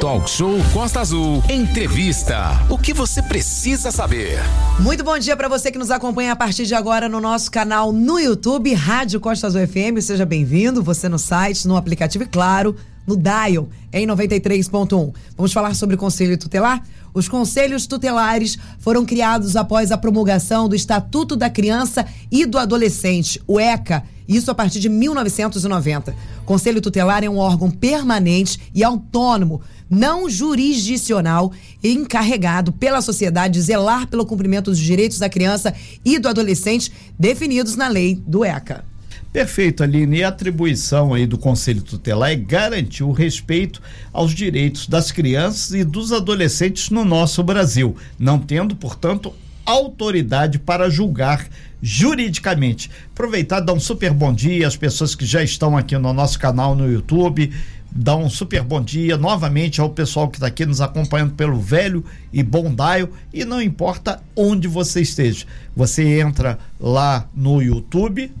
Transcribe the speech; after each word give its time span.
Talk 0.00 0.30
Show 0.30 0.56
Costa 0.72 1.00
Azul. 1.00 1.42
Entrevista. 1.50 2.58
O 2.70 2.78
que 2.78 2.94
você 2.94 3.22
precisa 3.22 3.92
saber? 3.92 4.38
Muito 4.78 5.04
bom 5.04 5.18
dia 5.18 5.36
para 5.36 5.46
você 5.46 5.70
que 5.70 5.76
nos 5.76 5.90
acompanha 5.90 6.32
a 6.32 6.36
partir 6.36 6.64
de 6.64 6.74
agora 6.74 7.06
no 7.06 7.20
nosso 7.20 7.50
canal 7.50 7.92
no 7.92 8.18
YouTube, 8.18 8.72
Rádio 8.72 9.20
Costa 9.20 9.46
Azul 9.46 9.60
FM. 9.68 10.00
Seja 10.00 10.24
bem-vindo. 10.24 10.82
Você 10.82 11.06
no 11.06 11.18
site, 11.18 11.68
no 11.68 11.76
aplicativo 11.76 12.24
e, 12.24 12.26
claro, 12.26 12.74
no 13.06 13.14
Dial, 13.14 13.68
em 13.92 14.06
93.1. 14.06 15.12
Vamos 15.36 15.52
falar 15.52 15.74
sobre 15.74 15.96
o 15.96 15.98
Conselho 15.98 16.38
Tutelar? 16.38 16.82
Os 17.12 17.28
conselhos 17.28 17.86
tutelares 17.86 18.56
foram 18.78 19.04
criados 19.04 19.54
após 19.54 19.90
a 19.92 19.98
promulgação 19.98 20.68
do 20.68 20.76
Estatuto 20.76 21.36
da 21.36 21.50
Criança 21.50 22.06
e 22.30 22.46
do 22.46 22.56
Adolescente, 22.56 23.42
o 23.46 23.58
ECA, 23.58 24.04
isso 24.28 24.48
a 24.48 24.54
partir 24.54 24.78
de 24.78 24.88
1990. 24.88 26.14
O 26.42 26.44
Conselho 26.44 26.80
Tutelar 26.80 27.24
é 27.24 27.28
um 27.28 27.38
órgão 27.38 27.68
permanente 27.68 28.60
e 28.72 28.84
autônomo, 28.84 29.60
não 29.90 30.30
jurisdicional, 30.30 31.52
encarregado 31.82 32.70
pela 32.70 33.02
sociedade 33.02 33.54
de 33.54 33.62
zelar 33.62 34.06
pelo 34.06 34.24
cumprimento 34.24 34.70
dos 34.70 34.78
direitos 34.78 35.18
da 35.18 35.28
criança 35.28 35.74
e 36.04 36.18
do 36.18 36.28
adolescente 36.28 36.92
definidos 37.18 37.74
na 37.74 37.88
lei 37.88 38.22
do 38.26 38.44
ECA. 38.44 38.84
Perfeito, 39.32 39.82
Aline. 39.82 40.18
E 40.18 40.24
a 40.24 40.28
atribuição 40.28 41.14
aí 41.14 41.24
do 41.24 41.38
Conselho 41.38 41.82
Tutelar 41.82 42.30
é 42.30 42.36
garantir 42.36 43.04
o 43.04 43.12
respeito 43.12 43.80
aos 44.12 44.32
direitos 44.32 44.88
das 44.88 45.12
crianças 45.12 45.72
e 45.72 45.84
dos 45.84 46.12
adolescentes 46.12 46.90
no 46.90 47.04
nosso 47.04 47.42
Brasil, 47.42 47.96
não 48.18 48.40
tendo, 48.40 48.74
portanto, 48.74 49.32
autoridade 49.64 50.58
para 50.58 50.90
julgar 50.90 51.46
juridicamente. 51.80 52.90
Aproveitar, 53.12 53.60
dar 53.60 53.72
um 53.72 53.80
super 53.80 54.12
bom 54.12 54.32
dia 54.32 54.66
às 54.66 54.76
pessoas 54.76 55.14
que 55.14 55.24
já 55.24 55.42
estão 55.42 55.76
aqui 55.76 55.96
no 55.96 56.12
nosso 56.12 56.38
canal 56.38 56.74
no 56.74 56.90
YouTube. 56.90 57.52
Dar 57.92 58.16
um 58.16 58.30
super 58.30 58.62
bom 58.62 58.80
dia 58.80 59.16
novamente 59.16 59.80
ao 59.80 59.90
pessoal 59.90 60.28
que 60.28 60.36
está 60.36 60.46
aqui 60.46 60.64
nos 60.64 60.80
acompanhando 60.80 61.34
pelo 61.34 61.58
velho 61.58 62.04
e 62.32 62.42
bom 62.42 62.72
dial. 62.72 63.08
E 63.32 63.44
não 63.44 63.60
importa 63.60 64.22
onde 64.36 64.68
você 64.68 65.00
esteja, 65.00 65.44
você 65.74 66.20
entra 66.20 66.58
lá 66.78 67.28
no 67.34 67.60
YouTube, 67.60 68.32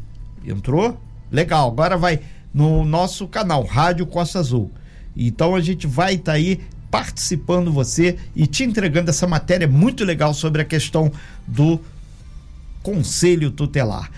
Entrou? 0.46 0.98
Legal. 1.30 1.68
Agora 1.68 1.96
vai 1.96 2.20
no 2.52 2.84
nosso 2.84 3.28
canal 3.28 3.64
Rádio 3.64 4.06
Costa 4.06 4.38
Azul. 4.38 4.70
Então 5.16 5.54
a 5.54 5.60
gente 5.60 5.86
vai 5.86 6.14
estar 6.14 6.32
tá 6.32 6.36
aí 6.36 6.60
participando 6.90 7.72
você 7.72 8.16
e 8.34 8.46
te 8.46 8.64
entregando 8.64 9.10
essa 9.10 9.26
matéria 9.26 9.68
muito 9.68 10.04
legal 10.04 10.34
sobre 10.34 10.62
a 10.62 10.64
questão 10.64 11.12
do 11.46 11.80
Conselho 12.82 13.50
Tutelar. 13.50 14.10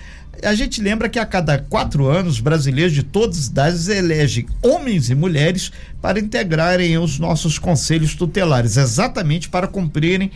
A 0.43 0.55
gente 0.55 0.81
lembra 0.81 1.09
que 1.09 1.19
a 1.19 1.27
cada 1.27 1.59
quatro 1.59 2.07
anos, 2.07 2.41
brasileiros 2.41 2.93
de 2.93 3.03
todas 3.03 3.39
as 3.39 3.47
idades 3.47 3.89
elegem 3.89 4.47
homens 4.63 5.11
e 5.11 5.15
mulheres 5.15 5.71
para 6.01 6.19
integrarem 6.19 6.97
os 6.99 7.19
nossos 7.19 7.59
conselhos 7.59 8.15
tutelares, 8.15 8.77
exatamente 8.77 9.49
para 9.49 9.69
cumprirem 9.69 10.31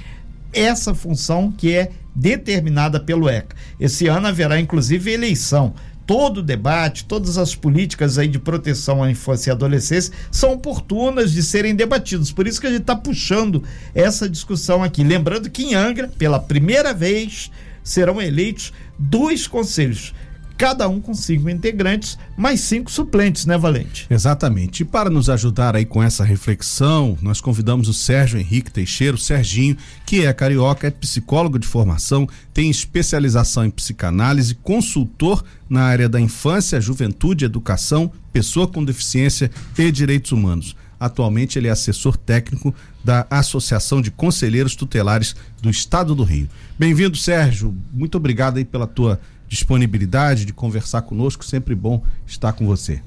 essa 0.53 0.95
função 0.95 1.51
que 1.51 1.75
é 1.75 1.91
determinada 2.15 3.01
pelo 3.01 3.29
ECA. 3.29 3.57
Esse 3.81 4.07
ano 4.07 4.27
haverá 4.27 4.61
inclusive 4.61 5.11
eleição. 5.11 5.75
Todo 6.07 6.39
o 6.39 6.43
debate, 6.43 7.05
todas 7.05 7.37
as 7.37 7.55
políticas 7.57 8.17
aí 8.17 8.29
de 8.29 8.39
proteção 8.39 9.03
à 9.03 9.11
infância 9.11 9.51
e 9.51 9.53
adolescência 9.53 10.13
são 10.31 10.53
oportunas 10.53 11.33
de 11.33 11.43
serem 11.43 11.75
debatidas. 11.75 12.31
Por 12.31 12.47
isso 12.47 12.61
que 12.61 12.69
a 12.69 12.71
gente 12.71 12.83
está 12.83 12.95
puxando 12.95 13.65
essa 13.93 14.29
discussão 14.29 14.85
aqui. 14.85 15.03
Lembrando 15.03 15.51
que 15.51 15.65
em 15.65 15.75
Angra, 15.75 16.07
pela 16.07 16.39
primeira 16.39 16.95
vez, 16.95 17.51
serão 17.87 18.21
eleitos 18.21 18.73
dois 18.99 19.47
conselhos 19.47 20.13
cada 20.57 20.89
um 20.89 21.01
com 21.01 21.13
cinco 21.13 21.51
integrantes, 21.51 22.19
mais 22.37 22.61
cinco 22.61 22.91
suplentes, 22.91 23.45
né, 23.45 23.59
Valente? 23.59 24.07
Exatamente. 24.09 24.83
E 24.83 24.85
para 24.85 25.11
nos 25.11 25.29
ajudar 25.29 25.77
aí 25.77 25.85
com 25.85 26.03
essa 26.03 26.25
reflexão, 26.25 27.17
nós 27.21 27.41
convidamos 27.41 27.89
o 27.89 27.95
Sérgio 27.95 28.39
Henrique 28.39 28.71
Teixeira, 28.71 29.15
o 29.15 29.19
Serginho, 29.19 29.77
que 30.07 30.25
é 30.25 30.33
carioca, 30.33 30.87
é 30.87 30.91
psicólogo 30.91 31.59
de 31.59 31.67
formação, 31.67 32.27
tem 32.55 32.71
especialização 32.71 33.65
em 33.65 33.71
psicanálise, 33.71 34.55
consultor 34.55 35.45
na 35.69 35.83
área 35.83 36.09
da 36.09 36.21
infância, 36.21 36.81
juventude, 36.81 37.45
educação, 37.45 38.11
pessoa 38.33 38.67
com 38.67 38.85
deficiência 38.85 39.51
e 39.77 39.91
direitos 39.93 40.33
humanos. 40.33 40.75
Atualmente 40.99 41.59
ele 41.59 41.69
é 41.69 41.71
assessor 41.71 42.17
técnico 42.17 42.75
da 43.05 43.27
Associação 43.31 44.01
de 44.01 44.11
Conselheiros 44.11 44.75
Tutelares 44.75 45.37
do 45.61 45.71
Estado 45.71 46.15
do 46.15 46.25
Rio. 46.25 46.49
Bem-vindo, 46.79 47.17
Sérgio. 47.17 47.75
Muito 47.93 48.17
obrigado 48.17 48.57
aí 48.57 48.65
pela 48.65 48.87
tua 48.87 49.21
disponibilidade 49.49 50.45
de 50.45 50.53
conversar 50.53 51.03
conosco. 51.03 51.45
Sempre 51.45 51.75
bom 51.75 52.03
estar 52.27 52.53
com 52.53 52.67
você. 52.67 53.01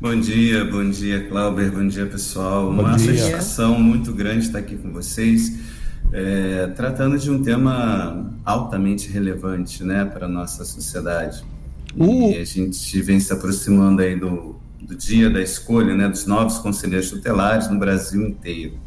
Bom 0.00 0.18
dia, 0.20 0.64
bom 0.64 0.88
dia, 0.88 1.26
Clauber, 1.26 1.72
bom 1.72 1.88
dia, 1.88 2.06
pessoal. 2.06 2.72
Bom 2.72 2.82
Uma 2.82 2.96
dia. 2.96 3.16
satisfação 3.16 3.80
muito 3.80 4.12
grande 4.12 4.46
estar 4.46 4.60
aqui 4.60 4.76
com 4.76 4.92
vocês, 4.92 5.58
é, 6.12 6.68
tratando 6.68 7.18
de 7.18 7.28
um 7.28 7.42
tema 7.42 8.32
altamente 8.44 9.08
relevante 9.08 9.82
né, 9.82 10.04
para 10.04 10.26
a 10.26 10.28
nossa 10.28 10.64
sociedade. 10.64 11.42
Uh. 11.96 12.30
E 12.30 12.36
a 12.36 12.44
gente 12.44 13.02
vem 13.02 13.18
se 13.18 13.32
aproximando 13.32 14.00
aí 14.00 14.14
do, 14.14 14.54
do 14.80 14.96
dia 14.96 15.28
da 15.28 15.40
escolha 15.40 15.94
né, 15.94 16.08
dos 16.08 16.26
novos 16.26 16.58
conselheiros 16.58 17.10
tutelares 17.10 17.68
no 17.68 17.78
Brasil 17.78 18.26
inteiro. 18.26 18.78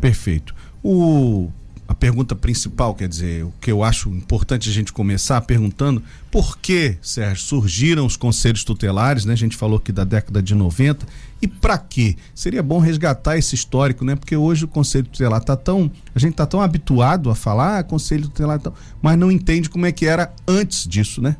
Perfeito. 0.00 0.54
O 0.82 1.50
a 1.90 1.94
pergunta 1.94 2.36
principal, 2.36 2.94
quer 2.94 3.08
dizer, 3.08 3.44
o 3.44 3.52
que 3.60 3.68
eu 3.68 3.82
acho 3.82 4.10
importante 4.10 4.70
a 4.70 4.72
gente 4.72 4.92
começar 4.92 5.40
perguntando 5.40 6.00
por 6.30 6.56
que, 6.56 6.96
Sérgio, 7.02 7.44
surgiram 7.44 8.06
os 8.06 8.16
conselhos 8.16 8.62
tutelares, 8.62 9.24
né? 9.24 9.32
A 9.32 9.36
gente 9.36 9.56
falou 9.56 9.78
aqui 9.78 9.90
da 9.90 10.04
década 10.04 10.40
de 10.40 10.54
90 10.54 11.04
e 11.42 11.48
para 11.48 11.76
quê? 11.76 12.14
Seria 12.32 12.62
bom 12.62 12.78
resgatar 12.78 13.38
esse 13.38 13.56
histórico, 13.56 14.04
né? 14.04 14.14
Porque 14.14 14.36
hoje 14.36 14.66
o 14.66 14.68
conselho 14.68 15.06
tutelar 15.06 15.42
tá 15.42 15.56
tão, 15.56 15.90
a 16.14 16.18
gente 16.20 16.34
tá 16.34 16.46
tão 16.46 16.62
habituado 16.62 17.28
a 17.28 17.34
falar 17.34 17.80
ah, 17.80 17.82
conselho 17.82 18.28
tutelar, 18.28 18.60
mas 19.02 19.18
não 19.18 19.28
entende 19.28 19.68
como 19.68 19.84
é 19.84 19.90
que 19.90 20.06
era 20.06 20.32
antes 20.46 20.86
disso, 20.86 21.20
né? 21.20 21.34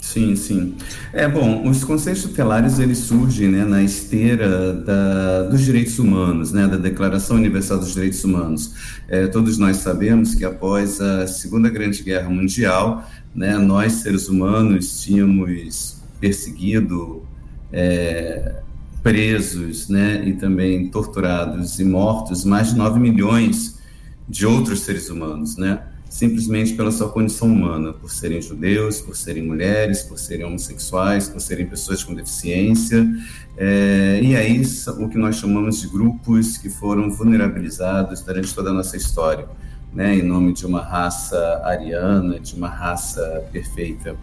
Sim, 0.00 0.34
sim. 0.34 0.74
É 1.12 1.28
bom, 1.28 1.68
os 1.68 1.84
conselhos 1.84 2.22
tutelares 2.22 2.78
eles 2.78 2.98
surgem 2.98 3.48
né, 3.48 3.64
na 3.64 3.82
esteira 3.82 4.72
da, 4.72 5.42
dos 5.44 5.60
direitos 5.60 5.98
humanos, 5.98 6.52
né, 6.52 6.66
da 6.66 6.78
Declaração 6.78 7.36
Universal 7.36 7.78
dos 7.78 7.92
Direitos 7.92 8.24
Humanos. 8.24 8.74
É, 9.08 9.26
todos 9.26 9.58
nós 9.58 9.76
sabemos 9.76 10.34
que 10.34 10.44
após 10.44 11.00
a 11.00 11.26
Segunda 11.26 11.68
Grande 11.68 12.02
Guerra 12.02 12.30
Mundial, 12.30 13.08
né, 13.34 13.58
nós 13.58 13.92
seres 13.94 14.28
humanos 14.28 15.02
tínhamos 15.02 16.02
perseguido, 16.18 17.22
é, 17.72 18.56
presos, 19.02 19.88
né, 19.88 20.26
e 20.26 20.32
também 20.32 20.88
torturados 20.88 21.78
e 21.78 21.84
mortos 21.84 22.44
mais 22.44 22.70
de 22.70 22.76
9 22.76 22.98
milhões 22.98 23.78
de 24.28 24.46
outros 24.46 24.80
seres 24.80 25.10
humanos, 25.10 25.56
né? 25.56 25.80
Simplesmente 26.10 26.74
pela 26.74 26.90
sua 26.90 27.08
condição 27.08 27.46
humana, 27.46 27.92
por 27.92 28.10
serem 28.10 28.42
judeus, 28.42 29.00
por 29.00 29.16
serem 29.16 29.44
mulheres, 29.44 30.02
por 30.02 30.18
serem 30.18 30.44
homossexuais, 30.44 31.28
por 31.28 31.40
serem 31.40 31.66
pessoas 31.66 32.02
com 32.02 32.12
deficiência. 32.12 33.08
É, 33.56 34.20
e 34.20 34.34
aí 34.34 34.60
o 34.98 35.08
que 35.08 35.16
nós 35.16 35.36
chamamos 35.36 35.80
de 35.80 35.86
grupos 35.86 36.58
que 36.58 36.68
foram 36.68 37.08
vulnerabilizados 37.12 38.22
durante 38.22 38.52
toda 38.52 38.70
a 38.70 38.72
nossa 38.72 38.96
história, 38.96 39.46
né, 39.94 40.16
em 40.16 40.22
nome 40.22 40.52
de 40.52 40.66
uma 40.66 40.82
raça 40.82 41.62
ariana, 41.64 42.40
de 42.40 42.56
uma 42.56 42.68
raça 42.68 43.44
perfeita. 43.52 44.16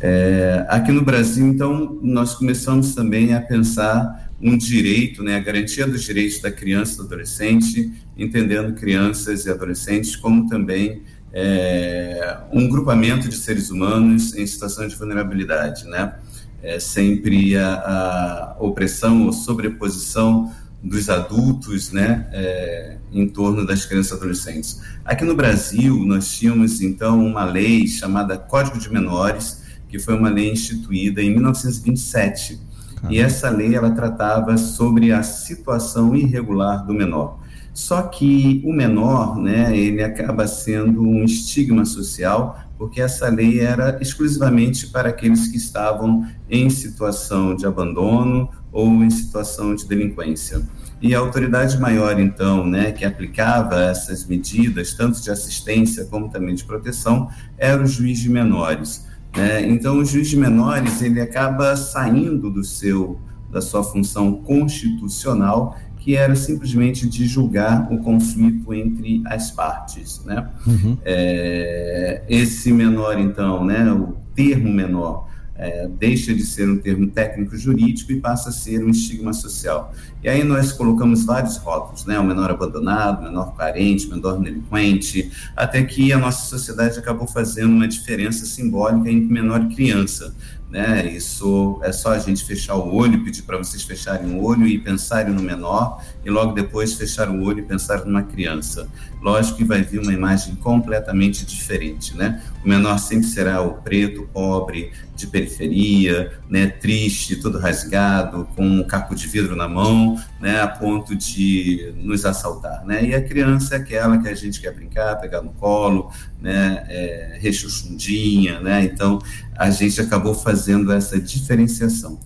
É, 0.00 0.66
aqui 0.68 0.90
no 0.90 1.04
Brasil, 1.04 1.46
então, 1.46 2.00
nós 2.02 2.34
começamos 2.34 2.96
também 2.96 3.32
a 3.32 3.40
pensar 3.40 4.28
um 4.40 4.56
direito, 4.56 5.22
né, 5.22 5.36
a 5.36 5.40
garantia 5.40 5.86
dos 5.86 6.02
direitos 6.02 6.40
da 6.40 6.50
criança 6.50 6.94
e 6.94 6.96
do 6.96 7.02
adolescente, 7.04 7.92
entendendo 8.16 8.74
crianças 8.74 9.46
e 9.46 9.50
adolescentes 9.50 10.16
como 10.16 10.48
também 10.48 11.02
é, 11.32 12.38
um 12.52 12.68
grupamento 12.68 13.28
de 13.28 13.36
seres 13.36 13.70
humanos 13.70 14.34
em 14.34 14.46
situação 14.46 14.86
de 14.86 14.94
vulnerabilidade, 14.96 15.84
né? 15.86 16.14
É 16.62 16.80
sempre 16.80 17.56
a, 17.56 17.74
a 17.74 18.56
opressão 18.58 19.26
ou 19.26 19.32
sobreposição 19.32 20.52
dos 20.82 21.08
adultos, 21.08 21.90
né, 21.90 22.28
é, 22.32 22.96
em 23.12 23.28
torno 23.28 23.66
das 23.66 23.84
crianças 23.84 24.12
e 24.12 24.14
adolescentes. 24.14 24.80
Aqui 25.04 25.24
no 25.24 25.34
Brasil, 25.34 26.04
nós 26.04 26.30
tínhamos 26.30 26.80
então 26.80 27.24
uma 27.24 27.44
lei 27.44 27.86
chamada 27.86 28.36
Código 28.36 28.78
de 28.78 28.90
Menores, 28.92 29.62
que 29.88 29.98
foi 29.98 30.14
uma 30.14 30.28
lei 30.28 30.52
instituída 30.52 31.22
em 31.22 31.30
1927. 31.30 32.60
Caramba. 32.94 33.14
E 33.14 33.18
essa 33.18 33.50
lei 33.50 33.74
ela 33.74 33.90
tratava 33.90 34.56
sobre 34.56 35.12
a 35.12 35.22
situação 35.22 36.14
irregular 36.14 36.86
do 36.86 36.94
menor. 36.94 37.38
Só 37.78 38.02
que 38.02 38.60
o 38.64 38.72
menor, 38.72 39.38
né, 39.38 39.74
ele 39.74 40.02
acaba 40.02 40.48
sendo 40.48 41.00
um 41.00 41.22
estigma 41.22 41.84
social, 41.84 42.58
porque 42.76 43.00
essa 43.00 43.28
lei 43.28 43.60
era 43.60 43.96
exclusivamente 44.02 44.88
para 44.88 45.10
aqueles 45.10 45.46
que 45.46 45.58
estavam 45.58 46.26
em 46.50 46.68
situação 46.70 47.54
de 47.54 47.64
abandono 47.66 48.50
ou 48.72 48.88
em 49.04 49.08
situação 49.08 49.76
de 49.76 49.86
delinquência. 49.86 50.60
E 51.00 51.14
a 51.14 51.20
autoridade 51.20 51.78
maior, 51.78 52.18
então, 52.18 52.66
né, 52.66 52.90
que 52.90 53.04
aplicava 53.04 53.80
essas 53.80 54.26
medidas, 54.26 54.94
tanto 54.94 55.22
de 55.22 55.30
assistência 55.30 56.04
como 56.06 56.28
também 56.28 56.56
de 56.56 56.64
proteção, 56.64 57.30
era 57.56 57.80
o 57.80 57.86
juiz 57.86 58.18
de 58.18 58.28
menores. 58.28 59.06
Né? 59.36 59.64
Então, 59.68 59.98
o 59.98 60.04
juiz 60.04 60.28
de 60.28 60.36
menores 60.36 61.00
ele 61.00 61.20
acaba 61.20 61.76
saindo 61.76 62.50
do 62.50 62.64
seu 62.64 63.20
da 63.50 63.60
sua 63.60 63.82
função 63.82 64.34
constitucional 64.34 65.74
que 66.08 66.16
era 66.16 66.34
simplesmente 66.34 67.06
de 67.06 67.26
julgar 67.26 67.86
o 67.92 67.98
conflito 67.98 68.72
entre 68.72 69.20
as 69.26 69.50
partes, 69.50 70.24
né? 70.24 70.48
Uhum. 70.66 70.96
É, 71.04 72.22
esse 72.26 72.72
menor, 72.72 73.18
então, 73.18 73.62
né, 73.62 73.92
o 73.92 74.16
termo 74.34 74.72
menor, 74.72 75.28
é, 75.54 75.86
deixa 75.86 76.32
de 76.32 76.46
ser 76.46 76.66
um 76.66 76.78
termo 76.78 77.08
técnico 77.08 77.54
jurídico 77.58 78.10
e 78.10 78.20
passa 78.20 78.48
a 78.48 78.52
ser 78.52 78.82
um 78.82 78.88
estigma 78.88 79.34
social. 79.34 79.92
E 80.24 80.30
aí 80.30 80.42
nós 80.44 80.72
colocamos 80.72 81.26
vários 81.26 81.58
rótulos, 81.58 82.06
né? 82.06 82.18
O 82.18 82.24
menor 82.24 82.50
abandonado, 82.50 83.24
menor 83.24 83.54
carente, 83.54 84.08
menor 84.08 84.40
delinquente, 84.40 85.30
até 85.54 85.82
que 85.82 86.10
a 86.10 86.16
nossa 86.16 86.46
sociedade 86.46 86.98
acabou 86.98 87.26
fazendo 87.26 87.72
uma 87.72 87.86
diferença 87.86 88.46
simbólica 88.46 89.10
entre 89.10 89.30
menor 89.30 89.62
e 89.62 89.74
criança 89.74 90.32
né? 90.70 91.06
Isso 91.06 91.80
é 91.82 91.92
só 91.92 92.10
a 92.10 92.18
gente 92.18 92.44
fechar 92.44 92.74
o 92.74 92.94
olho, 92.94 93.24
pedir 93.24 93.42
para 93.42 93.56
vocês 93.56 93.82
fecharem 93.82 94.34
o 94.34 94.44
olho 94.44 94.66
e 94.66 94.78
pensarem 94.78 95.32
no 95.32 95.42
menor, 95.42 96.02
e 96.24 96.30
logo 96.30 96.52
depois 96.52 96.94
fechar 96.94 97.30
o 97.30 97.42
olho 97.42 97.60
e 97.60 97.62
pensar 97.62 98.04
numa 98.04 98.22
criança. 98.22 98.88
Lógico 99.20 99.58
que 99.58 99.64
vai 99.64 99.82
vir 99.82 100.00
uma 100.00 100.12
imagem 100.12 100.54
completamente 100.56 101.44
diferente, 101.44 102.16
né? 102.16 102.42
O 102.64 102.68
menor 102.68 102.98
sempre 102.98 103.26
será 103.26 103.60
o 103.60 103.74
preto, 103.74 104.28
pobre, 104.32 104.92
de 105.16 105.26
periferia, 105.26 106.38
né? 106.48 106.68
Triste, 106.68 107.36
todo 107.36 107.58
rasgado, 107.58 108.48
com 108.54 108.64
um 108.64 108.84
caco 108.84 109.16
de 109.16 109.26
vidro 109.26 109.56
na 109.56 109.66
mão, 109.66 110.16
né? 110.40 110.60
A 110.60 110.68
ponto 110.68 111.16
de 111.16 111.92
nos 111.96 112.24
assaltar, 112.24 112.84
né? 112.86 113.04
E 113.04 113.14
a 113.14 113.20
criança 113.20 113.74
é 113.74 113.78
aquela 113.78 114.18
que 114.18 114.28
a 114.28 114.34
gente 114.34 114.60
quer 114.60 114.72
brincar, 114.72 115.16
pegar 115.16 115.42
no 115.42 115.50
colo, 115.50 116.12
né? 116.40 116.84
É, 116.88 117.38
rechuchundinha, 117.40 118.60
né? 118.60 118.84
Então 118.84 119.18
a 119.58 119.70
gente 119.70 120.00
acabou 120.00 120.34
fazendo 120.34 120.92
essa 120.92 121.20
diferenciação. 121.20 122.20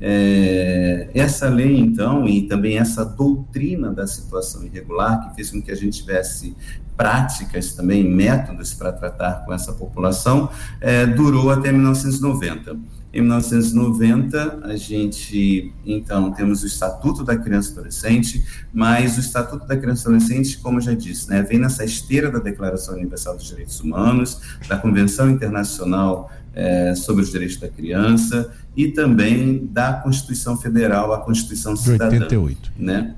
É, 0.00 1.10
essa 1.12 1.48
lei, 1.48 1.76
então, 1.76 2.26
e 2.26 2.48
também 2.48 2.78
essa 2.78 3.04
doutrina 3.04 3.92
da 3.92 4.06
situação 4.06 4.64
irregular, 4.64 5.28
que 5.28 5.34
fez 5.34 5.50
com 5.50 5.60
que 5.60 5.70
a 5.70 5.76
gente 5.76 5.98
tivesse 6.00 6.56
práticas 6.96 7.74
também, 7.74 8.02
métodos 8.02 8.72
para 8.72 8.90
tratar 8.90 9.44
com 9.44 9.52
essa 9.52 9.72
população, 9.72 10.50
é, 10.80 11.04
durou 11.04 11.50
até 11.50 11.70
1990. 11.70 12.76
Em 13.12 13.22
1990, 13.22 14.60
a 14.64 14.76
gente, 14.76 15.72
então, 15.84 16.30
temos 16.32 16.62
o 16.62 16.66
Estatuto 16.66 17.24
da 17.24 17.36
Criança 17.36 17.70
e 17.70 17.72
Adolescente, 17.72 18.44
mas 18.72 19.16
o 19.16 19.20
Estatuto 19.20 19.66
da 19.66 19.76
Criança 19.76 20.02
e 20.02 20.14
Adolescente, 20.14 20.58
como 20.58 20.80
já 20.80 20.94
disse, 20.94 21.28
né, 21.30 21.42
vem 21.42 21.58
nessa 21.58 21.84
esteira 21.84 22.30
da 22.30 22.38
Declaração 22.38 22.94
Universal 22.94 23.36
dos 23.36 23.46
Direitos 23.46 23.80
Humanos, 23.80 24.40
da 24.68 24.76
Convenção 24.76 25.30
Internacional 25.30 26.30
é, 26.58 26.92
sobre 26.96 27.22
os 27.22 27.30
Direitos 27.30 27.56
da 27.56 27.68
Criança 27.68 28.52
e 28.76 28.88
também 28.88 29.64
da 29.70 29.92
Constituição 29.92 30.56
Federal, 30.56 31.12
a 31.12 31.20
Constituição 31.20 31.76
Cidadã. 31.76 32.08
De 32.10 32.16
88. 32.16 32.72
Né? 32.76 33.14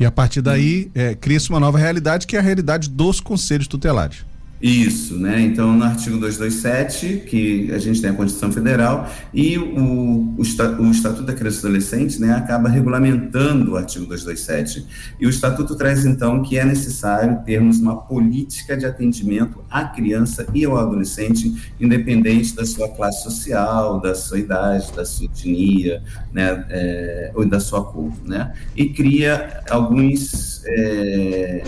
E 0.00 0.04
a 0.04 0.10
partir 0.10 0.42
daí, 0.42 0.90
é, 0.92 1.14
cria-se 1.14 1.48
uma 1.50 1.60
nova 1.60 1.78
realidade, 1.78 2.26
que 2.26 2.34
é 2.34 2.40
a 2.40 2.42
realidade 2.42 2.90
dos 2.90 3.20
conselhos 3.20 3.68
tutelares. 3.68 4.24
Isso, 4.62 5.18
né? 5.18 5.40
Então, 5.40 5.76
no 5.76 5.82
artigo 5.82 6.18
227, 6.18 7.24
que 7.26 7.72
a 7.72 7.78
gente 7.78 8.00
tem 8.00 8.10
a 8.10 8.12
Constituição 8.12 8.52
Federal, 8.52 9.10
e 9.34 9.58
o, 9.58 10.36
o, 10.38 10.40
Estatuto 10.40 11.24
da 11.24 11.34
Criança 11.34 11.56
e 11.56 11.60
Adolescente 11.66 12.20
né, 12.20 12.32
acaba 12.32 12.68
regulamentando 12.68 13.72
o 13.72 13.76
artigo 13.76 14.06
227. 14.06 14.86
E 15.18 15.26
o 15.26 15.30
Estatuto 15.30 15.74
traz, 15.74 16.06
então, 16.06 16.42
que 16.42 16.58
é 16.58 16.64
necessário 16.64 17.42
termos 17.44 17.80
uma 17.80 18.02
política 18.02 18.76
de 18.76 18.86
atendimento 18.86 19.64
à 19.68 19.84
criança 19.84 20.46
e 20.54 20.64
ao 20.64 20.76
adolescente, 20.76 21.72
independente 21.80 22.54
da 22.54 22.64
sua 22.64 22.88
classe 22.88 23.24
social, 23.24 24.00
da 24.00 24.14
sua 24.14 24.38
idade, 24.38 24.92
da 24.92 25.04
sua 25.04 25.24
etnia, 25.24 26.04
né, 26.32 26.64
é, 26.70 27.32
ou 27.34 27.44
da 27.44 27.58
sua 27.58 27.84
cor, 27.84 28.12
né? 28.24 28.52
E 28.76 28.90
cria 28.90 29.60
alguns 29.68 30.62
é, 30.66 31.64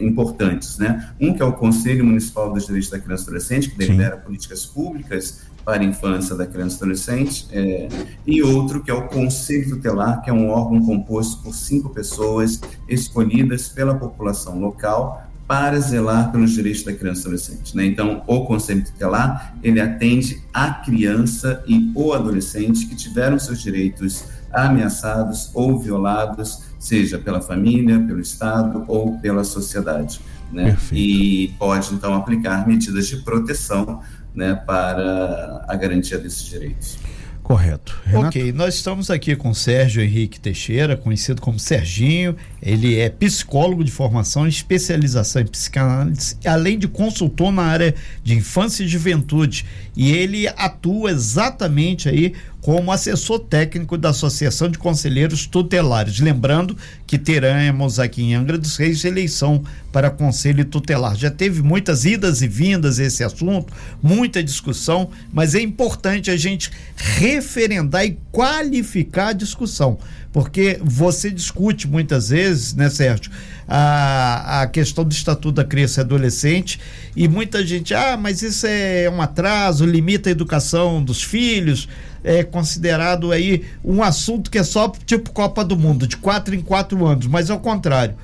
importantes, 0.00 0.78
né? 0.78 1.10
Um 1.20 1.34
que 1.34 1.42
é 1.42 1.44
o 1.44 1.52
Conselho 1.52 2.04
Municipal 2.04 2.52
dos 2.52 2.66
Direitos 2.66 2.90
da 2.90 2.98
Criança 2.98 3.24
e 3.24 3.26
Adolescente, 3.26 3.70
que 3.70 3.78
delibera 3.78 4.16
Sim. 4.16 4.22
políticas 4.22 4.66
públicas 4.66 5.42
para 5.64 5.82
a 5.82 5.84
infância 5.84 6.34
da 6.34 6.46
criança 6.46 6.76
e 6.76 6.78
adolescente, 6.78 7.46
é, 7.52 7.88
e 8.26 8.42
outro 8.42 8.82
que 8.82 8.90
é 8.90 8.94
o 8.94 9.08
Conselho 9.08 9.70
Tutelar, 9.70 10.22
que 10.22 10.30
é 10.30 10.32
um 10.32 10.50
órgão 10.50 10.84
composto 10.84 11.42
por 11.42 11.54
cinco 11.54 11.90
pessoas 11.90 12.60
escolhidas 12.88 13.68
pela 13.68 13.94
população 13.94 14.58
local 14.60 15.28
para 15.46 15.78
zelar 15.80 16.32
pelos 16.32 16.52
direitos 16.52 16.82
da 16.82 16.92
criança 16.92 17.20
e 17.20 17.24
adolescente. 17.24 17.76
Né? 17.76 17.84
Então, 17.86 18.22
o 18.26 18.46
Conselho 18.46 18.84
Tutelar, 18.84 19.54
ele 19.62 19.80
atende 19.80 20.42
a 20.52 20.70
criança 20.70 21.62
e 21.66 21.92
o 21.94 22.12
adolescente 22.12 22.86
que 22.86 22.96
tiveram 22.96 23.38
seus 23.38 23.60
direitos 23.60 24.24
ameaçados 24.52 25.50
ou 25.54 25.78
violados, 25.78 26.64
seja 26.78 27.18
pela 27.18 27.40
família, 27.40 28.00
pelo 28.00 28.20
Estado 28.20 28.84
ou 28.88 29.18
pela 29.18 29.44
sociedade. 29.44 30.20
Né? 30.52 30.76
E 30.92 31.54
pode, 31.58 31.94
então, 31.94 32.14
aplicar 32.14 32.66
medidas 32.66 33.06
de 33.08 33.16
proteção 33.18 34.00
né, 34.34 34.54
para 34.54 35.64
a 35.66 35.74
garantia 35.76 36.18
desses 36.18 36.44
direitos. 36.44 36.98
Correto. 37.42 37.98
Renato? 38.04 38.26
Ok, 38.28 38.52
nós 38.52 38.74
estamos 38.74 39.10
aqui 39.10 39.34
com 39.34 39.52
Sérgio 39.52 40.02
Henrique 40.02 40.38
Teixeira, 40.38 40.96
conhecido 40.96 41.40
como 41.40 41.58
Serginho. 41.58 42.36
Ele 42.62 43.00
é 43.00 43.10
psicólogo 43.10 43.82
de 43.82 43.90
formação, 43.90 44.46
especialização 44.46 45.42
em 45.42 45.46
psicanálise, 45.46 46.36
além 46.44 46.78
de 46.78 46.86
consultor 46.86 47.50
na 47.50 47.62
área 47.62 47.94
de 48.22 48.34
infância 48.34 48.84
e 48.84 48.88
juventude. 48.88 49.66
E 49.96 50.12
ele 50.12 50.46
atua 50.46 51.10
exatamente 51.10 52.08
aí 52.08 52.34
como 52.62 52.92
assessor 52.92 53.40
técnico 53.40 53.98
da 53.98 54.10
Associação 54.10 54.68
de 54.68 54.78
Conselheiros 54.78 55.46
Tutelares. 55.46 56.20
Lembrando 56.20 56.76
que 57.04 57.18
teremos 57.18 57.98
aqui 57.98 58.22
em 58.22 58.34
Angra 58.34 58.56
dos 58.56 58.76
Reis 58.76 59.04
eleição 59.04 59.64
para 59.90 60.10
Conselho 60.10 60.64
Tutelar. 60.64 61.16
Já 61.16 61.30
teve 61.30 61.60
muitas 61.60 62.04
idas 62.04 62.40
e 62.40 62.46
vindas 62.46 63.00
esse 63.00 63.24
assunto, 63.24 63.72
muita 64.00 64.42
discussão, 64.44 65.10
mas 65.32 65.56
é 65.56 65.60
importante 65.60 66.30
a 66.30 66.36
gente 66.36 66.70
referendar 66.94 68.06
e 68.06 68.16
qualificar 68.30 69.28
a 69.28 69.32
discussão, 69.32 69.98
porque 70.32 70.80
você 70.82 71.30
discute 71.30 71.86
muitas 71.86 72.30
vezes, 72.30 72.74
né, 72.74 72.88
Sérgio, 72.88 73.30
a, 73.68 74.62
a 74.62 74.66
questão 74.66 75.04
do 75.04 75.12
Estatuto 75.12 75.52
da 75.52 75.64
Criança 75.64 76.00
e 76.00 76.02
Adolescente 76.02 76.80
e 77.14 77.28
muita 77.28 77.64
gente, 77.64 77.92
ah, 77.94 78.16
mas 78.16 78.42
isso 78.42 78.66
é 78.66 79.10
um 79.10 79.20
atraso, 79.20 79.84
limita 79.84 80.30
a 80.30 80.32
educação 80.32 81.02
dos 81.04 81.22
filhos 81.22 81.88
é 82.24 82.42
considerado 82.44 83.32
aí 83.32 83.64
um 83.84 84.02
assunto 84.02 84.50
que 84.50 84.58
é 84.58 84.62
só 84.62 84.88
tipo 85.04 85.32
Copa 85.32 85.64
do 85.64 85.76
Mundo, 85.76 86.06
de 86.06 86.16
quatro 86.16 86.54
em 86.54 86.60
quatro 86.60 87.04
anos, 87.04 87.26
mas 87.26 87.50
ao 87.50 87.60
contrário. 87.60 88.14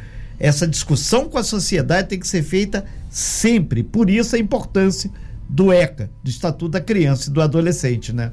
Essa 0.40 0.68
discussão 0.68 1.28
com 1.28 1.36
a 1.36 1.42
sociedade 1.42 2.10
tem 2.10 2.20
que 2.20 2.28
ser 2.28 2.44
feita 2.44 2.84
sempre. 3.10 3.82
Por 3.82 4.08
isso 4.08 4.36
a 4.36 4.38
importância 4.38 5.10
do 5.48 5.72
ECA, 5.72 6.08
do 6.22 6.30
Estatuto 6.30 6.68
da 6.68 6.80
Criança 6.80 7.28
e 7.28 7.32
do 7.32 7.42
Adolescente, 7.42 8.12
né? 8.12 8.30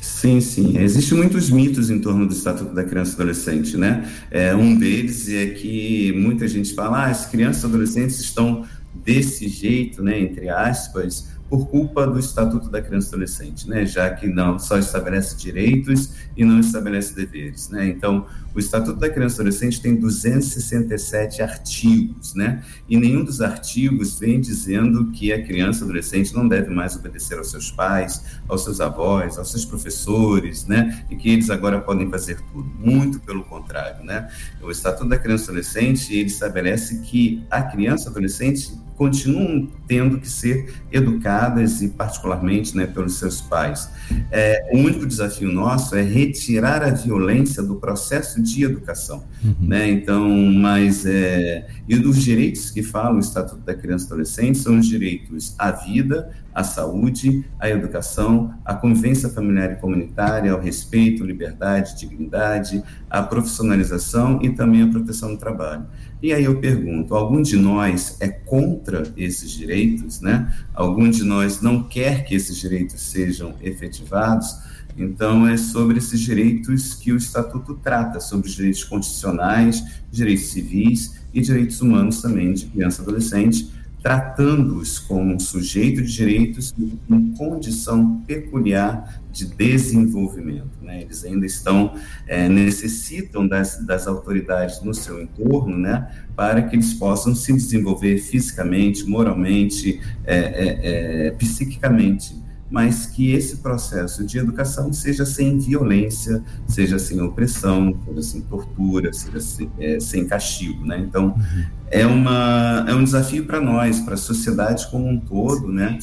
Sim, 0.00 0.40
sim. 0.40 0.76
Existem 0.78 1.16
muitos 1.16 1.50
mitos 1.50 1.90
em 1.90 1.98
torno 1.98 2.26
do 2.26 2.32
Estatuto 2.34 2.74
da 2.74 2.84
Criança 2.84 3.12
e 3.12 3.14
Adolescente, 3.14 3.76
né? 3.76 4.06
É, 4.30 4.54
um 4.54 4.76
deles 4.76 5.28
é 5.28 5.46
que 5.46 6.12
muita 6.12 6.46
gente 6.46 6.74
fala, 6.74 7.04
ah, 7.04 7.06
as 7.06 7.26
crianças 7.26 7.62
e 7.62 7.66
adolescentes 7.66 8.20
estão 8.20 8.66
desse 9.04 9.48
jeito, 9.48 10.02
né, 10.02 10.18
entre 10.20 10.48
aspas, 10.48 11.28
por 11.50 11.66
culpa 11.66 12.06
do 12.06 12.16
Estatuto 12.16 12.70
da 12.70 12.80
Criança 12.80 13.08
e 13.08 13.10
Adolescente, 13.10 13.68
né? 13.68 13.84
já 13.84 14.08
que 14.08 14.28
não 14.28 14.56
só 14.56 14.78
estabelece 14.78 15.36
direitos 15.36 16.12
e 16.36 16.44
não 16.44 16.60
estabelece 16.60 17.12
deveres. 17.12 17.68
Né? 17.70 17.88
Então, 17.88 18.24
o 18.54 18.60
Estatuto 18.60 19.00
da 19.00 19.10
Criança 19.10 19.34
e 19.34 19.40
Adolescente 19.40 19.82
tem 19.82 19.96
267 19.96 21.42
artigos, 21.42 22.34
né? 22.36 22.62
e 22.88 22.96
nenhum 22.96 23.24
dos 23.24 23.40
artigos 23.40 24.16
vem 24.16 24.40
dizendo 24.40 25.10
que 25.10 25.32
a 25.32 25.44
criança 25.44 25.80
e 25.80 25.84
adolescente 25.84 26.32
não 26.32 26.46
deve 26.46 26.70
mais 26.70 26.94
obedecer 26.94 27.36
aos 27.36 27.50
seus 27.50 27.68
pais, 27.68 28.24
aos 28.48 28.62
seus 28.62 28.80
avós, 28.80 29.36
aos 29.36 29.50
seus 29.50 29.64
professores, 29.64 30.66
né? 30.66 31.04
e 31.10 31.16
que 31.16 31.30
eles 31.30 31.50
agora 31.50 31.80
podem 31.80 32.08
fazer 32.08 32.40
tudo. 32.52 32.70
Muito 32.78 33.18
pelo 33.18 33.42
contrário. 33.42 34.04
Né? 34.04 34.30
O 34.62 34.70
Estatuto 34.70 35.08
da 35.08 35.18
Criança 35.18 35.46
e 35.46 35.48
Adolescente 35.48 36.14
ele 36.14 36.28
estabelece 36.28 37.00
que 37.00 37.44
a 37.50 37.60
criança 37.60 38.08
e 38.08 38.10
adolescente 38.12 38.78
continuam 39.00 39.66
tendo 39.88 40.20
que 40.20 40.28
ser 40.28 40.74
educadas 40.92 41.80
e 41.80 41.88
particularmente 41.88 42.76
né, 42.76 42.86
pelos 42.86 43.18
seus 43.18 43.40
pais. 43.40 43.88
É, 44.30 44.68
o 44.74 44.76
único 44.76 45.06
desafio 45.06 45.50
nosso 45.50 45.96
é 45.96 46.02
retirar 46.02 46.82
a 46.82 46.90
violência 46.90 47.62
do 47.62 47.76
processo 47.76 48.42
de 48.42 48.62
educação, 48.62 49.24
uhum. 49.42 49.54
né? 49.58 49.90
Então, 49.90 50.28
mas 50.52 51.06
é, 51.06 51.66
e 51.88 51.96
dos 51.96 52.22
direitos 52.22 52.70
que 52.70 52.82
fala 52.82 53.16
o 53.16 53.20
Estatuto 53.20 53.62
da 53.62 53.74
Criança 53.74 54.04
e 54.04 54.06
Adolescente 54.08 54.58
são 54.58 54.78
os 54.78 54.86
direitos 54.86 55.54
à 55.58 55.70
vida, 55.70 56.30
à 56.54 56.62
saúde, 56.62 57.44
à 57.58 57.70
educação, 57.70 58.52
à 58.66 58.74
convivência 58.74 59.30
familiar 59.30 59.72
e 59.72 59.76
comunitária, 59.76 60.52
ao 60.52 60.60
respeito, 60.60 61.24
liberdade, 61.24 61.96
dignidade, 61.96 62.82
à 63.08 63.22
profissionalização 63.22 64.40
e 64.42 64.50
também 64.50 64.82
à 64.82 64.88
proteção 64.88 65.32
do 65.32 65.38
trabalho. 65.38 65.86
E 66.22 66.32
aí 66.34 66.44
eu 66.44 66.60
pergunto, 66.60 67.14
algum 67.14 67.40
de 67.40 67.56
nós 67.56 68.16
é 68.20 68.28
contra 68.28 69.10
esses 69.16 69.50
direitos, 69.50 70.20
né? 70.20 70.54
Algum 70.74 71.08
de 71.08 71.24
nós 71.24 71.62
não 71.62 71.82
quer 71.82 72.24
que 72.24 72.34
esses 72.34 72.56
direitos 72.56 73.00
sejam 73.00 73.54
efetivados? 73.62 74.54
Então, 74.98 75.48
é 75.48 75.56
sobre 75.56 75.98
esses 75.98 76.20
direitos 76.20 76.92
que 76.92 77.12
o 77.12 77.16
Estatuto 77.16 77.74
trata, 77.82 78.20
sobre 78.20 78.48
os 78.48 78.54
direitos 78.54 78.84
constitucionais, 78.84 79.82
direitos 80.10 80.48
civis 80.48 81.14
e 81.32 81.40
direitos 81.40 81.80
humanos 81.80 82.20
também 82.20 82.52
de 82.52 82.66
criança 82.66 83.00
e 83.00 83.04
adolescente, 83.04 83.70
tratando-os 84.02 84.98
como 84.98 85.34
um 85.34 85.38
sujeito 85.38 86.02
de 86.02 86.12
direitos 86.12 86.74
em 86.78 87.32
condição 87.32 88.20
peculiar 88.26 89.22
de 89.30 89.44
desenvolvimento. 89.44 90.82
Né? 90.82 91.02
Eles 91.02 91.24
ainda 91.24 91.44
estão, 91.44 91.94
é, 92.26 92.48
necessitam 92.48 93.46
das, 93.46 93.84
das 93.84 94.06
autoridades 94.06 94.82
no 94.82 94.94
seu 94.94 95.22
entorno, 95.22 95.76
né, 95.76 96.10
para 96.34 96.62
que 96.62 96.74
eles 96.74 96.94
possam 96.94 97.34
se 97.34 97.52
desenvolver 97.52 98.18
fisicamente, 98.18 99.04
moralmente, 99.04 100.00
é, 100.24 100.36
é, 100.36 101.26
é 101.26 101.30
psiquicamente 101.32 102.39
mas 102.70 103.06
que 103.06 103.32
esse 103.32 103.56
processo 103.56 104.24
de 104.24 104.38
educação 104.38 104.92
seja 104.92 105.26
sem 105.26 105.58
violência, 105.58 106.42
seja 106.68 106.98
sem 106.98 107.20
opressão, 107.20 107.98
seja 108.06 108.22
sem 108.22 108.40
tortura, 108.42 109.12
seja 109.12 109.40
sem, 109.40 109.70
é, 109.78 109.98
sem 109.98 110.24
castigo, 110.26 110.86
né? 110.86 110.98
Então, 110.98 111.34
uhum. 111.36 111.64
é, 111.90 112.06
uma, 112.06 112.86
é 112.88 112.94
um 112.94 113.02
desafio 113.02 113.44
para 113.44 113.60
nós, 113.60 114.00
para 114.00 114.14
a 114.14 114.16
sociedade 114.16 114.86
como 114.90 115.08
um 115.08 115.18
todo, 115.18 115.72
né? 115.72 115.98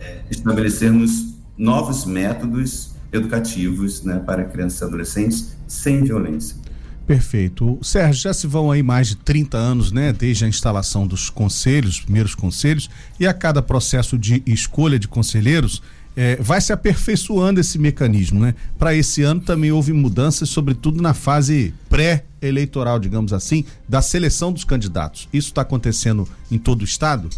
É, 0.00 0.24
estabelecermos 0.30 1.36
novos 1.56 2.04
métodos 2.06 2.96
educativos 3.12 4.02
né, 4.02 4.18
para 4.18 4.44
crianças 4.44 4.80
e 4.80 4.84
adolescentes 4.84 5.56
sem 5.66 6.02
violência. 6.02 6.56
Perfeito. 7.06 7.78
Sérgio, 7.82 8.22
já 8.22 8.34
se 8.34 8.46
vão 8.46 8.70
aí 8.70 8.82
mais 8.82 9.08
de 9.08 9.16
30 9.16 9.56
anos, 9.56 9.92
né, 9.92 10.12
desde 10.12 10.44
a 10.44 10.48
instalação 10.48 11.06
dos 11.06 11.30
conselhos, 11.30 12.00
primeiros 12.00 12.34
conselhos, 12.34 12.90
e 13.20 13.26
a 13.26 13.32
cada 13.32 13.62
processo 13.62 14.18
de 14.18 14.42
escolha 14.44 14.98
de 14.98 15.06
conselheiros, 15.06 15.80
é, 16.16 16.36
vai 16.36 16.60
se 16.60 16.72
aperfeiçoando 16.72 17.60
esse 17.60 17.78
mecanismo, 17.78 18.40
né? 18.40 18.54
Para 18.78 18.94
esse 18.94 19.22
ano 19.22 19.42
também 19.42 19.70
houve 19.70 19.92
mudanças, 19.92 20.48
sobretudo 20.48 21.02
na 21.02 21.12
fase 21.12 21.74
pré-eleitoral, 21.90 22.98
digamos 22.98 23.34
assim, 23.34 23.66
da 23.86 24.00
seleção 24.00 24.50
dos 24.50 24.64
candidatos. 24.64 25.28
Isso 25.30 25.48
está 25.48 25.60
acontecendo 25.60 26.26
em 26.50 26.56
todo 26.56 26.80
o 26.80 26.84
estado? 26.84 27.28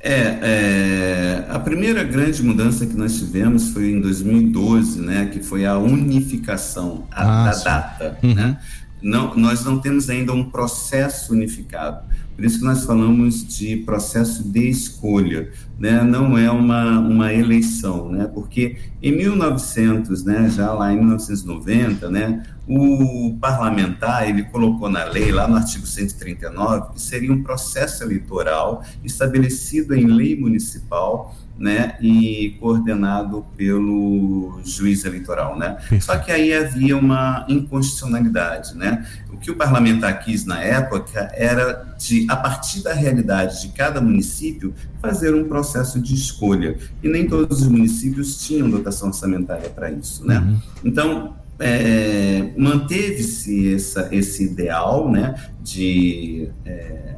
É, 0.00 0.38
é, 0.42 1.46
a 1.48 1.58
primeira 1.58 2.04
grande 2.04 2.42
mudança 2.42 2.86
que 2.86 2.94
nós 2.94 3.18
tivemos 3.18 3.70
foi 3.70 3.90
em 3.90 4.00
2012, 4.00 5.00
né, 5.00 5.26
que 5.26 5.40
foi 5.42 5.64
a 5.66 5.76
unificação 5.78 7.06
a, 7.10 7.42
ah, 7.42 7.46
da 7.46 7.52
sim. 7.52 7.64
data, 7.64 8.18
uhum. 8.22 8.34
né? 8.34 8.58
Não, 9.02 9.34
nós 9.36 9.64
não 9.64 9.78
temos 9.78 10.08
ainda 10.08 10.32
um 10.32 10.50
processo 10.50 11.32
unificado. 11.32 12.04
Por 12.36 12.44
isso 12.44 12.58
que 12.58 12.66
nós 12.66 12.84
falamos 12.84 13.46
de 13.48 13.78
processo 13.78 14.44
de 14.44 14.68
escolha, 14.68 15.50
né? 15.78 16.02
não 16.02 16.36
é 16.36 16.50
uma, 16.50 17.00
uma 17.00 17.32
eleição, 17.32 18.10
né? 18.10 18.30
porque 18.32 18.76
em 19.02 19.12
1900, 19.16 20.22
né, 20.22 20.50
já 20.50 20.70
lá 20.74 20.92
em 20.92 20.98
1990, 20.98 22.10
né, 22.10 22.46
o 22.68 23.38
parlamentar 23.40 24.28
ele 24.28 24.42
colocou 24.44 24.90
na 24.90 25.04
lei, 25.04 25.32
lá 25.32 25.48
no 25.48 25.56
artigo 25.56 25.86
139, 25.86 26.92
que 26.92 27.00
seria 27.00 27.32
um 27.32 27.42
processo 27.42 28.04
eleitoral 28.04 28.84
estabelecido 29.02 29.94
em 29.94 30.06
lei 30.06 30.38
municipal 30.38 31.34
né, 31.58 31.96
e 32.00 32.56
coordenado 32.60 33.44
pelo 33.56 34.60
juiz 34.64 35.04
eleitoral, 35.04 35.58
né? 35.58 35.78
Só 36.00 36.16
que 36.18 36.30
aí 36.30 36.52
havia 36.52 36.96
uma 36.96 37.46
inconstitucionalidade, 37.48 38.76
né? 38.76 39.06
O 39.32 39.38
que 39.38 39.50
o 39.50 39.56
parlamentar 39.56 40.22
quis 40.22 40.44
na 40.44 40.62
época 40.62 41.30
era 41.34 41.94
de, 41.98 42.26
a 42.28 42.36
partir 42.36 42.82
da 42.82 42.92
realidade 42.92 43.62
de 43.62 43.68
cada 43.68 44.00
município, 44.00 44.74
fazer 45.00 45.34
um 45.34 45.48
processo 45.48 46.00
de 46.00 46.14
escolha. 46.14 46.76
E 47.02 47.08
nem 47.08 47.26
todos 47.26 47.62
os 47.62 47.68
municípios 47.68 48.44
tinham 48.44 48.68
dotação 48.68 49.08
orçamentária 49.08 49.70
para 49.70 49.90
isso, 49.90 50.26
né? 50.26 50.38
Uhum. 50.38 50.58
Então, 50.84 51.36
é, 51.58 52.50
manteve-se 52.56 53.76
esse 54.12 54.44
ideal, 54.44 55.10
né, 55.10 55.34
de 55.62 56.48
é, 56.64 57.15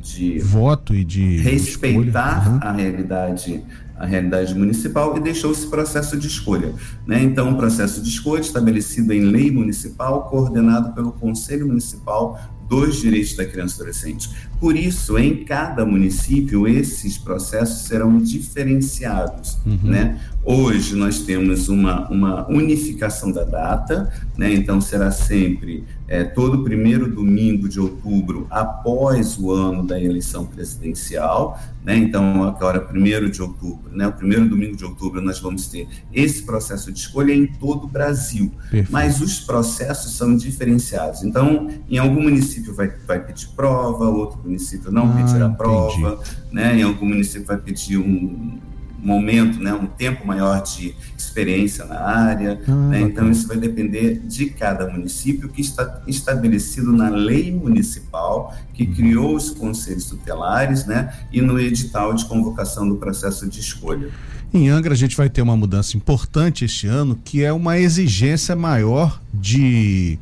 de 0.00 0.38
voto 0.38 0.94
e 0.94 1.04
de 1.04 1.36
respeitar 1.38 2.48
uhum. 2.48 2.58
a 2.60 2.72
realidade 2.72 3.62
a 4.00 4.06
realidade 4.06 4.54
municipal 4.54 5.14
e 5.18 5.20
deixou 5.20 5.52
esse 5.52 5.66
processo 5.66 6.16
de 6.16 6.26
escolha. 6.26 6.72
Né? 7.06 7.22
Então, 7.22 7.50
um 7.50 7.54
processo 7.54 8.02
de 8.02 8.08
escolha 8.08 8.40
estabelecido 8.40 9.12
em 9.12 9.20
lei 9.20 9.50
municipal, 9.50 10.22
coordenado 10.22 10.94
pelo 10.94 11.12
Conselho 11.12 11.66
Municipal 11.66 12.40
dos 12.66 12.96
Direitos 12.96 13.36
da 13.36 13.44
Criança 13.44 13.74
e 13.74 13.76
Adolescente. 13.82 14.30
Por 14.60 14.76
isso, 14.76 15.18
em 15.18 15.42
cada 15.42 15.86
município, 15.86 16.68
esses 16.68 17.16
processos 17.16 17.86
serão 17.86 18.18
diferenciados. 18.18 19.58
Uhum. 19.64 19.78
Né? 19.84 20.20
Hoje, 20.44 20.94
nós 20.94 21.20
temos 21.20 21.70
uma, 21.70 22.06
uma 22.10 22.46
unificação 22.46 23.32
da 23.32 23.42
data, 23.42 24.12
né? 24.36 24.52
então 24.52 24.78
será 24.78 25.10
sempre 25.10 25.84
é, 26.10 26.24
todo 26.24 26.64
primeiro 26.64 27.08
domingo 27.08 27.68
de 27.68 27.78
outubro 27.78 28.46
após 28.50 29.38
o 29.38 29.52
ano 29.52 29.86
da 29.86 30.00
eleição 30.00 30.44
presidencial, 30.44 31.56
né? 31.84 31.96
Então, 31.96 32.42
agora, 32.42 32.80
primeiro 32.80 33.30
de 33.30 33.40
outubro, 33.40 33.90
né? 33.92 34.08
O 34.08 34.12
primeiro 34.12 34.48
domingo 34.48 34.76
de 34.76 34.84
outubro, 34.84 35.20
nós 35.20 35.38
vamos 35.38 35.68
ter 35.68 35.86
esse 36.12 36.42
processo 36.42 36.90
de 36.90 36.98
escolha 36.98 37.32
em 37.32 37.46
todo 37.46 37.84
o 37.84 37.86
Brasil. 37.86 38.52
Perfeito. 38.62 38.90
Mas 38.90 39.20
os 39.20 39.38
processos 39.38 40.16
são 40.16 40.36
diferenciados. 40.36 41.22
Então, 41.22 41.68
em 41.88 41.96
algum 41.96 42.22
município 42.22 42.74
vai, 42.74 42.88
vai 43.06 43.24
pedir 43.24 43.48
prova, 43.54 44.08
outro 44.08 44.40
município 44.50 44.90
não 44.90 45.10
ah, 45.10 45.16
pedirá 45.16 45.48
prova, 45.48 46.20
né? 46.50 46.78
Em 46.78 46.82
algum 46.82 47.06
município 47.06 47.46
vai 47.46 47.56
pedir 47.56 47.96
um 47.96 48.58
momento, 49.02 49.58
né, 49.58 49.72
um 49.72 49.86
tempo 49.86 50.26
maior 50.26 50.62
de 50.62 50.94
experiência 51.16 51.84
na 51.84 52.00
área. 52.00 52.60
Ah, 52.68 52.72
né? 52.72 53.00
Então, 53.00 53.30
isso 53.30 53.48
vai 53.48 53.56
depender 53.56 54.20
de 54.26 54.50
cada 54.50 54.86
município, 54.86 55.48
que 55.48 55.60
está 55.60 56.02
estabelecido 56.06 56.92
na 56.92 57.08
lei 57.08 57.50
municipal, 57.50 58.54
que 58.74 58.84
uhum. 58.84 58.94
criou 58.94 59.34
os 59.34 59.50
conselhos 59.50 60.06
tutelares, 60.06 60.84
né, 60.86 61.12
e 61.32 61.40
no 61.40 61.58
edital 61.58 62.14
de 62.14 62.24
convocação 62.26 62.88
do 62.88 62.96
processo 62.96 63.48
de 63.48 63.60
escolha. 63.60 64.10
Em 64.52 64.68
Angra, 64.68 64.92
a 64.92 64.96
gente 64.96 65.16
vai 65.16 65.30
ter 65.30 65.42
uma 65.42 65.56
mudança 65.56 65.96
importante 65.96 66.64
este 66.64 66.86
ano, 66.86 67.18
que 67.24 67.42
é 67.42 67.52
uma 67.52 67.78
exigência 67.78 68.56
maior 68.56 69.20
de 69.32 70.18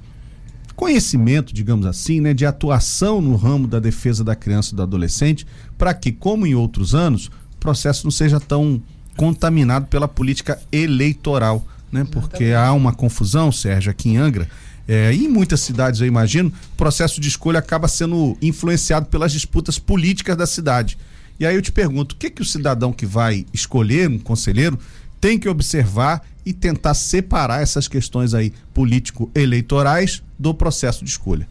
conhecimento, 0.79 1.53
digamos 1.53 1.85
assim, 1.87 2.21
né, 2.21 2.33
de 2.33 2.47
atuação 2.47 3.21
no 3.21 3.35
ramo 3.35 3.67
da 3.67 3.81
defesa 3.81 4.23
da 4.23 4.37
criança 4.37 4.73
e 4.73 4.77
do 4.77 4.83
adolescente, 4.83 5.45
para 5.77 5.93
que, 5.93 6.13
como 6.13 6.47
em 6.47 6.55
outros 6.55 6.95
anos, 6.95 7.33
processo 7.59 8.05
não 8.05 8.13
seja 8.13 8.39
tão 8.39 8.81
contaminado 9.17 9.89
pela 9.89 10.07
política 10.07 10.57
eleitoral, 10.71 11.67
né? 11.91 12.07
Porque 12.09 12.53
há 12.53 12.73
uma 12.73 12.93
confusão, 12.93 13.51
Sérgio, 13.51 13.91
aqui 13.91 14.11
em 14.11 14.19
Angra. 14.19 14.49
É, 14.87 15.13
e 15.13 15.25
em 15.25 15.29
muitas 15.29 15.61
cidades, 15.63 16.01
eu 16.01 16.07
imagino, 16.07 16.49
o 16.49 16.77
processo 16.77 17.21
de 17.21 17.27
escolha 17.27 17.59
acaba 17.59 17.89
sendo 17.89 18.39
influenciado 18.41 19.07
pelas 19.07 19.33
disputas 19.33 19.81
políticas 19.81 20.37
da 20.37 20.47
cidade. 20.47 20.97
E 21.41 21.45
aí 21.45 21.57
eu 21.57 21.63
te 21.63 21.73
pergunto, 21.73 22.15
o 22.15 22.17
que 22.17 22.31
que 22.31 22.41
o 22.41 22.45
cidadão 22.45 22.93
que 22.93 23.05
vai 23.05 23.45
escolher 23.53 24.09
um 24.09 24.19
conselheiro 24.19 24.79
tem 25.21 25.39
que 25.39 25.49
observar 25.49 26.23
e 26.45 26.53
tentar 26.53 26.95
separar 26.95 27.63
essas 27.63 27.89
questões 27.89 28.35
aí 28.35 28.53
político-eleitorais 28.73 30.23
do 30.39 30.55
processo 30.55 31.05
de 31.05 31.11
escolha? 31.11 31.47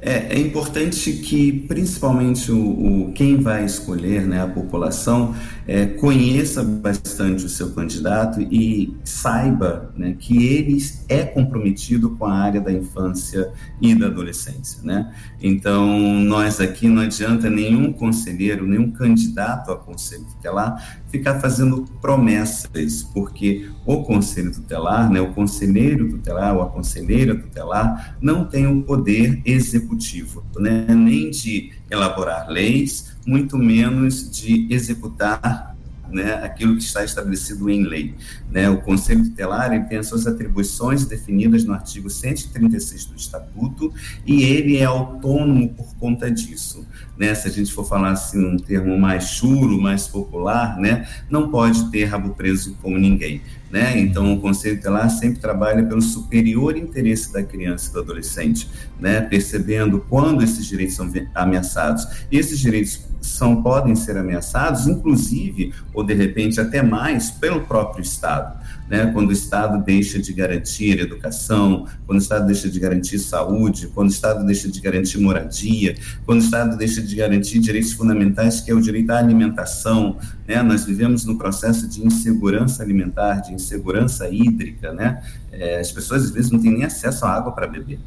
É, 0.00 0.36
é, 0.36 0.38
importante 0.38 1.10
que, 1.14 1.50
principalmente, 1.66 2.52
o, 2.52 3.08
o, 3.08 3.12
quem 3.12 3.38
vai 3.38 3.64
escolher, 3.64 4.26
né, 4.26 4.42
a 4.42 4.46
população, 4.46 5.34
é, 5.66 5.86
conheça 5.86 6.62
bastante 6.62 7.46
o 7.46 7.48
seu 7.48 7.70
candidato 7.70 8.40
e 8.42 8.94
saiba 9.02 9.90
né, 9.96 10.14
que 10.18 10.46
ele 10.46 10.76
é 11.08 11.24
comprometido 11.24 12.10
com 12.10 12.26
a 12.26 12.34
área 12.34 12.60
da 12.60 12.70
infância 12.70 13.50
e 13.80 13.94
da 13.94 14.06
adolescência. 14.06 14.82
Né? 14.82 15.12
Então, 15.42 15.98
nós 16.20 16.60
aqui 16.60 16.88
não 16.88 17.00
adianta 17.00 17.48
nenhum 17.48 17.90
conselheiro, 17.90 18.66
nenhum 18.66 18.90
candidato 18.90 19.72
a 19.72 19.76
conselho 19.76 20.24
tutelar 20.24 21.00
ficar 21.08 21.40
fazendo 21.40 21.84
promessas, 22.00 23.02
porque 23.02 23.68
o 23.84 24.02
conselho 24.02 24.52
tutelar, 24.52 25.10
né, 25.10 25.20
o 25.20 25.32
conselheiro 25.32 26.08
tutelar 26.08 26.56
ou 26.56 26.62
a 26.62 26.68
conselheira 26.68 27.34
tutelar 27.34 28.16
não 28.20 28.44
tem 28.44 28.66
o 28.66 28.82
poder 28.82 29.40
executivo, 29.44 30.44
né, 30.56 30.86
nem 30.88 31.30
de 31.30 31.72
elaborar 31.90 32.48
leis, 32.48 33.16
muito 33.26 33.56
menos 33.56 34.30
de 34.30 34.66
executar 34.70 35.75
né, 36.16 36.32
aquilo 36.42 36.74
que 36.76 36.82
está 36.82 37.04
estabelecido 37.04 37.68
em 37.68 37.84
lei. 37.84 38.14
Né? 38.50 38.70
O 38.70 38.78
Conselho 38.78 39.22
Tutelar 39.22 39.72
ele 39.72 39.84
tem 39.84 39.98
as 39.98 40.06
suas 40.06 40.26
atribuições 40.26 41.04
definidas 41.04 41.64
no 41.64 41.74
artigo 41.74 42.08
136 42.08 43.04
do 43.04 43.16
Estatuto 43.16 43.92
e 44.26 44.42
ele 44.42 44.78
é 44.78 44.84
autônomo 44.84 45.68
por 45.68 45.94
conta 45.96 46.30
disso. 46.30 46.86
Né? 47.18 47.34
Se 47.34 47.48
a 47.48 47.50
gente 47.50 47.72
for 47.72 47.84
falar 47.86 48.12
assim 48.12 48.42
um 48.42 48.56
termo 48.56 48.98
mais 48.98 49.24
chulo, 49.24 49.80
mais 49.80 50.08
popular, 50.08 50.78
né? 50.78 51.06
não 51.28 51.50
pode 51.50 51.90
ter 51.90 52.04
rabo 52.04 52.30
preso 52.30 52.74
com 52.80 52.96
ninguém. 52.96 53.42
Né? 53.70 53.98
Então, 53.98 54.32
o 54.32 54.40
Conselho 54.40 54.76
Tutelar 54.76 55.10
sempre 55.10 55.38
trabalha 55.38 55.84
pelo 55.84 56.00
superior 56.00 56.78
interesse 56.78 57.30
da 57.32 57.42
criança 57.42 57.90
e 57.90 57.92
do 57.92 58.00
adolescente, 58.00 58.68
né? 58.98 59.20
percebendo 59.20 60.00
quando 60.08 60.42
esses 60.42 60.64
direitos 60.64 60.96
são 60.96 61.12
ameaçados. 61.34 62.06
E 62.30 62.38
esses 62.38 62.58
direitos 62.58 63.04
são 63.26 63.62
podem 63.62 63.94
ser 63.94 64.16
ameaçados, 64.16 64.86
inclusive, 64.86 65.72
ou 65.92 66.04
de 66.04 66.14
repente 66.14 66.60
até 66.60 66.82
mais, 66.82 67.30
pelo 67.30 67.62
próprio 67.62 68.02
Estado. 68.02 68.56
Né? 68.88 69.10
Quando 69.12 69.30
o 69.30 69.32
Estado 69.32 69.82
deixa 69.84 70.18
de 70.20 70.32
garantir 70.32 71.00
educação, 71.00 71.86
quando 72.06 72.18
o 72.18 72.22
Estado 72.22 72.46
deixa 72.46 72.68
de 72.68 72.78
garantir 72.78 73.18
saúde, 73.18 73.88
quando 73.88 74.08
o 74.08 74.12
Estado 74.12 74.44
deixa 74.46 74.68
de 74.68 74.80
garantir 74.80 75.18
moradia, 75.18 75.96
quando 76.24 76.40
o 76.40 76.44
Estado 76.44 76.76
deixa 76.76 77.02
de 77.02 77.16
garantir 77.16 77.58
direitos 77.58 77.92
fundamentais, 77.92 78.60
que 78.60 78.70
é 78.70 78.74
o 78.74 78.80
direito 78.80 79.10
à 79.10 79.18
alimentação. 79.18 80.16
Né? 80.46 80.62
Nós 80.62 80.84
vivemos 80.84 81.24
no 81.24 81.36
processo 81.36 81.88
de 81.88 82.06
insegurança 82.06 82.82
alimentar, 82.82 83.40
de 83.40 83.52
insegurança 83.52 84.28
hídrica. 84.28 84.92
Né? 84.92 85.22
É, 85.50 85.80
as 85.80 85.90
pessoas, 85.90 86.24
às 86.24 86.30
vezes, 86.30 86.50
não 86.50 86.60
têm 86.60 86.72
nem 86.72 86.84
acesso 86.84 87.24
à 87.24 87.30
água 87.30 87.52
para 87.52 87.66
beber. 87.66 87.98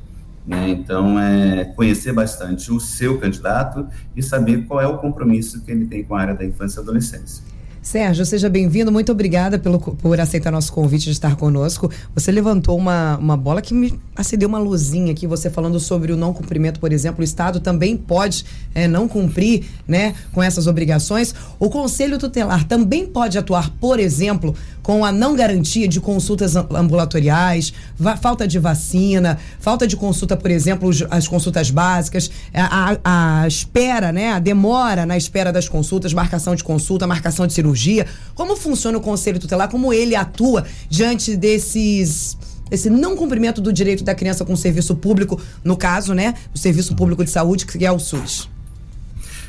Né? 0.50 0.70
Então, 0.72 1.20
é 1.20 1.63
conhecer 1.63 2.12
bastante 2.12 2.72
o 2.72 2.79
seu 2.79 3.20
candidato 3.20 3.88
e 4.15 4.24
saber 4.24 4.65
qual 4.65 4.82
é 4.82 4.88
o 4.88 4.98
compromisso 4.98 5.63
que 5.63 5.70
ele 5.70 5.86
tem 5.86 6.03
com 6.03 6.15
a 6.15 6.22
área 6.22 6.34
da 6.34 6.44
infância 6.44 6.79
e 6.79 6.82
adolescência. 6.82 7.44
Sérgio, 7.81 8.25
seja 8.25 8.50
bem-vindo. 8.50 8.91
Muito 8.91 9.12
obrigada 9.12 9.57
pelo, 9.57 9.79
por 9.79 10.19
aceitar 10.19 10.51
nosso 10.51 10.71
convite 10.74 11.05
de 11.05 11.12
estar 11.12 11.38
conosco. 11.38 11.89
Você 12.13 12.29
levantou 12.29 12.77
uma, 12.77 13.17
uma 13.17 13.38
bola 13.38 13.62
que 13.62 13.74
me 13.74 13.98
acendeu 14.15 14.50
uma 14.50 14.59
luzinha 14.59 15.13
aqui, 15.13 15.25
você 15.25 15.50
falando 15.50 15.79
sobre 15.79 16.12
o 16.12 16.17
não 16.17 16.33
cumprimento, 16.33 16.79
por 16.79 16.91
exemplo. 16.91 17.21
O 17.21 17.24
Estado 17.24 17.62
também 17.62 17.95
pode 17.95 18.45
é, 18.75 18.86
não 18.86 19.07
cumprir 19.07 19.65
né, 19.88 20.13
com 20.33 20.43
essas 20.43 20.67
obrigações. 20.67 21.33
O 21.57 21.69
Conselho 21.69 22.17
Tutelar 22.17 22.65
também 22.65 23.05
pode 23.07 23.38
atuar, 23.38 23.69
por 23.79 23.98
exemplo, 23.98 24.53
com 24.83 25.05
a 25.05 25.12
não 25.12 25.36
garantia 25.36 25.88
de 25.88 26.01
consultas 26.01 26.55
ambulatoriais, 26.55 27.71
falta 28.21 28.48
de 28.48 28.59
vacina, 28.59 29.38
falta 29.59 29.88
de 29.88 29.95
consulta, 29.95 30.36
por 30.36 30.51
exemplo, 30.51 30.89
as 31.09 31.27
consultas 31.27 31.69
básicas, 31.69 32.29
a, 32.53 32.98
a, 33.03 33.41
a 33.43 33.48
espera, 33.48 34.12
né, 34.12 34.31
a 34.33 34.39
demora 34.39 35.05
na 35.05 35.15
espera 35.15 35.51
das 35.51 35.69
consultas, 35.69 36.13
marcação 36.13 36.55
de 36.55 36.63
consulta, 36.63 37.07
marcação 37.07 37.48
de 37.48 37.53
cirurgia. 37.53 37.68
Como 38.35 38.55
funciona 38.55 38.97
o 38.97 39.01
Conselho 39.01 39.39
Tutelar? 39.39 39.69
Como 39.69 39.93
ele 39.93 40.15
atua 40.15 40.65
diante 40.89 41.35
desses 41.35 42.38
esse 42.71 42.89
não 42.89 43.15
cumprimento 43.15 43.61
do 43.61 43.73
direito 43.73 44.03
da 44.03 44.13
criança 44.13 44.45
com 44.45 44.53
o 44.53 44.57
serviço 44.57 44.95
público, 44.95 45.41
no 45.63 45.75
caso, 45.75 46.13
né, 46.13 46.35
o 46.53 46.57
serviço 46.57 46.95
público 46.95 47.23
de 47.23 47.31
saúde, 47.31 47.65
que 47.65 47.83
é 47.83 47.91
o 47.91 47.97
SUS? 47.97 48.49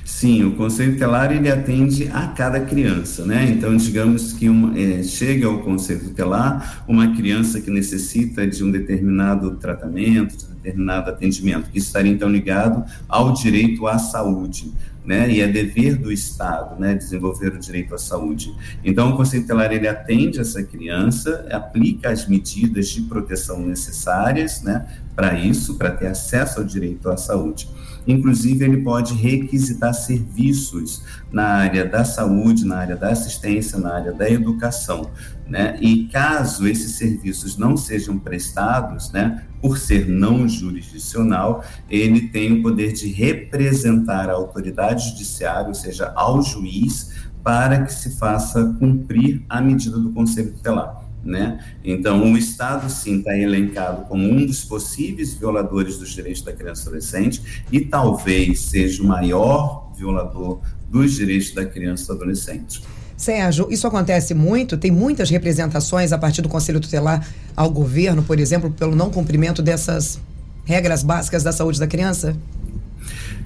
Sim, 0.05 0.45
o 0.45 0.53
conselho 0.53 0.95
tutelar 0.95 1.33
ele 1.33 1.49
atende 1.49 2.11
a 2.13 2.27
cada 2.27 2.61
criança, 2.61 3.25
né? 3.25 3.49
Então, 3.49 3.75
digamos 3.77 4.33
que 4.33 4.49
uma, 4.49 4.79
é, 4.79 5.03
chega 5.03 5.47
ao 5.47 5.61
conselho 5.61 6.01
tutelar 6.01 6.85
uma 6.87 7.15
criança 7.15 7.61
que 7.61 7.71
necessita 7.71 8.47
de 8.47 8.63
um 8.65 8.71
determinado 8.71 9.53
tratamento, 9.53 10.37
de 10.37 10.45
um 10.45 10.55
determinado 10.57 11.09
atendimento, 11.09 11.71
que 11.71 11.79
estaria 11.79 12.13
então 12.13 12.29
ligado 12.29 12.85
ao 13.09 13.33
direito 13.33 13.87
à 13.87 13.99
saúde. 13.99 14.73
Né, 15.03 15.31
e 15.31 15.41
é 15.41 15.49
dever 15.49 15.97
do 15.97 16.13
Estado, 16.13 16.79
né, 16.79 16.95
desenvolver 16.95 17.55
o 17.55 17.59
direito 17.59 17.95
à 17.95 17.99
saúde. 17.99 18.55
Então, 18.85 19.11
o 19.11 19.17
Conselho 19.17 19.43
Tutelar, 19.45 19.73
ele 19.73 19.89
atende 19.89 20.39
essa 20.39 20.63
criança, 20.63 21.47
aplica 21.51 22.11
as 22.11 22.29
medidas 22.29 22.89
de 22.89 23.01
proteção 23.03 23.61
necessárias, 23.65 24.61
né, 24.61 24.87
para 25.17 25.39
isso, 25.39 25.77
para 25.79 25.91
ter 25.91 26.07
acesso 26.07 26.61
ao 26.61 26.67
direito 26.67 27.09
à 27.09 27.17
saúde. 27.17 27.67
Inclusive, 28.11 28.65
ele 28.65 28.79
pode 28.79 29.15
requisitar 29.15 29.95
serviços 29.95 31.03
na 31.33 31.45
área 31.45 31.85
da 31.85 32.05
saúde, 32.05 32.65
na 32.65 32.79
área 32.79 32.97
da 32.97 33.11
assistência, 33.11 33.79
na 33.79 33.95
área 33.95 34.13
da 34.13 34.29
educação. 34.29 35.11
Né? 35.49 35.77
E 35.81 36.05
caso 36.09 36.67
esses 36.67 36.93
serviços 36.93 37.57
não 37.57 37.77
sejam 37.77 38.19
prestados, 38.19 39.11
né, 39.11 39.45
por 39.61 39.79
ser 39.79 40.09
não 40.09 40.49
jurisdicional, 40.49 41.65
ele 41.89 42.29
tem 42.29 42.53
o 42.53 42.63
poder 42.63 42.93
de 42.93 43.09
representar 43.09 44.31
a 44.31 44.35
autoridade 44.35 45.11
judiciária, 45.11 45.69
ou 45.69 45.75
seja, 45.75 46.13
ao 46.15 46.41
juiz, 46.41 47.11
para 47.43 47.85
que 47.85 47.93
se 47.93 48.17
faça 48.17 48.77
cumprir 48.79 49.45
a 49.49 49.61
medida 49.61 49.99
do 49.99 50.13
Conselho 50.13 50.53
Tutelar. 50.53 51.00
Né? 51.23 51.63
Então, 51.85 52.33
o 52.33 52.37
Estado, 52.37 52.91
sim, 52.91 53.19
está 53.19 53.37
elencado 53.37 54.07
como 54.07 54.27
um 54.27 54.47
dos 54.47 54.65
possíveis 54.65 55.35
violadores 55.35 55.99
dos 55.99 56.11
direitos 56.11 56.43
da 56.43 56.53
criança 56.53 56.85
e 56.85 56.87
adolescente 56.87 57.63
e 57.71 57.81
talvez 57.81 58.63
seja 58.63 59.03
o 59.03 59.07
maior 59.07 59.93
violador 59.97 60.61
dos 60.89 61.13
direitos 61.13 61.53
da 61.53 61.67
criança 61.67 62.13
e 62.13 62.17
adolescente. 62.17 62.83
Sérgio, 63.17 63.69
isso 63.71 63.87
acontece 63.87 64.33
muito? 64.33 64.79
Tem 64.79 64.91
muitas 64.91 65.29
representações 65.29 66.11
a 66.11 66.17
partir 66.17 66.41
do 66.41 66.49
Conselho 66.49 66.81
Tutelar 66.81 67.29
ao 67.55 67.71
governo, 67.71 68.23
por 68.23 68.41
exemplo, 68.41 68.71
pelo 68.71 68.97
não 68.97 69.11
cumprimento 69.11 69.61
dessas 69.61 70.19
regras 70.65 71.03
básicas 71.03 71.43
da 71.43 71.53
saúde 71.53 71.79
da 71.79 71.87
criança? 71.87 72.35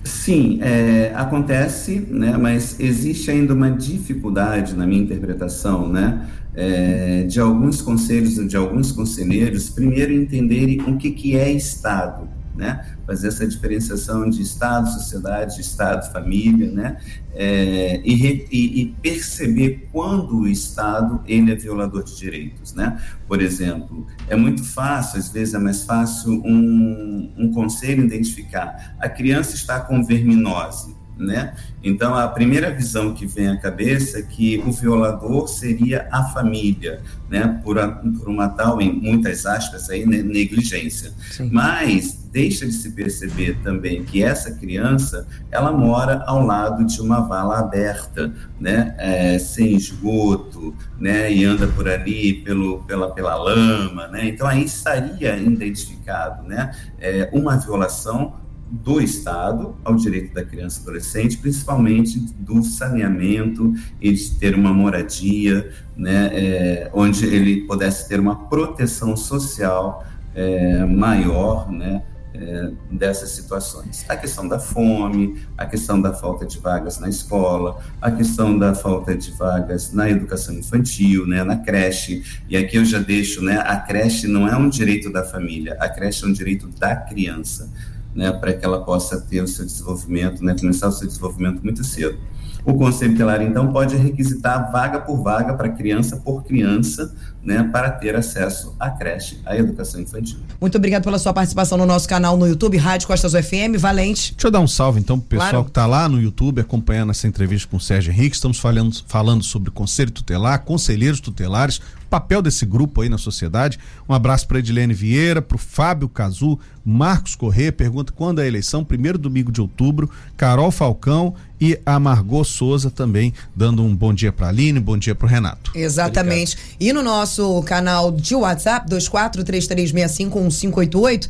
Sim, 0.04 0.58
é, 0.60 1.12
acontece, 1.14 2.06
né, 2.10 2.36
mas 2.36 2.78
existe 2.78 3.30
ainda 3.30 3.54
uma 3.54 3.70
dificuldade 3.70 4.74
na 4.74 4.86
minha 4.86 5.02
interpretação, 5.02 5.88
né, 5.88 6.28
é, 6.54 7.22
de 7.22 7.40
alguns 7.40 7.80
conselhos, 7.80 8.34
de 8.46 8.54
alguns 8.54 8.92
conselheiros, 8.92 9.70
primeiro 9.70 10.12
entenderem 10.12 10.78
o 10.82 10.98
que, 10.98 11.10
que 11.10 11.36
é 11.36 11.50
Estado, 11.50 12.28
né? 12.54 12.86
Fazer 13.06 13.28
essa 13.28 13.46
diferenciação 13.46 14.28
de 14.28 14.42
Estado, 14.42 14.90
sociedade, 14.90 15.60
Estado, 15.60 16.10
família, 16.12 16.70
né? 16.70 16.96
É, 17.36 18.00
e, 18.04 18.46
e, 18.50 18.80
e, 18.80 18.86
perceber 19.02 19.88
quando 19.90 20.40
o 20.40 20.46
Estado 20.46 21.20
ele 21.26 21.50
é 21.50 21.56
violador 21.56 22.04
de 22.04 22.16
direitos, 22.16 22.74
né? 22.74 23.00
Por 23.26 23.42
exemplo, 23.42 24.06
é 24.28 24.36
muito 24.36 24.62
fácil, 24.62 25.18
às 25.18 25.28
vezes 25.30 25.54
é 25.54 25.58
mais 25.58 25.82
fácil 25.82 26.40
um, 26.44 27.32
um 27.36 27.52
conselho 27.52 28.04
identificar 28.04 28.94
a 28.98 29.08
criança 29.08 29.54
está 29.54 29.80
com 29.80 30.04
verminose, 30.04 30.94
né? 31.16 31.55
Então, 31.83 32.14
a 32.14 32.27
primeira 32.29 32.70
visão 32.70 33.14
que 33.14 33.27
vem 33.27 33.48
à 33.48 33.57
cabeça 33.57 34.18
é 34.18 34.22
que 34.22 34.62
o 34.66 34.72
violador 34.72 35.46
seria 35.48 36.09
a 36.11 36.24
família, 36.24 37.00
né? 37.29 37.61
Por, 37.62 37.79
a, 37.79 37.88
por 37.88 38.29
uma 38.29 38.48
tal, 38.48 38.81
em 38.81 38.92
muitas 38.92 39.46
aspas, 39.46 39.88
aí, 39.90 40.05
negligência. 40.05 41.12
Sim. 41.31 41.50
Mas 41.53 42.24
deixa 42.33 42.66
de 42.66 42.72
se 42.72 42.90
perceber 42.90 43.59
também 43.62 44.03
que 44.03 44.22
essa 44.22 44.53
criança, 44.53 45.27
ela 45.53 45.70
mora 45.70 46.24
ao 46.27 46.44
lado 46.44 46.85
de 46.85 47.00
uma 47.00 47.20
vala 47.20 47.61
aberta, 47.61 48.33
né? 48.59 48.94
É, 48.98 49.38
sem 49.38 49.77
esgoto, 49.77 50.74
né? 50.98 51.33
E 51.33 51.44
anda 51.44 51.68
por 51.68 51.88
ali 51.88 52.35
pelo, 52.42 52.83
pela, 52.85 53.12
pela 53.12 53.37
lama, 53.37 54.09
né? 54.09 54.27
Então, 54.29 54.46
aí 54.46 54.64
estaria 54.64 55.37
identificado, 55.37 56.42
né? 56.48 56.74
É, 56.98 57.29
uma 57.33 57.57
violação 57.57 58.43
do 58.82 59.00
Estado 59.00 59.76
ao 59.84 59.94
direito 59.94 60.34
da 60.34 60.44
criança 60.44 60.80
e 60.80 60.82
adolescente, 60.82 61.38
principalmente 61.38 62.18
do 62.38 62.62
saneamento 62.62 63.72
e 64.00 64.12
de 64.12 64.30
ter 64.32 64.54
uma 64.54 64.72
moradia, 64.72 65.70
né, 65.96 66.30
é, 66.32 66.90
onde 66.92 67.24
ele 67.24 67.62
pudesse 67.62 68.08
ter 68.08 68.18
uma 68.18 68.48
proteção 68.48 69.16
social 69.16 70.04
é, 70.34 70.84
maior, 70.84 71.70
né, 71.70 72.02
é, 72.34 72.72
dessas 72.90 73.30
situações. 73.30 74.04
A 74.08 74.16
questão 74.16 74.48
da 74.48 74.58
fome, 74.58 75.40
a 75.56 75.66
questão 75.66 76.02
da 76.02 76.12
falta 76.12 76.44
de 76.44 76.58
vagas 76.58 76.98
na 76.98 77.08
escola, 77.08 77.78
a 78.02 78.10
questão 78.10 78.58
da 78.58 78.74
falta 78.74 79.16
de 79.16 79.30
vagas 79.30 79.92
na 79.92 80.10
educação 80.10 80.52
infantil, 80.56 81.28
né, 81.28 81.44
na 81.44 81.56
creche. 81.58 82.24
E 82.48 82.56
aqui 82.56 82.76
eu 82.76 82.84
já 82.84 82.98
deixo, 82.98 83.40
né, 83.40 83.62
a 83.64 83.76
creche 83.76 84.26
não 84.26 84.48
é 84.48 84.56
um 84.56 84.68
direito 84.68 85.12
da 85.12 85.22
família, 85.22 85.76
a 85.78 85.88
creche 85.88 86.24
é 86.24 86.26
um 86.26 86.32
direito 86.32 86.66
da 86.66 86.96
criança 86.96 87.70
né, 88.14 88.33
para 88.33 88.53
que 88.53 88.64
ela 88.64 88.85
possa 88.85 89.20
ter 89.20 89.42
o 89.42 89.48
seu 89.48 89.64
desenvolvimento, 89.64 90.44
né, 90.44 90.55
começar 90.59 90.88
o 90.88 90.92
seu 90.92 91.07
desenvolvimento 91.07 91.62
muito 91.62 91.83
cedo. 91.83 92.18
O 92.64 92.72
Conselho 92.72 93.12
Tutelar, 93.12 93.42
então, 93.42 93.70
pode 93.70 93.94
requisitar 93.94 94.72
vaga 94.72 94.98
por 94.98 95.22
vaga 95.22 95.53
para 95.53 95.68
criança 95.68 96.16
por 96.16 96.44
criança, 96.44 97.14
né, 97.42 97.62
para 97.70 97.90
ter 97.90 98.16
acesso 98.16 98.74
à 98.81 98.88
creche, 98.88 99.38
à 99.44 99.55
educação 99.55 100.00
infantil. 100.00 100.38
Muito 100.59 100.79
obrigado 100.79 101.05
pela 101.05 101.18
sua 101.18 101.35
participação 101.35 101.77
no 101.77 101.85
nosso 101.85 102.09
canal 102.09 102.38
no 102.38 102.48
YouTube, 102.48 102.79
Rádio 102.79 103.07
Costas 103.07 103.35
UFM, 103.35 103.77
Valente. 103.77 104.33
Deixa 104.33 104.46
eu 104.46 104.50
dar 104.50 104.61
um 104.61 104.66
salve, 104.66 104.98
então, 104.98 105.20
pro 105.20 105.29
pessoal 105.29 105.50
claro. 105.50 105.64
que 105.64 105.70
está 105.70 105.85
lá 105.85 106.09
no 106.09 106.18
YouTube 106.18 106.62
acompanhando 106.62 107.11
essa 107.11 107.29
entrevista 107.29 107.68
com 107.68 107.77
o 107.77 107.81
Sérgio 107.81 108.11
Henrique. 108.11 108.35
Estamos 108.35 108.59
falando, 108.59 108.96
falando 109.07 109.44
sobre 109.44 109.70
Conselho 109.70 110.11
Tutelar, 110.11 110.64
conselheiros 110.64 111.20
tutelares, 111.20 111.83
papel 112.14 112.40
desse 112.40 112.64
grupo 112.64 113.00
aí 113.00 113.09
na 113.09 113.18
sociedade. 113.18 113.77
Um 114.09 114.14
abraço 114.14 114.46
para 114.46 114.61
Edilene 114.61 114.94
Vieira, 114.94 115.42
para 115.42 115.57
o 115.57 115.59
Fábio 115.59 116.09
Cazu, 116.09 116.57
Marcos 116.85 117.35
Corrêa, 117.35 117.72
pergunta 117.72 118.12
quando 118.12 118.40
é 118.40 118.44
a 118.44 118.46
eleição, 118.46 118.85
primeiro 118.85 119.18
domingo 119.18 119.50
de 119.50 119.61
outubro, 119.61 120.09
Carol 120.37 120.70
Falcão 120.70 121.35
e 121.61 121.77
a 121.85 121.98
Margot 121.98 122.44
Souza 122.44 122.88
também 122.88 123.35
dando 123.57 123.83
um 123.83 123.96
bom 123.96 124.14
dia 124.14 124.31
para 124.31 124.46
a 124.46 124.50
Aline, 124.50 124.79
bom 124.79 124.96
dia 124.96 125.12
para 125.12 125.27
o 125.27 125.29
Renato. 125.29 125.72
Exatamente. 125.74 126.55
Obrigado. 126.55 126.77
E 126.79 126.92
no 126.92 127.03
nosso 127.03 127.61
canal 127.64 128.12
de 128.12 128.37
WhatsApp, 128.37 128.88
2433651588, 128.90 131.29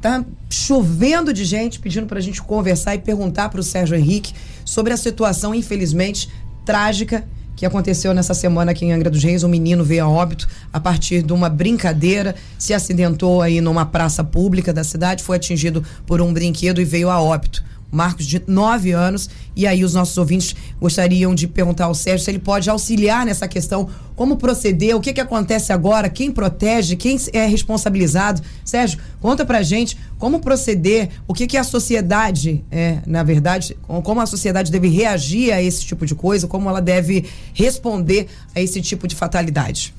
tá 0.00 0.24
chovendo 0.48 1.32
de 1.32 1.44
gente 1.44 1.80
pedindo 1.80 2.06
para 2.06 2.20
a 2.20 2.22
gente 2.22 2.40
conversar 2.40 2.94
e 2.94 3.00
perguntar 3.00 3.48
para 3.48 3.58
o 3.58 3.64
Sérgio 3.64 3.96
Henrique 3.96 4.32
sobre 4.64 4.92
a 4.92 4.96
situação, 4.96 5.52
infelizmente, 5.52 6.30
trágica 6.64 7.26
que 7.60 7.66
aconteceu 7.66 8.14
nessa 8.14 8.32
semana 8.32 8.70
aqui 8.70 8.86
em 8.86 8.92
Angra 8.92 9.10
dos 9.10 9.22
Reis. 9.22 9.44
Um 9.44 9.48
menino 9.48 9.84
veio 9.84 10.04
a 10.04 10.08
óbito 10.08 10.48
a 10.72 10.80
partir 10.80 11.22
de 11.22 11.30
uma 11.30 11.50
brincadeira, 11.50 12.34
se 12.58 12.72
acidentou 12.72 13.42
aí 13.42 13.60
numa 13.60 13.84
praça 13.84 14.24
pública 14.24 14.72
da 14.72 14.82
cidade, 14.82 15.22
foi 15.22 15.36
atingido 15.36 15.84
por 16.06 16.22
um 16.22 16.32
brinquedo 16.32 16.80
e 16.80 16.86
veio 16.86 17.10
a 17.10 17.20
óbito. 17.20 17.62
Marcos 17.90 18.26
de 18.26 18.42
9 18.46 18.92
anos. 18.92 19.28
E 19.56 19.66
aí 19.66 19.84
os 19.84 19.94
nossos 19.94 20.16
ouvintes 20.16 20.54
gostariam 20.80 21.34
de 21.34 21.46
perguntar 21.46 21.86
ao 21.86 21.94
Sérgio 21.94 22.24
se 22.24 22.30
ele 22.30 22.38
pode 22.38 22.70
auxiliar 22.70 23.26
nessa 23.26 23.48
questão, 23.48 23.88
como 24.16 24.36
proceder, 24.36 24.96
o 24.96 25.00
que, 25.00 25.12
que 25.12 25.20
acontece 25.20 25.72
agora, 25.72 26.08
quem 26.08 26.30
protege, 26.30 26.96
quem 26.96 27.18
é 27.32 27.46
responsabilizado. 27.46 28.42
Sérgio, 28.64 28.98
conta 29.20 29.44
pra 29.44 29.62
gente 29.62 29.96
como 30.18 30.40
proceder, 30.40 31.08
o 31.26 31.34
que, 31.34 31.46
que 31.46 31.56
a 31.56 31.64
sociedade, 31.64 32.64
é, 32.70 32.98
na 33.06 33.22
verdade, 33.22 33.76
como 34.02 34.20
a 34.20 34.26
sociedade 34.26 34.70
deve 34.70 34.88
reagir 34.88 35.52
a 35.52 35.62
esse 35.62 35.84
tipo 35.84 36.04
de 36.04 36.14
coisa, 36.14 36.46
como 36.46 36.68
ela 36.68 36.80
deve 36.80 37.24
responder 37.54 38.26
a 38.54 38.60
esse 38.60 38.80
tipo 38.82 39.08
de 39.08 39.16
fatalidade. 39.16 39.94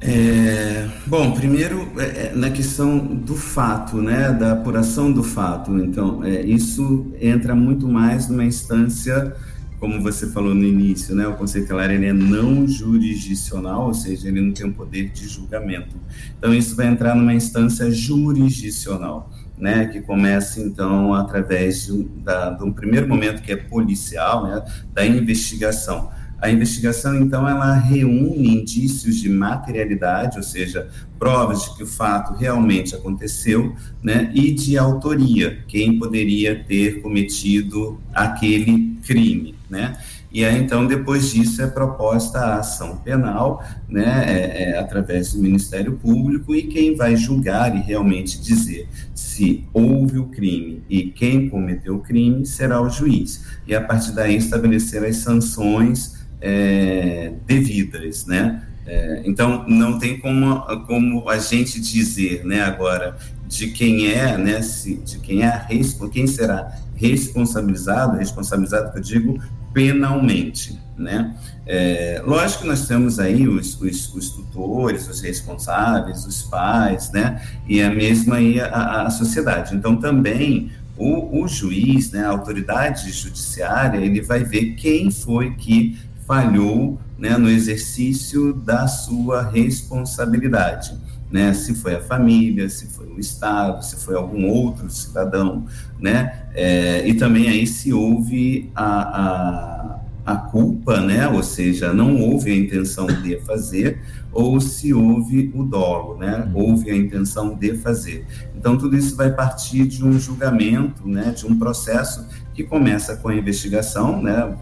É, 0.00 0.88
bom, 1.06 1.32
primeiro 1.32 1.90
é, 1.98 2.04
é, 2.04 2.32
na 2.32 2.50
questão 2.50 2.98
do 2.98 3.34
fato, 3.34 4.00
né, 4.00 4.32
da 4.32 4.52
apuração 4.52 5.12
do 5.12 5.24
fato. 5.24 5.76
Então, 5.76 6.24
é, 6.24 6.42
isso 6.42 7.12
entra 7.20 7.54
muito 7.54 7.88
mais 7.88 8.28
numa 8.28 8.44
instância, 8.44 9.34
como 9.80 10.00
você 10.00 10.28
falou 10.28 10.54
no 10.54 10.64
início, 10.64 11.16
né, 11.16 11.26
o 11.26 11.34
Conselho 11.34 11.64
Tutelar 11.64 11.90
ele 11.90 12.06
é 12.06 12.12
não 12.12 12.66
jurisdicional, 12.66 13.86
ou 13.86 13.94
seja, 13.94 14.28
ele 14.28 14.40
não 14.40 14.52
tem 14.52 14.66
o 14.66 14.68
um 14.68 14.72
poder 14.72 15.08
de 15.08 15.26
julgamento. 15.26 15.96
Então, 16.38 16.54
isso 16.54 16.76
vai 16.76 16.86
entrar 16.86 17.16
numa 17.16 17.34
instância 17.34 17.90
jurisdicional. 17.90 19.30
Né, 19.58 19.86
que 19.86 20.00
começa 20.00 20.60
então 20.60 21.12
através 21.12 21.86
de, 21.86 22.04
da, 22.22 22.50
de 22.50 22.62
um 22.62 22.72
primeiro 22.72 23.08
momento 23.08 23.42
que 23.42 23.50
é 23.50 23.56
policial, 23.56 24.46
né, 24.46 24.64
da 24.94 25.04
investigação. 25.04 26.12
A 26.40 26.50
investigação, 26.50 27.20
então, 27.20 27.48
ela 27.48 27.74
reúne 27.74 28.60
indícios 28.60 29.16
de 29.16 29.28
materialidade, 29.28 30.36
ou 30.36 30.42
seja, 30.42 30.88
provas 31.18 31.64
de 31.64 31.76
que 31.76 31.82
o 31.82 31.86
fato 31.86 32.34
realmente 32.34 32.94
aconteceu, 32.94 33.74
né, 34.02 34.30
e 34.32 34.52
de 34.52 34.78
autoria, 34.78 35.58
quem 35.66 35.98
poderia 35.98 36.62
ter 36.62 37.02
cometido 37.02 38.00
aquele 38.14 38.96
crime, 39.04 39.56
né? 39.68 39.98
E 40.30 40.44
aí, 40.44 40.62
então, 40.62 40.86
depois 40.86 41.30
disso, 41.30 41.62
é 41.62 41.66
proposta 41.66 42.38
a 42.38 42.58
ação 42.58 42.98
penal, 42.98 43.64
né, 43.88 44.24
é, 44.28 44.62
é, 44.62 44.78
através 44.78 45.32
do 45.32 45.40
Ministério 45.40 45.92
Público, 45.96 46.54
e 46.54 46.64
quem 46.64 46.94
vai 46.94 47.16
julgar 47.16 47.74
e 47.74 47.80
realmente 47.80 48.40
dizer 48.40 48.86
se 49.14 49.64
houve 49.72 50.18
o 50.18 50.26
crime 50.26 50.82
e 50.90 51.04
quem 51.04 51.48
cometeu 51.48 51.94
o 51.94 52.00
crime 52.00 52.44
será 52.44 52.82
o 52.82 52.90
juiz. 52.90 53.44
E 53.66 53.74
a 53.74 53.80
partir 53.80 54.12
daí 54.12 54.36
estabelecer 54.36 55.04
as 55.04 55.16
sanções 55.16 56.17
é, 56.40 57.32
devidas, 57.46 58.26
né? 58.26 58.62
É, 58.86 59.22
então 59.26 59.68
não 59.68 59.98
tem 59.98 60.18
como, 60.18 60.60
como 60.86 61.28
a 61.28 61.38
gente 61.38 61.78
dizer, 61.78 62.42
né, 62.46 62.62
agora 62.62 63.18
de 63.46 63.68
quem 63.68 64.10
é, 64.10 64.38
né, 64.38 64.62
se, 64.62 64.94
de 64.96 65.18
quem 65.18 65.44
é 65.44 65.66
quem 66.10 66.26
será 66.26 66.74
responsabilizado, 66.94 68.16
responsabilizado 68.16 68.90
que 68.90 68.98
eu 68.98 69.02
digo 69.02 69.42
penalmente, 69.74 70.78
né? 70.96 71.36
É, 71.66 72.22
lógico 72.24 72.62
que 72.62 72.68
nós 72.68 72.88
temos 72.88 73.20
aí 73.20 73.46
os, 73.46 73.78
os, 73.80 74.14
os, 74.14 74.30
tutores, 74.30 75.06
os 75.06 75.20
responsáveis, 75.20 76.24
os 76.24 76.42
pais, 76.42 77.12
né? 77.12 77.42
E 77.68 77.82
a 77.82 77.90
mesma 77.90 78.36
aí 78.36 78.58
a, 78.58 79.02
a 79.02 79.10
sociedade. 79.10 79.76
Então 79.76 79.96
também 79.96 80.72
o, 80.96 81.42
o 81.42 81.46
juiz, 81.46 82.10
né, 82.10 82.24
a 82.24 82.30
autoridade 82.30 83.10
judiciária, 83.12 83.98
ele 83.98 84.20
vai 84.20 84.42
ver 84.42 84.74
quem 84.74 85.10
foi 85.10 85.54
que 85.54 85.96
falhou 86.28 87.00
né, 87.18 87.38
no 87.38 87.48
exercício 87.48 88.52
da 88.52 88.86
sua 88.86 89.42
responsabilidade. 89.42 90.94
Né, 91.30 91.52
se 91.52 91.74
foi 91.74 91.94
a 91.94 92.00
família, 92.00 92.70
se 92.70 92.86
foi 92.86 93.06
o 93.06 93.20
Estado, 93.20 93.84
se 93.84 93.96
foi 93.96 94.14
algum 94.14 94.46
outro 94.46 94.88
cidadão, 94.90 95.66
né, 96.00 96.46
é, 96.54 97.06
e 97.06 97.12
também 97.14 97.48
aí 97.50 97.66
se 97.66 97.92
houve 97.92 98.70
a, 98.74 99.20
a, 99.24 100.00
a, 100.24 100.36
culpa, 100.36 101.02
né, 101.02 101.28
ou 101.28 101.42
seja, 101.42 101.92
não 101.92 102.18
houve 102.18 102.50
a 102.50 102.56
intenção 102.56 103.06
de 103.06 103.38
fazer, 103.40 104.00
ou 104.32 104.58
se 104.58 104.94
houve 104.94 105.52
o 105.54 105.64
dolo, 105.64 106.16
né, 106.16 106.50
houve 106.54 106.90
a 106.90 106.96
intenção 106.96 107.54
de 107.54 107.76
fazer. 107.76 108.24
Então, 108.56 108.78
tudo 108.78 108.96
isso 108.96 109.14
vai 109.14 109.30
partir 109.30 109.86
de 109.86 110.02
um 110.02 110.18
julgamento, 110.18 111.06
né, 111.06 111.30
de 111.36 111.46
um 111.46 111.58
processo 111.58 112.26
que 112.58 112.64
começa 112.64 113.14
com 113.14 113.28
a 113.28 113.36
investigação, 113.36 114.20
né, 114.20 114.52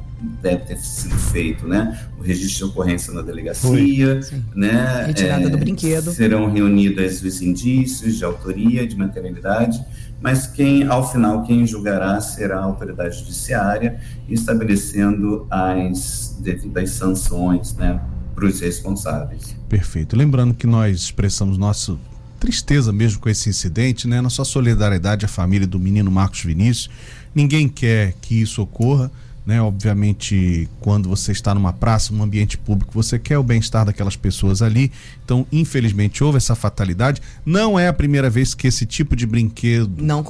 deve 0.43 0.67
ter 0.67 0.77
sido 0.77 1.17
feito, 1.17 1.67
né? 1.67 1.99
O 2.19 2.23
registro 2.23 2.67
de 2.67 2.73
ocorrência 2.73 3.11
na 3.11 3.23
delegacia, 3.23 4.21
Foi, 4.23 4.43
né? 4.55 5.05
Retirada 5.07 5.47
é, 5.47 5.49
do 5.49 5.57
brinquedo. 5.57 6.13
Serão 6.13 6.53
reunidos 6.53 7.23
os 7.23 7.41
indícios 7.41 8.17
de 8.17 8.25
autoria, 8.25 8.87
de 8.87 8.95
materialidade, 8.95 9.83
mas 10.21 10.47
quem, 10.47 10.87
ao 10.87 11.11
final, 11.11 11.43
quem 11.45 11.67
julgará 11.67 12.21
será 12.21 12.59
a 12.59 12.65
autoridade 12.65 13.17
judiciária, 13.17 13.99
estabelecendo 14.29 15.47
as 15.51 16.37
devidas 16.39 16.91
sanções, 16.91 17.75
né? 17.77 17.99
Para 18.35 18.45
os 18.45 18.61
responsáveis. 18.61 19.57
Perfeito. 19.71 20.15
Lembrando 20.15 20.53
que 20.53 20.67
nós 20.67 20.99
expressamos 20.99 21.57
nossa 21.57 21.97
tristeza 22.39 22.93
mesmo 22.93 23.21
com 23.21 23.31
esse 23.31 23.49
incidente, 23.49 24.07
né? 24.07 24.21
Nossa 24.21 24.45
solidariedade 24.45 25.25
à 25.25 25.29
família 25.29 25.67
do 25.67 25.79
menino 25.79 26.11
Marcos 26.11 26.43
Vinícius. 26.45 26.91
Ninguém 27.37 27.69
quer 27.69 28.15
que 28.21 28.41
isso 28.41 28.63
ocorra 28.63 29.13
né? 29.47 29.63
Obviamente, 29.63 30.69
quando 30.81 31.09
você 31.09 31.31
está 31.31 31.55
numa 31.55 31.73
praça, 31.73 32.13
num 32.13 32.25
ambiente 32.25 32.59
público, 32.59 32.93
você 32.93 33.17
quer 33.17 33.39
o 33.39 33.45
bem-estar 33.45 33.87
daquelas 33.87 34.17
pessoas 34.17 34.61
ali. 34.61 34.91
Então, 35.25 35.47
infelizmente, 35.53 36.25
houve 36.25 36.39
essa 36.39 36.57
fatalidade. 36.57 37.23
Não 37.45 37.79
é 37.79 37.87
a 37.87 37.93
primeira 37.93 38.29
vez 38.29 38.55
que 38.55 38.67
esse 38.67 38.85
tipo 38.85 39.15
de 39.15 39.25
brinquedo 39.25 40.03
não 40.03 40.25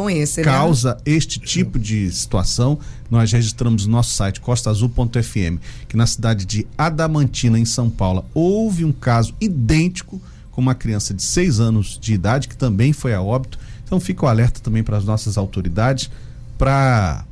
né? 0.44 0.44
causa 0.44 0.94
né? 0.96 1.00
este 1.06 1.40
tipo 1.40 1.78
de 1.78 2.12
situação. 2.12 2.78
Nós 3.10 3.32
registramos 3.32 3.86
no 3.86 3.92
nosso 3.92 4.10
site 4.10 4.38
costaazul.fm 4.38 5.58
que 5.88 5.96
na 5.96 6.06
cidade 6.06 6.44
de 6.44 6.66
Adamantina, 6.76 7.58
em 7.58 7.64
São 7.64 7.88
Paulo, 7.88 8.22
houve 8.34 8.84
um 8.84 8.92
caso 8.92 9.32
idêntico 9.40 10.20
com 10.50 10.60
uma 10.60 10.74
criança 10.74 11.14
de 11.14 11.22
6 11.22 11.58
anos 11.58 11.98
de 11.98 12.12
idade 12.12 12.48
que 12.48 12.56
também 12.56 12.92
foi 12.92 13.14
a 13.14 13.22
óbito. 13.22 13.58
Então, 13.82 13.98
fica 13.98 14.26
o 14.26 14.28
alerta 14.28 14.60
também 14.60 14.82
para 14.82 14.98
as 14.98 15.04
nossas 15.06 15.38
autoridades 15.38 16.10
para 16.58 17.24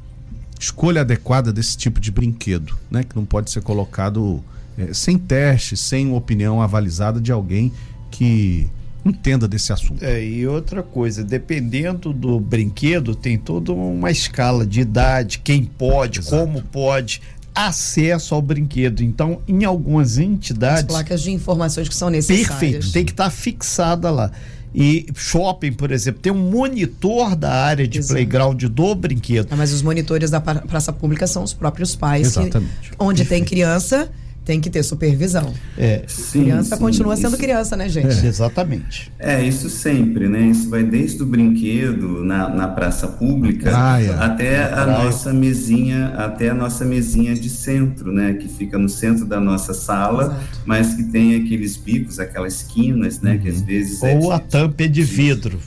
escolha 0.58 1.02
adequada 1.02 1.52
desse 1.52 1.76
tipo 1.76 2.00
de 2.00 2.10
brinquedo, 2.10 2.76
né? 2.90 3.04
Que 3.04 3.14
não 3.16 3.24
pode 3.24 3.50
ser 3.50 3.62
colocado 3.62 4.42
é, 4.78 4.92
sem 4.92 5.18
teste, 5.18 5.76
sem 5.76 6.12
opinião 6.12 6.60
avalizada 6.60 7.20
de 7.20 7.32
alguém 7.32 7.72
que 8.10 8.68
entenda 9.04 9.46
desse 9.46 9.72
assunto. 9.72 10.02
É, 10.02 10.24
e 10.24 10.46
outra 10.46 10.82
coisa, 10.82 11.22
dependendo 11.22 12.12
do 12.12 12.40
brinquedo, 12.40 13.14
tem 13.14 13.36
toda 13.36 13.72
uma 13.72 14.10
escala 14.10 14.66
de 14.66 14.80
idade, 14.80 15.40
quem 15.40 15.64
pode, 15.64 16.20
Exato. 16.20 16.36
como 16.36 16.62
pode, 16.62 17.20
acesso 17.54 18.34
ao 18.34 18.42
brinquedo. 18.42 19.02
Então, 19.02 19.40
em 19.46 19.64
algumas 19.64 20.18
entidades. 20.18 20.84
As 20.84 20.86
placas 20.86 21.22
de 21.22 21.30
informações 21.30 21.88
que 21.88 21.94
são 21.94 22.10
necessárias. 22.10 22.48
Perfeito, 22.48 22.92
tem 22.92 23.04
que 23.04 23.12
estar 23.12 23.24
tá 23.24 23.30
fixada 23.30 24.10
lá. 24.10 24.30
E 24.74 25.06
shopping, 25.14 25.72
por 25.72 25.92
exemplo, 25.92 26.20
tem 26.20 26.32
um 26.32 26.50
monitor 26.50 27.36
da 27.36 27.52
área 27.52 27.86
de 27.86 27.98
Exato. 27.98 28.14
playground 28.14 28.64
do 28.64 28.94
brinquedo. 28.94 29.46
Ah, 29.50 29.56
mas 29.56 29.72
os 29.72 29.82
monitores 29.82 30.30
da 30.30 30.40
praça 30.40 30.92
pública 30.92 31.26
são 31.28 31.44
os 31.44 31.54
próprios 31.54 31.94
pais. 31.94 32.26
Exatamente. 32.26 32.90
Que, 32.90 32.96
onde 32.98 33.22
Perfeito. 33.22 33.40
tem 33.40 33.48
criança, 33.48 34.10
tem 34.44 34.60
que 34.60 34.68
ter 34.68 34.82
supervisão. 34.82 35.52
É, 35.76 36.02
sim, 36.06 36.42
criança 36.42 36.76
sim, 36.76 36.82
continua 36.82 37.16
sendo 37.16 37.36
criança, 37.36 37.76
né, 37.76 37.88
gente? 37.88 38.24
É, 38.24 38.28
exatamente. 38.28 39.10
É, 39.18 39.42
isso 39.42 39.70
sempre, 39.70 40.28
né? 40.28 40.40
Isso 40.42 40.68
vai 40.68 40.84
desde 40.84 41.22
o 41.22 41.26
brinquedo 41.26 42.22
na, 42.22 42.48
na 42.48 42.68
praça 42.68 43.08
pública 43.08 43.70
praia, 43.70 44.16
até 44.16 44.64
a 44.64 44.68
praia. 44.68 45.04
nossa 45.04 45.32
mesinha, 45.32 46.08
até 46.16 46.50
a 46.50 46.54
nossa 46.54 46.84
mesinha 46.84 47.34
de 47.34 47.48
centro, 47.48 48.12
né? 48.12 48.34
Que 48.34 48.48
fica 48.48 48.78
no 48.78 48.88
centro 48.88 49.24
da 49.24 49.40
nossa 49.40 49.72
sala, 49.72 50.24
Exato. 50.24 50.60
mas 50.66 50.94
que 50.94 51.04
tem 51.04 51.36
aqueles 51.36 51.76
bicos, 51.76 52.18
aquelas 52.18 52.54
esquinas, 52.54 53.20
né? 53.20 53.38
Que 53.38 53.48
às 53.48 53.60
uhum. 53.60 53.64
vezes. 53.64 54.02
Ou 54.02 54.08
é 54.08 54.18
de, 54.18 54.32
a 54.32 54.38
tampa 54.38 54.84
é 54.84 54.88
de 54.88 55.02
vidro 55.02 55.58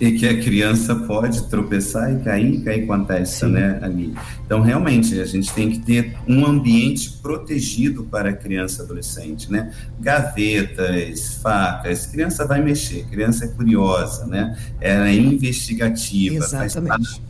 e 0.00 0.12
que 0.12 0.26
a 0.26 0.42
criança 0.42 0.94
pode 0.94 1.48
tropeçar 1.48 2.12
e 2.12 2.22
cair, 2.22 2.62
cair 2.62 2.86
com 2.86 2.92
a 2.92 3.04
testa, 3.04 3.46
Sim. 3.46 3.52
né, 3.52 3.78
ali. 3.80 4.14
Então, 4.44 4.60
realmente, 4.60 5.20
a 5.20 5.24
gente 5.24 5.52
tem 5.52 5.70
que 5.70 5.78
ter 5.78 6.16
um 6.26 6.44
ambiente 6.44 7.10
protegido 7.22 8.04
para 8.04 8.30
a 8.30 8.32
criança 8.32 8.82
e 8.82 8.84
adolescente, 8.84 9.50
né? 9.50 9.72
Gavetas, 10.00 11.38
facas, 11.40 12.06
criança 12.06 12.46
vai 12.46 12.62
mexer, 12.62 13.04
criança 13.10 13.44
é 13.44 13.48
curiosa, 13.48 14.26
né? 14.26 14.56
Ela 14.80 15.08
é 15.08 15.14
investigativa, 15.14 16.36
Exatamente. 16.36 16.72
faz 16.72 16.86
parte 16.86 17.24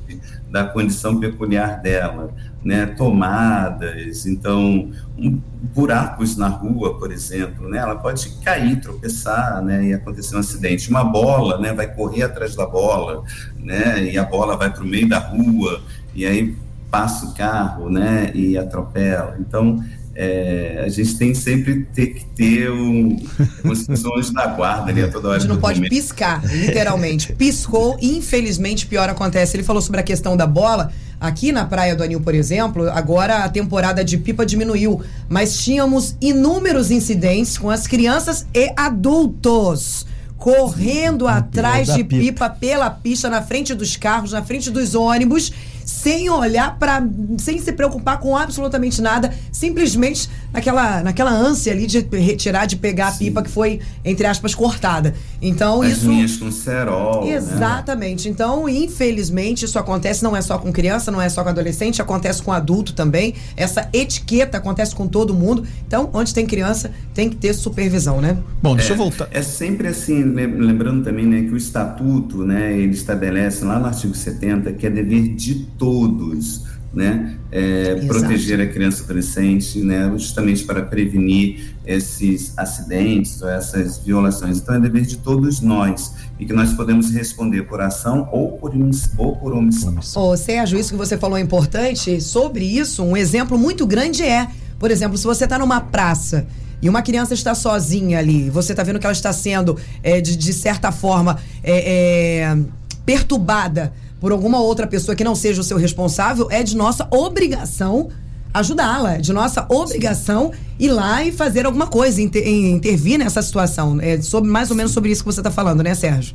da 0.50 0.64
condição 0.64 1.18
peculiar 1.18 1.83
dela, 1.83 2.33
né? 2.64 2.87
Tomadas, 2.87 4.24
então 4.27 4.90
um, 5.18 5.38
buracos 5.74 6.37
na 6.37 6.48
rua, 6.48 6.98
por 6.98 7.12
exemplo, 7.12 7.68
né? 7.68 7.79
Ela 7.79 7.96
pode 7.96 8.29
cair, 8.42 8.81
tropeçar, 8.81 9.62
né? 9.62 9.85
E 9.85 9.94
acontecer 9.94 10.35
um 10.35 10.38
acidente. 10.40 10.88
Uma 10.88 11.05
bola, 11.05 11.59
né? 11.59 11.72
Vai 11.72 11.92
correr 11.94 12.22
atrás 12.22 12.57
da 12.57 12.66
bola, 12.66 13.22
né? 13.59 14.03
E 14.05 14.16
a 14.16 14.24
bola 14.24 14.57
vai 14.57 14.72
para 14.72 14.83
o 14.83 14.87
meio 14.87 15.09
da 15.09 15.18
rua 15.18 15.83
e 16.14 16.24
aí 16.24 16.57
passa 16.90 17.27
o 17.27 17.35
carro, 17.35 17.90
né? 17.90 18.31
E 18.35 18.57
atropela. 18.57 19.37
Então 19.38 19.85
é, 20.16 20.83
a 20.85 20.88
gente 20.88 21.16
tem 21.16 21.35
sempre 21.35 21.87
ter 21.92 22.07
que 22.09 22.24
ter 22.24 22.70
um, 22.70 23.16
uns 23.64 23.87
da 24.33 24.46
guarda 24.46 24.90
ali 24.90 25.03
a 25.03 25.09
toda 25.09 25.29
hora. 25.29 25.37
A 25.37 25.40
gente 25.40 25.48
não 25.48 25.61
pode 25.61 25.81
momento. 25.81 25.90
piscar, 25.90 26.44
literalmente. 26.44 27.33
Piscou, 27.33 27.98
infelizmente, 28.00 28.87
pior 28.87 29.09
acontece. 29.09 29.57
Ele 29.57 29.64
falou 29.64 29.83
sobre 29.83 30.00
a 30.00 30.03
questão 30.05 30.37
da 30.37 30.46
bola. 30.46 30.92
Aqui 31.20 31.53
na 31.53 31.64
Praia 31.64 31.96
do 31.96 32.03
Anil, 32.03 32.20
por 32.20 32.35
exemplo, 32.35 32.88
agora 32.90 33.44
a 33.44 33.48
temporada 33.48 34.05
de 34.05 34.18
pipa 34.18 34.44
diminuiu, 34.44 35.03
mas 35.29 35.57
tínhamos 35.59 36.16
inúmeros 36.20 36.90
incidentes 36.90 37.57
com 37.57 37.70
as 37.70 37.87
crianças 37.87 38.46
e 38.53 38.72
adultos 38.77 40.07
correndo 40.37 41.27
atrás 41.27 41.94
de 41.94 42.05
pipa. 42.05 42.22
pipa 42.22 42.50
pela 42.50 42.90
pista, 42.90 43.31
na 43.31 43.40
frente 43.40 43.72
dos 43.72 43.96
carros, 43.96 44.33
na 44.33 44.42
frente 44.42 44.70
dos 44.70 44.94
ônibus 44.94 45.50
sem 45.85 46.31
olhar 46.31 46.79
para, 46.79 47.07
sem 47.38 47.59
se 47.59 47.73
preocupar 47.73 48.18
com 48.18 48.37
absolutamente 48.37 49.03
nada, 49.03 49.33
simplesmente 49.53 50.29
naquela, 50.53 51.03
naquela 51.03 51.31
ânsia 51.31 51.73
ali 51.73 51.87
de 51.87 52.07
retirar, 52.12 52.66
de 52.66 52.77
pegar 52.77 53.11
Sim. 53.11 53.14
a 53.14 53.18
pipa 53.18 53.42
que 53.42 53.51
foi 53.51 53.81
entre 54.05 54.27
aspas 54.27 54.55
cortada. 54.55 55.14
Então 55.40 55.83
As 55.83 55.92
isso 55.92 56.09
minhas 56.09 56.37
com 56.37 56.51
cerol. 56.51 57.25
Né? 57.25 57.33
Exatamente. 57.33 58.29
Né? 58.29 58.33
Então, 58.33 58.68
infelizmente, 58.68 59.64
isso 59.64 59.79
acontece 59.79 60.23
não 60.23 60.37
é 60.37 60.40
só 60.40 60.59
com 60.59 60.73
criança, 60.73 61.11
não 61.11 61.20
é 61.20 61.29
só 61.29 61.42
com 61.42 61.51
adolescente, 61.51 62.01
acontece 62.01 62.42
com 62.42 62.53
adulto 62.53 62.92
também. 62.92 63.35
Essa 63.57 63.88
etiqueta 63.92 64.59
acontece 64.59 64.94
com 64.94 65.07
todo 65.07 65.35
mundo. 65.35 65.64
Então, 65.87 66.09
onde 66.12 66.33
tem 66.33 66.47
criança, 66.47 66.90
tem 67.12 67.29
que 67.29 67.37
ter 67.37 67.53
supervisão, 67.55 68.20
né? 68.20 68.38
Bom, 68.62 68.75
deixa 68.75 68.92
é, 68.92 68.94
eu 68.94 68.97
voltar. 68.97 69.29
É 69.31 69.42
sempre 69.42 69.88
assim, 69.88 70.23
lembrando 70.23 71.05
também, 71.05 71.27
né, 71.27 71.42
que 71.42 71.53
o 71.53 71.57
estatuto, 71.57 72.44
né, 72.44 72.73
ele 72.77 72.92
estabelece 72.92 73.64
lá 73.64 73.79
no 73.79 73.87
artigo 73.87 74.14
70 74.14 74.73
que 74.73 74.87
é 74.87 74.90
dever 74.90 75.35
de 75.35 75.66
todos, 75.79 76.63
né, 76.93 77.37
é, 77.51 77.97
proteger 78.07 78.61
a 78.61 78.67
criança 78.67 79.03
e 79.03 79.05
adolescente, 79.05 79.81
né, 79.81 80.11
justamente 80.17 80.65
para 80.65 80.83
prevenir 80.83 81.75
esses 81.85 82.57
acidentes 82.57 83.43
ou 83.43 83.49
essas 83.49 83.99
violações. 83.99 84.59
Então 84.59 84.77
é 84.77 84.81
dever 84.81 85.03
de 85.03 85.17
todos 85.17 85.61
nós 85.61 86.15
e 86.39 86.47
que 86.47 86.53
nós 86.53 86.73
podemos 86.73 87.11
responder 87.11 87.63
por 87.63 87.81
ação 87.81 88.29
ou 88.33 88.53
por, 88.53 88.73
ou 89.19 89.37
por 89.37 89.53
omissão. 89.53 89.97
Ô, 90.15 90.37
Sérgio, 90.37 90.79
isso 90.79 90.93
que 90.93 90.97
você 90.97 91.19
falou 91.19 91.37
é 91.37 91.41
importante. 91.41 92.21
Sobre 92.21 92.65
isso, 92.65 93.03
um 93.03 93.17
exemplo 93.17 93.59
muito 93.59 93.87
grande 93.87 94.23
é, 94.23 94.49
por 94.79 94.91
exemplo, 94.91 95.17
se 95.19 95.25
você 95.25 95.45
está 95.45 95.59
numa 95.59 95.81
praça 95.81 96.47
e 96.81 96.89
uma 96.89 97.03
criança 97.03 97.35
está 97.35 97.55
sozinha 97.55 98.19
ali, 98.19 98.51
você 98.51 98.73
está 98.73 98.83
vendo 98.83 98.99
que 98.99 99.07
ela 99.07 99.13
está 99.13 99.33
sendo, 99.33 99.79
é, 100.03 100.21
de, 100.21 100.37
de 100.37 100.53
certa 100.53 100.93
forma, 100.93 101.39
é, 101.63 102.43
é, 102.43 102.59
perturbada 103.07 103.93
por 104.25 104.33
alguma 104.33 104.59
outra 104.59 104.87
pessoa 104.87 105.15
que 105.15 105.23
não 105.23 105.35
seja 105.35 105.61
o 105.61 105.63
seu 105.63 105.77
responsável, 105.77 106.49
é 106.51 106.63
de 106.63 106.75
nossa 106.75 107.07
obrigação 107.11 108.09
ajudá-la, 108.55 109.17
é 109.17 109.19
de 109.19 109.35
nossa 109.35 109.67
obrigação 109.69 110.51
ir 110.79 110.91
lá 110.93 111.23
e 111.23 111.31
fazer 111.31 111.67
alguma 111.67 111.87
coisa, 111.87 112.23
inter, 112.23 112.49
intervir 112.49 113.19
nessa 113.19 113.43
situação. 113.43 114.01
É 114.01 114.23
sobre, 114.23 114.51
mais 114.51 114.71
ou 114.71 114.77
menos 114.77 114.93
sobre 114.93 115.11
isso 115.11 115.23
que 115.23 115.31
você 115.31 115.41
está 115.41 115.51
falando, 115.51 115.83
né, 115.83 115.95
Sérgio? 115.95 116.35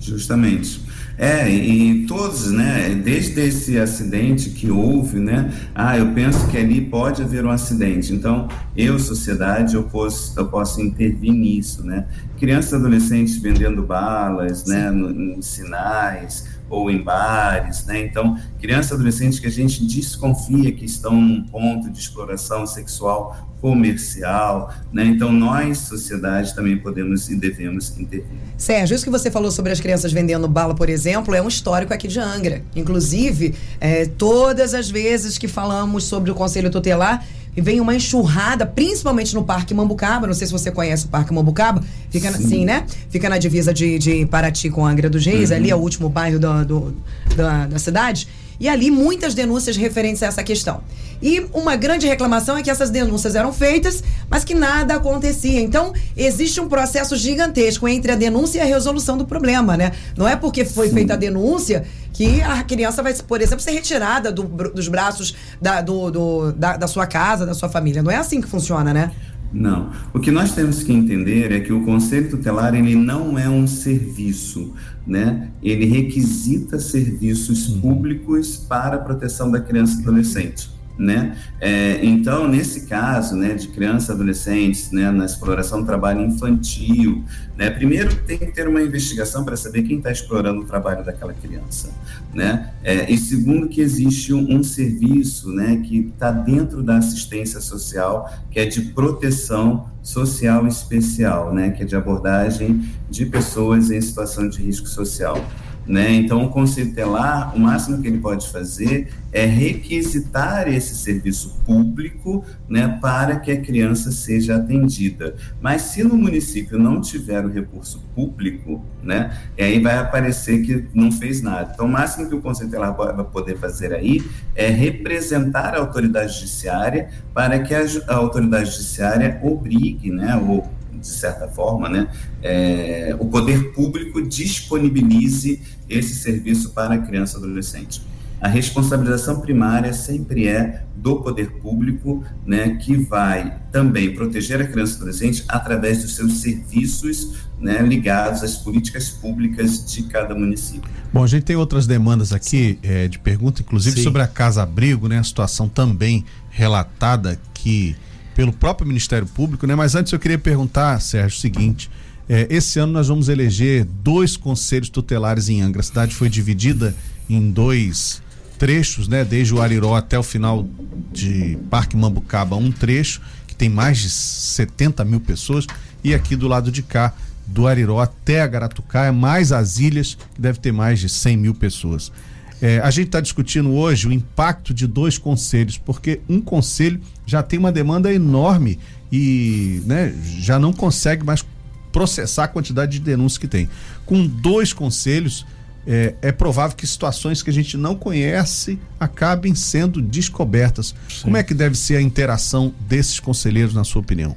Justamente. 0.00 0.80
É, 1.16 1.48
e 1.48 2.06
todos, 2.06 2.50
né, 2.50 3.00
desde 3.04 3.40
esse 3.40 3.78
acidente 3.78 4.50
que 4.50 4.68
houve, 4.68 5.20
né, 5.20 5.52
ah, 5.74 5.96
eu 5.96 6.12
penso 6.12 6.46
que 6.48 6.56
ali 6.56 6.80
pode 6.80 7.22
haver 7.22 7.44
um 7.44 7.50
acidente, 7.50 8.12
então 8.12 8.46
eu, 8.76 9.00
sociedade, 9.00 9.74
eu 9.74 9.82
posso, 9.82 10.32
eu 10.38 10.46
posso 10.46 10.80
intervir 10.80 11.32
nisso, 11.32 11.84
né. 11.84 12.06
Crianças 12.38 12.72
e 12.72 12.76
adolescentes 12.76 13.36
vendendo 13.36 13.82
balas, 13.82 14.64
né, 14.64 14.92
no, 14.92 15.10
em 15.10 15.42
sinais, 15.42 16.44
ou 16.68 16.90
em 16.90 17.02
bares, 17.02 17.84
né? 17.86 18.00
Então, 18.00 18.38
crianças 18.60 18.90
e 18.90 18.94
adolescentes 18.94 19.38
que 19.38 19.46
a 19.46 19.50
gente 19.50 19.84
desconfia 19.84 20.72
que 20.72 20.84
estão 20.84 21.12
num 21.12 21.42
ponto 21.44 21.90
de 21.90 21.98
exploração 21.98 22.66
sexual 22.66 23.48
comercial, 23.60 24.72
né? 24.92 25.04
Então, 25.04 25.32
nós, 25.32 25.78
sociedade, 25.78 26.54
também 26.54 26.78
podemos 26.78 27.28
e 27.28 27.36
devemos 27.36 27.96
intervir. 27.98 28.26
Sérgio, 28.56 28.94
isso 28.94 29.04
que 29.04 29.10
você 29.10 29.30
falou 29.30 29.50
sobre 29.50 29.72
as 29.72 29.80
crianças 29.80 30.12
vendendo 30.12 30.46
bala, 30.46 30.74
por 30.74 30.88
exemplo, 30.88 31.34
é 31.34 31.42
um 31.42 31.48
histórico 31.48 31.92
aqui 31.92 32.06
de 32.06 32.20
Angra. 32.20 32.62
Inclusive, 32.76 33.54
é, 33.80 34.06
todas 34.06 34.74
as 34.74 34.90
vezes 34.90 35.38
que 35.38 35.48
falamos 35.48 36.04
sobre 36.04 36.30
o 36.30 36.34
Conselho 36.34 36.70
Tutelar, 36.70 37.24
e 37.58 37.60
vem 37.60 37.80
uma 37.80 37.92
enxurrada, 37.92 38.64
principalmente 38.64 39.34
no 39.34 39.42
Parque 39.42 39.74
Mambucaba. 39.74 40.28
Não 40.28 40.34
sei 40.34 40.46
se 40.46 40.52
você 40.52 40.70
conhece 40.70 41.06
o 41.06 41.08
Parque 41.08 41.34
Mambucaba. 41.34 41.82
Fica 42.08 42.30
Sim. 42.30 42.44
assim, 42.44 42.64
né? 42.64 42.86
Fica 43.10 43.28
na 43.28 43.36
divisa 43.36 43.74
de, 43.74 43.98
de 43.98 44.24
Paraty 44.26 44.70
com 44.70 44.86
Angra 44.86 45.10
dos 45.10 45.26
Reis, 45.26 45.50
uhum. 45.50 45.56
ali 45.56 45.68
é 45.68 45.74
o 45.74 45.78
último 45.80 46.08
bairro 46.08 46.38
do, 46.38 46.64
do 46.64 46.96
da, 47.34 47.66
da 47.66 47.78
cidade. 47.80 48.28
E 48.60 48.68
ali 48.68 48.92
muitas 48.92 49.34
denúncias 49.34 49.76
referentes 49.76 50.22
a 50.22 50.26
essa 50.26 50.44
questão. 50.44 50.82
E 51.20 51.46
uma 51.52 51.74
grande 51.74 52.06
reclamação 52.06 52.56
é 52.56 52.62
que 52.62 52.70
essas 52.70 52.90
denúncias 52.90 53.34
eram 53.34 53.52
feitas, 53.52 54.04
mas 54.30 54.44
que 54.44 54.54
nada 54.54 54.94
acontecia. 54.94 55.60
Então, 55.60 55.92
existe 56.16 56.60
um 56.60 56.68
processo 56.68 57.16
gigantesco 57.16 57.88
entre 57.88 58.12
a 58.12 58.14
denúncia 58.14 58.58
e 58.58 58.62
a 58.62 58.64
resolução 58.64 59.18
do 59.18 59.26
problema, 59.26 59.76
né? 59.76 59.92
Não 60.16 60.28
é 60.28 60.36
porque 60.36 60.64
foi 60.64 60.88
Sim. 60.88 60.94
feita 60.94 61.14
a 61.14 61.16
denúncia 61.16 61.84
que 62.18 62.42
a 62.42 62.64
criança 62.64 63.00
vai, 63.00 63.14
por 63.14 63.40
exemplo, 63.40 63.62
ser 63.62 63.70
retirada 63.70 64.32
do, 64.32 64.42
dos 64.42 64.88
braços 64.88 65.36
da, 65.62 65.80
do, 65.80 66.10
do, 66.10 66.52
da, 66.52 66.76
da 66.76 66.88
sua 66.88 67.06
casa, 67.06 67.46
da 67.46 67.54
sua 67.54 67.68
família. 67.68 68.02
Não 68.02 68.10
é 68.10 68.16
assim 68.16 68.40
que 68.40 68.48
funciona, 68.48 68.92
né? 68.92 69.12
Não. 69.52 69.92
O 70.12 70.18
que 70.18 70.32
nós 70.32 70.52
temos 70.52 70.82
que 70.82 70.92
entender 70.92 71.52
é 71.52 71.60
que 71.60 71.72
o 71.72 71.84
conselho 71.84 72.28
tutelar 72.28 72.74
ele 72.74 72.96
não 72.96 73.38
é 73.38 73.48
um 73.48 73.68
serviço, 73.68 74.74
né? 75.06 75.50
Ele 75.62 75.84
requisita 75.86 76.80
serviços 76.80 77.68
públicos 77.68 78.56
para 78.56 78.96
a 78.96 78.98
proteção 78.98 79.48
da 79.48 79.60
criança 79.60 80.00
e 80.00 80.02
adolescente 80.02 80.77
né? 80.98 81.36
É, 81.60 82.04
então, 82.04 82.48
nesse 82.48 82.86
caso, 82.86 83.36
né, 83.36 83.54
de 83.54 83.68
crianças 83.68 84.08
e 84.08 84.12
adolescentes, 84.12 84.90
né, 84.90 85.10
na 85.12 85.24
exploração 85.24 85.80
do 85.80 85.86
trabalho 85.86 86.20
infantil, 86.22 87.24
né, 87.56 87.70
primeiro 87.70 88.14
tem 88.26 88.36
que 88.36 88.46
ter 88.46 88.66
uma 88.66 88.82
investigação 88.82 89.44
para 89.44 89.56
saber 89.56 89.82
quem 89.82 89.98
está 89.98 90.10
explorando 90.10 90.60
o 90.60 90.64
trabalho 90.64 91.04
daquela 91.04 91.32
criança, 91.32 91.90
né? 92.34 92.72
É, 92.82 93.10
e 93.10 93.16
segundo 93.16 93.68
que 93.68 93.80
existe 93.80 94.34
um, 94.34 94.56
um 94.56 94.62
serviço, 94.62 95.50
né, 95.52 95.76
que 95.84 96.10
está 96.12 96.32
dentro 96.32 96.82
da 96.82 96.98
assistência 96.98 97.60
social, 97.60 98.28
que 98.50 98.58
é 98.58 98.66
de 98.66 98.82
proteção 98.82 99.88
social 100.02 100.66
especial, 100.66 101.54
né, 101.54 101.70
que 101.70 101.82
é 101.82 101.86
de 101.86 101.94
abordagem 101.94 102.88
de 103.08 103.26
pessoas 103.26 103.90
em 103.90 104.00
situação 104.00 104.48
de 104.48 104.62
risco 104.62 104.88
social. 104.88 105.44
Né? 105.88 106.12
Então, 106.12 106.44
o 106.44 106.50
conselho 106.50 106.92
telar, 106.92 107.56
o 107.56 107.58
máximo 107.58 108.02
que 108.02 108.08
ele 108.08 108.18
pode 108.18 108.50
fazer 108.50 109.08
é 109.32 109.46
requisitar 109.46 110.68
esse 110.68 110.94
serviço 110.94 111.58
público 111.64 112.44
né, 112.68 112.98
para 113.00 113.36
que 113.36 113.50
a 113.50 113.58
criança 113.58 114.12
seja 114.12 114.56
atendida. 114.56 115.34
Mas 115.62 115.82
se 115.82 116.04
no 116.04 116.14
município 116.14 116.78
não 116.78 117.00
tiver 117.00 117.42
o 117.42 117.48
recurso 117.48 118.02
público, 118.14 118.84
né, 119.02 119.34
aí 119.58 119.80
vai 119.80 119.96
aparecer 119.96 120.60
que 120.62 120.84
não 120.92 121.10
fez 121.10 121.40
nada. 121.40 121.70
Então, 121.72 121.86
o 121.86 121.90
máximo 121.90 122.28
que 122.28 122.34
o 122.34 122.40
conselho 122.42 122.70
telar 122.70 122.94
vai 122.94 123.24
poder 123.24 123.56
fazer 123.56 123.94
aí 123.94 124.22
é 124.54 124.68
representar 124.68 125.74
a 125.74 125.78
autoridade 125.78 126.34
judiciária 126.34 127.08
para 127.32 127.60
que 127.60 127.74
a, 127.74 127.82
a 128.08 128.14
autoridade 128.14 128.70
judiciária 128.70 129.40
obrigue, 129.42 130.10
né, 130.10 130.36
ou 130.36 130.68
de 131.00 131.06
certa 131.06 131.48
forma, 131.48 131.88
né, 131.88 132.08
é, 132.42 133.16
o 133.18 133.26
poder 133.26 133.72
público 133.72 134.20
disponibilize 134.22 135.60
esse 135.88 136.14
serviço 136.14 136.70
para 136.70 136.94
a 136.94 136.98
criança 136.98 137.38
e 137.38 137.42
adolescente. 137.42 138.02
A 138.40 138.46
responsabilização 138.46 139.40
primária 139.40 139.92
sempre 139.92 140.46
é 140.46 140.84
do 140.94 141.16
poder 141.16 141.50
público, 141.54 142.24
né, 142.46 142.76
que 142.76 142.96
vai 142.96 143.58
também 143.72 144.14
proteger 144.14 144.60
a 144.60 144.66
criança 144.66 144.92
e 144.92 144.96
adolescente 144.96 145.44
através 145.48 146.02
dos 146.02 146.14
seus 146.14 146.40
serviços 146.40 147.34
né, 147.58 147.82
ligados 147.82 148.44
às 148.44 148.56
políticas 148.56 149.08
públicas 149.08 149.84
de 149.92 150.04
cada 150.04 150.36
município. 150.36 150.88
Bom, 151.12 151.24
a 151.24 151.26
gente 151.26 151.44
tem 151.44 151.56
outras 151.56 151.86
demandas 151.86 152.32
aqui 152.32 152.78
é, 152.82 153.08
de 153.08 153.18
pergunta, 153.18 153.60
inclusive 153.60 153.96
Sim. 153.96 154.04
sobre 154.04 154.22
a 154.22 154.26
Casa 154.28 154.62
Abrigo, 154.62 155.08
né, 155.08 155.18
a 155.18 155.24
situação 155.24 155.68
também 155.68 156.24
relatada 156.48 157.40
que 157.52 157.96
pelo 158.38 158.52
próprio 158.52 158.86
Ministério 158.86 159.26
Público, 159.26 159.66
né? 159.66 159.74
Mas 159.74 159.96
antes 159.96 160.12
eu 160.12 160.18
queria 160.20 160.38
perguntar, 160.38 161.00
Sérgio, 161.00 161.36
o 161.36 161.40
seguinte: 161.40 161.90
é, 162.28 162.46
esse 162.48 162.78
ano 162.78 162.92
nós 162.92 163.08
vamos 163.08 163.28
eleger 163.28 163.84
dois 163.84 164.36
conselhos 164.36 164.88
tutelares 164.88 165.48
em 165.48 165.60
Angra. 165.60 165.80
A 165.80 165.82
cidade 165.82 166.14
foi 166.14 166.28
dividida 166.28 166.94
em 167.28 167.50
dois 167.50 168.22
trechos, 168.56 169.08
né? 169.08 169.24
Desde 169.24 169.52
o 169.52 169.60
Ariró 169.60 169.96
até 169.96 170.16
o 170.16 170.22
final 170.22 170.68
de 171.12 171.58
Parque 171.68 171.96
Mambucaba, 171.96 172.54
um 172.54 172.70
trecho 172.70 173.20
que 173.44 173.56
tem 173.56 173.68
mais 173.68 173.98
de 173.98 174.08
70 174.08 175.04
mil 175.04 175.18
pessoas, 175.18 175.66
e 176.04 176.14
aqui 176.14 176.36
do 176.36 176.46
lado 176.46 176.70
de 176.70 176.84
cá, 176.84 177.12
do 177.44 177.66
Ariró 177.66 177.98
até 177.98 178.40
a 178.40 178.46
Garatucaia, 178.46 179.12
mais 179.12 179.50
as 179.50 179.80
ilhas, 179.80 180.16
que 180.36 180.40
deve 180.40 180.60
ter 180.60 180.70
mais 180.70 181.00
de 181.00 181.08
100 181.08 181.36
mil 181.36 181.54
pessoas. 181.56 182.12
É, 182.60 182.80
a 182.80 182.90
gente 182.90 183.06
está 183.06 183.20
discutindo 183.20 183.72
hoje 183.72 184.08
o 184.08 184.12
impacto 184.12 184.74
de 184.74 184.86
dois 184.86 185.16
conselhos, 185.16 185.78
porque 185.78 186.20
um 186.28 186.40
conselho 186.40 187.00
já 187.24 187.42
tem 187.42 187.58
uma 187.58 187.70
demanda 187.70 188.12
enorme 188.12 188.78
e 189.12 189.80
né, 189.86 190.12
já 190.38 190.58
não 190.58 190.72
consegue 190.72 191.24
mais 191.24 191.44
processar 191.92 192.44
a 192.44 192.48
quantidade 192.48 192.92
de 192.92 193.00
denúncias 193.00 193.38
que 193.38 193.46
tem. 193.46 193.68
Com 194.04 194.26
dois 194.26 194.72
conselhos, 194.72 195.46
é, 195.86 196.14
é, 196.20 196.32
provável 196.32 196.76
que 196.76 196.86
situações 196.86 197.42
que 197.42 197.48
a 197.48 197.52
gente 197.52 197.76
não 197.76 197.94
conhece 197.94 198.78
acabem 198.98 199.54
sendo 199.54 200.02
descobertas. 200.02 200.94
Sim. 201.08 201.22
Como 201.22 201.36
é 201.36 201.42
que 201.42 201.54
deve 201.54 201.76
ser 201.76 201.96
a 201.96 202.02
interação 202.02 202.74
desses 202.88 203.20
conselheiros, 203.20 203.72
na 203.72 203.84
sua 203.84 204.02
opinião? 204.02 204.36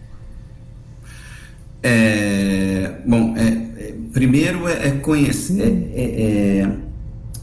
É, 1.84 3.00
bom, 3.06 3.36
é, 3.36 3.48
é 3.48 3.94
primeiro 4.14 4.68
é, 4.68 4.88
é 4.88 4.92
conhecer. 4.92 6.78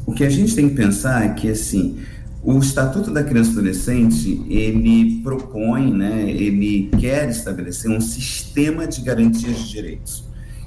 O 0.09 0.13
que 0.15 0.25
a 0.25 0.31
gente 0.31 0.55
tem 0.57 0.71
que 0.71 0.75
pensar 0.75 1.23
é 1.27 1.35
que 1.35 1.51
assim. 1.51 1.99
O 2.43 2.59
Estatuto 2.59 3.13
da 3.13 3.23
Criança 3.23 3.51
e 3.51 3.53
Adolescente, 3.53 4.43
ele 4.49 5.21
propõe, 5.23 5.93
né, 5.93 6.31
ele 6.31 6.89
quer 6.99 7.29
estabelecer 7.29 7.91
um 7.91 8.01
sistema 8.01 8.87
de 8.87 9.03
garantias 9.03 9.59
de 9.59 9.69
direitos. 9.69 10.25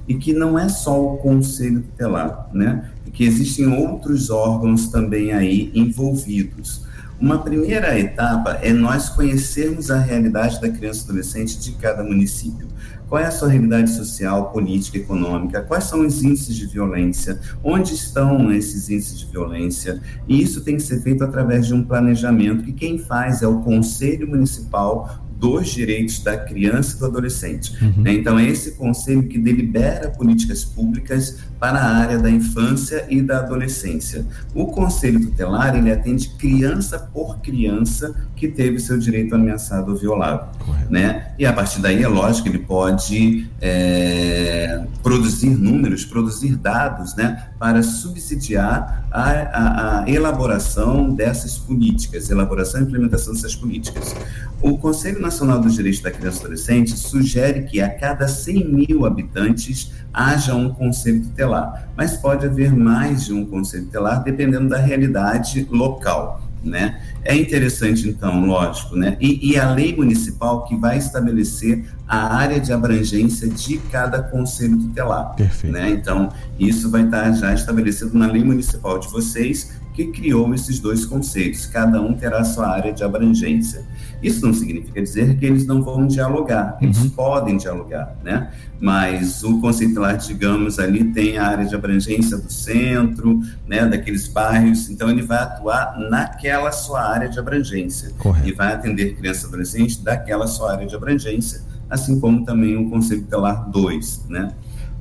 E 0.08 0.14
que 0.14 0.32
não 0.32 0.60
é 0.60 0.70
só 0.70 1.02
o 1.02 1.18
Conselho 1.18 1.82
Tutelar, 1.82 2.52
né, 2.54 2.92
que 3.14 3.24
existem 3.24 3.66
outros 3.68 4.30
órgãos 4.30 4.90
também 4.90 5.32
aí 5.32 5.72
envolvidos. 5.74 6.86
Uma 7.20 7.40
primeira 7.40 7.98
etapa 7.98 8.60
é 8.62 8.72
nós 8.72 9.10
conhecermos 9.10 9.90
a 9.90 9.98
realidade 9.98 10.62
da 10.62 10.70
criança 10.70 11.02
e 11.02 11.04
adolescente 11.06 11.60
de 11.60 11.72
cada 11.74 12.04
município. 12.04 12.68
Qual 13.12 13.21
é 13.21 13.26
a 13.26 13.32
sua 13.32 13.50
realidade 13.50 13.91
social, 13.91 14.52
política, 14.52 14.97
econômica? 14.97 15.62
Quais 15.63 15.84
são 15.84 16.08
os 16.08 16.24
índices 16.24 16.56
de 16.56 16.65
violência? 16.65 17.41
Onde 17.62 17.93
estão 17.93 18.50
esses 18.54 18.89
índices 18.89 19.19
de 19.19 19.26
violência? 19.26 20.00
E 20.30 20.41
isso 20.41 20.63
tem 20.63 20.78
que 20.78 20.84
ser 20.84 21.02
feito 21.02 21.21
através 21.21 21.67
de 21.67 21.74
um 21.74 21.84
planejamento 21.84 22.63
que 22.63 22.71
quem 22.71 22.97
faz 22.97 23.41
é 23.41 23.47
o 23.47 23.60
Conselho 23.60 24.30
Municipal 24.30 25.26
dos 25.41 25.69
direitos 25.69 26.19
da 26.19 26.38
criança 26.38 26.95
e 26.95 27.00
do 27.00 27.06
adolescente. 27.08 27.74
Uhum. 27.84 28.04
Né? 28.04 28.13
Então, 28.13 28.38
é 28.38 28.45
esse 28.45 28.76
conselho 28.76 29.28
que 29.28 29.39
delibera 29.39 30.12
políticas 30.12 30.63
públicas 30.63 31.39
para 31.60 31.80
a 31.80 31.97
área 31.97 32.19
da 32.19 32.30
infância 32.30 33.08
e 33.10 33.21
da 33.24 33.39
adolescência. 33.39 34.24
O 34.54 34.67
conselho 34.67 35.19
tutelar, 35.19 35.76
ele 35.76 35.91
atende 35.91 36.30
criança 36.38 36.97
por 36.97 37.39
criança 37.39 38.15
que 38.42 38.48
teve 38.48 38.80
seu 38.80 38.98
direito 38.98 39.36
ameaçado 39.36 39.92
ou 39.92 39.96
violado. 39.96 40.50
Né? 40.90 41.32
E 41.38 41.46
a 41.46 41.54
partir 41.54 41.80
daí, 41.80 42.02
é 42.02 42.08
lógico, 42.08 42.50
ele 42.50 42.58
pode 42.58 43.48
é, 43.62 44.84
produzir 45.04 45.52
números, 45.52 46.04
produzir 46.04 46.56
dados 46.56 47.16
né, 47.16 47.50
para 47.60 47.84
subsidiar 47.84 49.06
a, 49.12 49.30
a, 49.30 50.04
a 50.04 50.10
elaboração 50.10 51.14
dessas 51.14 51.60
políticas, 51.60 52.32
elaboração 52.32 52.82
e 52.82 52.84
implementação 52.84 53.32
dessas 53.32 53.56
políticas. 53.56 54.16
O 54.60 54.76
Conselho 54.76 55.22
Nacional 55.22 55.60
dos 55.60 55.76
Direitos 55.76 56.02
da 56.02 56.10
Criança 56.10 56.40
e 56.40 56.42
Adolescente 56.46 56.98
sugere 56.98 57.62
que 57.66 57.80
a 57.80 57.90
cada 57.90 58.28
100 58.28 58.68
mil 58.68 59.06
habitantes 59.06 59.92
haja 60.12 60.56
um 60.56 60.74
conselho 60.74 61.22
tutelar, 61.22 61.92
mas 61.96 62.18
pode 62.18 62.48
haver 62.48 62.76
mais 62.76 63.26
de 63.26 63.34
um 63.34 63.46
conselho 63.46 63.86
tutelar 63.86 64.24
dependendo 64.24 64.68
da 64.68 64.78
realidade 64.80 65.68
local 65.70 66.42
né? 66.64 67.02
É 67.24 67.36
interessante, 67.36 68.08
então, 68.10 68.46
lógico, 68.46 68.96
né? 68.96 69.16
E, 69.20 69.52
e, 69.52 69.58
a 69.58 69.72
lei 69.72 69.96
municipal 69.96 70.64
que 70.64 70.76
vai 70.76 70.98
estabelecer 70.98 71.86
a 72.08 72.36
área 72.36 72.60
de 72.60 72.74
abrangência 72.74 73.48
de 73.48 73.78
cada 73.92 74.22
conselho 74.24 74.78
tutelar. 74.78 75.36
Perfeito. 75.36 75.74
Né? 75.74 75.92
Então, 75.92 76.30
isso 76.60 76.90
vai 76.90 77.04
estar 77.04 77.32
já 77.34 77.54
estabelecido 77.54 78.18
na 78.18 78.28
lei 78.28 78.44
municipal 78.44 78.98
de 78.98 79.08
vocês, 79.08 79.72
que 79.94 80.08
criou 80.08 80.54
esses 80.54 80.80
dois 80.80 81.06
conceitos. 81.06 81.66
Cada 81.66 82.02
um 82.02 82.14
terá 82.14 82.44
sua 82.44 82.68
área 82.70 82.92
de 82.92 83.04
abrangência. 83.04 83.86
Isso 84.22 84.46
não 84.46 84.54
significa 84.54 85.02
dizer 85.02 85.38
que 85.38 85.46
eles 85.46 85.66
não 85.66 85.82
vão 85.82 86.06
dialogar, 86.06 86.78
eles 86.80 87.00
uhum. 87.00 87.10
podem 87.10 87.58
dialogar, 87.58 88.16
né? 88.24 88.52
Mas 88.80 89.44
o 89.44 89.60
conceito 89.60 90.00
lá, 90.00 90.14
digamos, 90.14 90.80
ali 90.80 91.04
tem 91.06 91.38
a 91.38 91.48
área 91.48 91.66
de 91.66 91.74
abrangência 91.74 92.38
do 92.38 92.52
centro, 92.52 93.40
né, 93.68 93.86
daqueles 93.86 94.28
bairros, 94.28 94.90
então 94.90 95.10
ele 95.10 95.22
vai 95.22 95.40
atuar 95.40 95.98
naquela 96.10 96.72
sua 96.72 97.02
área 97.02 97.11
de 97.19 97.39
abrangência 97.39 98.12
Correto. 98.17 98.47
e 98.47 98.54
vai 98.54 98.74
atender 98.74 99.15
criança 99.15 99.47
adolescente 99.47 100.02
daquela 100.02 100.47
sua 100.47 100.74
área 100.74 100.88
de 100.88 100.95
abrangência, 100.95 101.62
assim 101.89 102.19
como 102.19 102.45
também 102.45 102.78
o 102.78 102.89
conceito 102.89 103.26
telar 103.28 103.69
2, 103.69 104.26
né? 104.30 104.52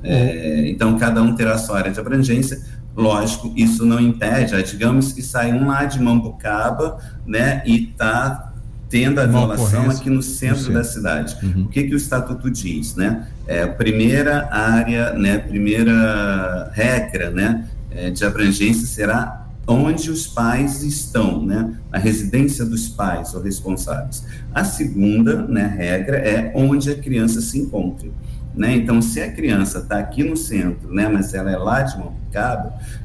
É, 0.02 0.70
então, 0.70 0.98
cada 0.98 1.22
um 1.22 1.34
terá 1.34 1.58
sua 1.58 1.76
área 1.76 1.92
de 1.92 2.00
abrangência, 2.00 2.58
Lógico, 2.96 3.52
isso 3.56 3.84
não 3.86 4.00
impede, 4.00 4.54
ah, 4.54 4.62
digamos 4.62 5.12
que 5.12 5.22
sai 5.22 5.52
um 5.52 5.68
lá 5.68 5.84
de 5.84 6.00
Mambucaba, 6.00 6.98
né, 7.24 7.62
e 7.64 7.84
está 7.84 8.52
tendo 8.88 9.20
a 9.20 9.26
violação 9.26 9.88
aqui 9.88 10.10
no 10.10 10.20
centro 10.20 10.72
da 10.72 10.82
cidade. 10.82 11.36
Uhum. 11.42 11.62
O 11.62 11.68
que, 11.68 11.84
que 11.84 11.94
o 11.94 11.96
estatuto 11.96 12.50
diz, 12.50 12.96
né? 12.96 13.28
É, 13.46 13.64
primeira 13.64 14.48
área, 14.52 15.12
né, 15.12 15.38
primeira 15.38 16.70
regra, 16.74 17.30
né, 17.30 17.68
é, 17.92 18.10
de 18.10 18.24
abrangência 18.24 18.86
será 18.86 19.39
onde 19.70 20.10
os 20.10 20.26
pais 20.26 20.82
estão, 20.82 21.44
né, 21.44 21.74
a 21.92 21.98
residência 21.98 22.64
dos 22.64 22.88
pais 22.88 23.34
ou 23.34 23.40
responsáveis. 23.40 24.24
A 24.52 24.64
segunda, 24.64 25.46
né, 25.46 25.66
regra 25.66 26.16
é 26.16 26.52
onde 26.54 26.90
a 26.90 26.96
criança 26.96 27.40
se 27.40 27.58
encontra. 27.58 28.08
Né? 28.54 28.74
Então, 28.74 29.00
se 29.00 29.20
a 29.20 29.30
criança 29.30 29.78
está 29.78 29.98
aqui 29.98 30.24
no 30.24 30.36
centro, 30.36 30.92
né, 30.92 31.08
mas 31.08 31.32
ela 31.34 31.50
é 31.50 31.56
lá 31.56 31.82
de 31.82 31.96
Monte 31.98 32.20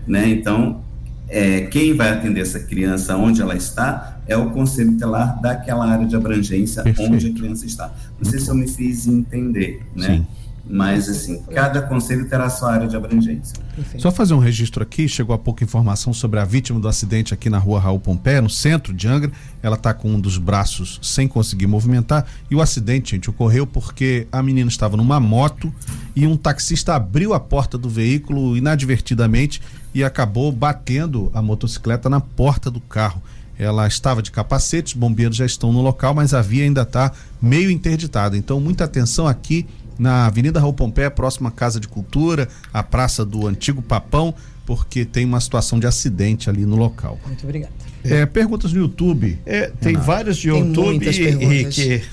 né, 0.07 0.29
então 0.29 0.83
é, 1.27 1.61
quem 1.61 1.93
vai 1.93 2.09
atender 2.09 2.41
essa 2.41 2.59
criança 2.59 3.15
onde 3.15 3.41
ela 3.41 3.55
está 3.55 4.19
é 4.27 4.37
o 4.37 4.51
conselho 4.51 4.91
tutelar 4.93 5.39
daquela 5.41 5.85
área 5.87 6.05
de 6.05 6.15
abrangência 6.15 6.83
Perfeito. 6.83 7.13
onde 7.13 7.27
a 7.27 7.33
criança 7.33 7.65
está. 7.65 7.87
Não 7.87 7.93
Muito 8.15 8.29
sei 8.29 8.39
se 8.39 8.49
eu 8.49 8.55
me 8.55 8.67
fiz 8.67 9.07
entender, 9.07 9.83
né? 9.95 10.07
Sim. 10.07 10.27
Mas, 10.67 11.07
assim, 11.07 11.43
cada 11.53 11.81
conselho 11.83 12.27
terá 12.27 12.49
sua 12.49 12.73
área 12.73 12.87
de 12.87 12.95
abrangência. 12.95 13.55
Perfeito. 13.75 14.01
Só 14.01 14.11
fazer 14.11 14.33
um 14.33 14.39
registro 14.39 14.81
aqui, 14.81 15.07
chegou 15.07 15.35
há 15.35 15.37
pouco 15.37 15.63
informação 15.63 16.11
sobre 16.11 16.39
a 16.39 16.45
vítima 16.45 16.79
do 16.79 16.87
acidente 16.87 17.33
aqui 17.33 17.49
na 17.49 17.59
rua 17.59 17.79
Raul 17.79 17.99
Pompeia, 17.99 18.41
no 18.41 18.49
centro 18.49 18.91
de 18.91 19.07
Angra. 19.07 19.31
Ela 19.61 19.75
está 19.75 19.93
com 19.93 20.09
um 20.09 20.19
dos 20.19 20.39
braços 20.39 20.99
sem 21.03 21.27
conseguir 21.27 21.67
movimentar. 21.67 22.25
E 22.49 22.55
o 22.55 22.61
acidente, 22.61 23.11
gente, 23.11 23.29
ocorreu 23.29 23.67
porque 23.67 24.27
a 24.31 24.41
menina 24.41 24.69
estava 24.69 24.97
numa 24.97 25.19
moto 25.19 25.71
e 26.15 26.25
um 26.25 26.35
taxista 26.35 26.95
abriu 26.95 27.33
a 27.33 27.39
porta 27.39 27.77
do 27.77 27.87
veículo 27.87 28.57
inadvertidamente 28.57 29.61
e 29.93 30.03
acabou 30.03 30.51
batendo 30.51 31.29
a 31.33 31.41
motocicleta 31.41 32.09
na 32.09 32.19
porta 32.19 32.71
do 32.71 32.81
carro. 32.81 33.21
Ela 33.57 33.87
estava 33.87 34.21
de 34.21 34.31
capacete, 34.31 34.93
os 34.93 34.99
bombeiros 34.99 35.37
já 35.37 35.45
estão 35.45 35.71
no 35.71 35.81
local, 35.81 36.13
mas 36.13 36.33
a 36.33 36.41
via 36.41 36.63
ainda 36.63 36.81
está 36.81 37.11
meio 37.41 37.71
interditada. 37.71 38.35
Então, 38.35 38.59
muita 38.59 38.83
atenção 38.83 39.27
aqui 39.27 39.65
na 39.97 40.25
Avenida 40.25 40.59
Raul 40.59 40.73
Pompeia, 40.73 41.09
próxima 41.09 41.49
à 41.49 41.51
Casa 41.51 41.79
de 41.79 41.87
Cultura, 41.87 42.47
a 42.73 42.83
Praça 42.83 43.25
do 43.25 43.47
Antigo 43.47 43.81
Papão, 43.81 44.33
porque 44.65 45.05
tem 45.05 45.25
uma 45.25 45.39
situação 45.39 45.79
de 45.79 45.87
acidente 45.87 46.49
ali 46.49 46.65
no 46.65 46.75
local. 46.75 47.19
Muito 47.25 47.43
obrigado. 47.43 47.71
É, 48.03 48.25
perguntas 48.25 48.71
no 48.73 48.81
YouTube. 48.81 49.39
É, 49.45 49.71
tem 49.81 49.95
várias 49.95 50.37
de 50.37 50.51
tem 50.51 50.59
YouTube, 50.59 51.07
Henrique. 51.07 52.03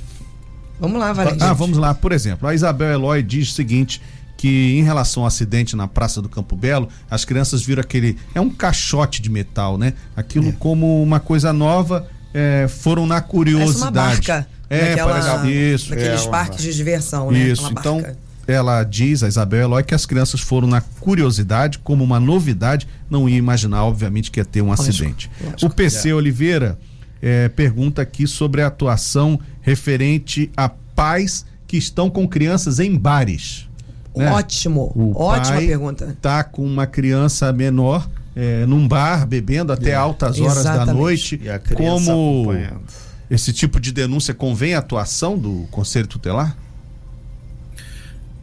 Vamos 0.81 0.99
lá, 0.99 1.13
Valente. 1.13 1.43
Ah, 1.43 1.53
vamos 1.53 1.79
lá. 1.79 1.95
Por 1.95 2.13
exemplo, 2.13 2.49
a 2.49 2.55
Isabel 2.55 2.93
Eloy 2.93 3.23
diz 3.23 3.51
o 3.51 3.55
seguinte: 3.55 4.03
que 4.37 4.77
em 4.77 4.83
relação 4.83 5.23
ao 5.23 5.29
acidente 5.29 5.77
na 5.77 5.87
Praça 5.87 6.21
do 6.21 6.29
Campo 6.29 6.57
Belo, 6.57 6.89
as 7.09 7.25
crianças 7.25 7.63
viram 7.63 7.81
aquele. 7.81 8.17
É 8.35 8.41
um 8.41 8.51
caixote 8.51 9.23
de 9.23 9.31
metal, 9.31 9.79
né? 9.79 9.95
Aquilo 10.17 10.49
é. 10.49 10.53
como 10.59 11.01
uma 11.01 11.21
coisa 11.21 11.53
nova, 11.53 12.09
é, 12.35 12.67
foram 12.69 13.07
na 13.07 13.21
curiosidade. 13.21 13.93
Parece 13.93 14.29
uma 14.29 14.37
barca. 14.37 14.49
É, 14.73 14.89
daquela, 14.91 15.47
isso. 15.47 15.91
Daqueles 15.91 16.25
é, 16.25 16.31
parques 16.31 16.63
de 16.63 16.75
diversão, 16.75 17.31
né? 17.31 17.39
Isso, 17.39 17.71
então 17.71 18.03
ela 18.47 18.83
diz, 18.83 19.23
a 19.23 19.29
Isabel 19.29 19.65
Eloy, 19.65 19.85
que 19.85 19.95
as 19.95 20.07
crianças 20.07 20.41
foram 20.41 20.67
na 20.67 20.81
curiosidade, 20.81 21.79
como 21.79 22.03
uma 22.03 22.19
novidade, 22.19 22.89
não 23.11 23.29
ia 23.29 23.37
imaginar, 23.37 23.85
obviamente, 23.85 24.31
que 24.31 24.41
ia 24.41 24.45
ter 24.47 24.63
um 24.63 24.69
lógico, 24.69 24.89
acidente. 24.89 25.31
Lógico. 25.43 25.67
O 25.67 25.71
PC 25.71 26.09
é. 26.09 26.15
Oliveira 26.15 26.79
é, 27.21 27.49
pergunta 27.51 28.01
aqui 28.01 28.27
sobre 28.27 28.63
a 28.63 28.69
atuação 28.69 29.39
referente 29.61 30.51
a 30.57 30.71
pais 30.71 31.45
que 31.67 31.77
estão 31.77 32.09
com 32.09 32.27
crianças 32.27 32.81
em 32.81 32.97
bares. 32.97 33.69
Né? 34.17 34.31
Ótimo, 34.31 34.91
o 34.95 35.23
ótima 35.23 35.59
pergunta. 35.59 36.17
Tá 36.21 36.43
com 36.43 36.65
uma 36.65 36.87
criança 36.87 37.53
menor 37.53 38.09
é, 38.35 38.65
num 38.65 38.89
bar 38.89 39.27
bebendo 39.27 39.71
até 39.71 39.91
é. 39.91 39.95
altas 39.95 40.41
horas 40.41 40.59
Exatamente. 40.59 40.87
da 40.87 40.95
noite. 40.95 41.41
E 41.43 41.51
a 41.51 41.59
criança 41.59 42.07
como 42.07 42.43
acompanhando 42.43 43.12
esse 43.35 43.51
tipo 43.51 43.81
de 43.81 43.93
denúncia 43.93 44.35
convém 44.35 44.75
a 44.75 44.79
atuação 44.79 45.39
do 45.39 45.67
Conselho 45.71 46.07
Tutelar? 46.07 46.55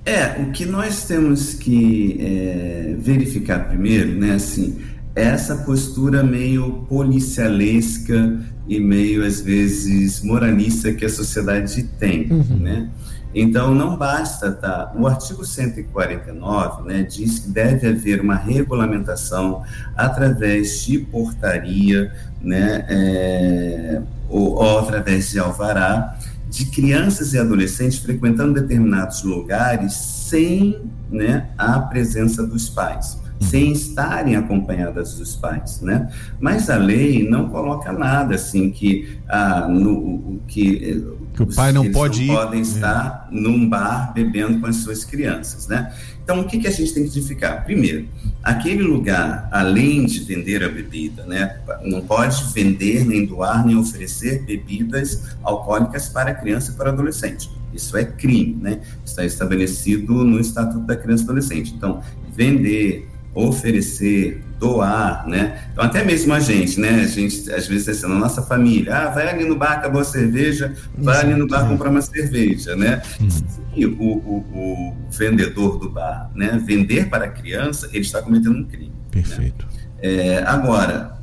É, 0.04 0.42
o 0.42 0.52
que 0.52 0.66
nós 0.66 1.06
temos 1.06 1.54
que 1.54 2.18
é, 2.20 2.96
verificar 2.98 3.68
primeiro, 3.68 4.16
né, 4.16 4.34
assim, 4.34 4.80
é 5.16 5.26
essa 5.26 5.58
postura 5.58 6.24
meio 6.24 6.86
policialesca 6.90 8.40
e 8.68 8.80
meio, 8.80 9.24
às 9.24 9.42
vezes, 9.42 10.24
moralista 10.24 10.92
que 10.92 11.06
a 11.06 11.10
sociedade 11.10 11.84
tem, 12.00 12.28
uhum. 12.32 12.58
né? 12.58 12.90
Então, 13.34 13.76
não 13.76 13.96
basta, 13.96 14.52
tá? 14.52 14.92
O 14.96 15.06
artigo 15.06 15.46
149 15.46 16.88
né, 16.88 17.04
diz 17.04 17.40
que 17.40 17.50
deve 17.50 17.88
haver 17.88 18.22
uma 18.22 18.36
regulamentação 18.36 19.64
através 19.96 20.84
de 20.84 20.98
portaria, 20.98 22.12
né, 22.42 22.86
é, 22.90 24.02
ou, 24.28 24.54
ou 24.56 24.80
através 24.80 25.30
de 25.30 25.40
alvará, 25.40 26.18
de 26.50 26.66
crianças 26.66 27.34
e 27.34 27.38
adolescentes 27.38 28.00
frequentando 28.00 28.60
determinados 28.60 29.24
lugares 29.24 29.94
sem 29.94 30.82
né, 31.12 31.50
a 31.56 31.80
presença 31.80 32.46
dos 32.46 32.68
pais. 32.70 33.20
sem 33.40 33.72
estarem 33.72 34.36
acompanhadas 34.36 35.14
dos 35.14 35.36
pais, 35.36 35.80
né? 35.80 36.10
Mas 36.42 36.70
a 36.70 36.76
lei 36.76 37.26
não 37.28 37.48
coloca 37.48 37.90
nada 37.94 38.36
assim 38.36 38.70
que 38.70 39.18
ah, 39.30 39.66
no, 39.66 40.42
que, 40.46 41.02
que 41.40 41.44
o 41.44 41.56
pai 41.56 41.72
não 41.72 41.90
pode 41.90 42.26
não 42.26 42.34
ir. 42.34 42.38
podem 42.38 42.62
estar 42.62 43.30
é. 43.32 43.36
num 43.36 43.68
bar 43.68 44.14
bebendo 44.14 44.60
com 44.60 44.68
as 44.68 44.78
suas 44.78 45.06
crianças, 45.06 45.68
né? 45.68 45.94
Então 46.22 46.42
o 46.42 46.44
que, 46.46 46.60
que 46.60 46.68
a 46.68 46.72
gente 46.72 46.94
tem 46.94 47.04
que 47.04 47.10
identificar? 47.10 47.64
Primeiro, 47.64 48.08
aquele 48.44 48.84
lugar, 48.84 49.48
além 49.52 50.06
de 50.06 50.20
vender 50.20 50.64
a 50.64 50.70
bebida, 50.70 51.24
né, 51.26 51.60
não 51.84 52.02
pode 52.02 52.44
vender 52.54 53.06
nem 53.06 53.26
doar 53.26 53.66
nem 53.66 53.78
oferecer 53.78 54.44
bebidas 54.44 55.38
alcoólicas 55.42 56.10
para 56.10 56.36
criança 56.36 56.72
e 56.72 56.76
para 56.76 56.90
adolescente. 56.90 57.50
Isso 57.74 57.96
é 57.96 58.04
crime, 58.04 58.58
né? 58.62 58.82
Está 59.06 59.24
estabelecido 59.24 60.26
no 60.26 60.40
Estatuto 60.40 60.86
da 60.86 60.96
Criança 60.96 61.24
e 61.24 61.26
Adolescente. 61.26 61.74
Então, 61.76 62.02
vender, 62.36 63.09
oferecer, 63.34 64.44
doar, 64.60 65.28
né? 65.28 65.64
Então, 65.72 65.84
até 65.84 66.04
mesmo 66.04 66.34
a 66.34 66.40
gente, 66.40 66.80
né? 66.80 67.02
A 67.02 67.08
gente, 67.08 67.52
às 67.52 67.68
vezes, 67.68 67.88
assim, 67.90 68.08
na 68.08 68.16
nossa 68.16 68.42
família, 68.42 68.96
ah, 68.96 69.10
vai 69.10 69.30
ali 69.30 69.46
no 69.46 69.56
bar, 69.56 69.74
acabou 69.74 70.02
a 70.02 70.04
cerveja, 70.04 70.74
vai 70.98 71.22
ali 71.22 71.36
no 71.36 71.48
bar 71.48 71.68
comprar 71.68 71.90
uma 71.90 72.02
cerveja, 72.02 72.76
né? 72.76 73.02
Se 73.30 73.86
o, 73.86 74.02
o, 74.02 74.38
o, 74.54 74.98
vendedor 75.12 75.78
do 75.78 75.90
bar, 75.90 76.30
né, 76.36 76.62
vender 76.66 77.10
para 77.10 77.26
a 77.26 77.30
criança, 77.30 77.88
ele 77.94 78.02
está 78.02 78.22
cometendo 78.22 78.58
um 78.58 78.66
crime. 78.66 78.88
Né? 78.88 78.94
Perfeito. 79.12 79.66
Né? 79.66 79.72
É, 80.02 80.44
agora, 80.46 81.18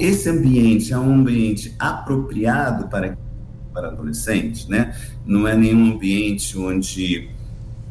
esse 0.00 0.28
ambiente 0.28 0.92
é 0.92 0.98
um 0.98 1.14
ambiente 1.14 1.74
apropriado 1.78 2.88
para 2.88 3.16
para 3.72 3.86
adolescentes, 3.88 4.66
né? 4.66 4.94
Não 5.24 5.46
é 5.46 5.56
nenhum 5.56 5.92
ambiente 5.92 6.58
onde 6.58 7.30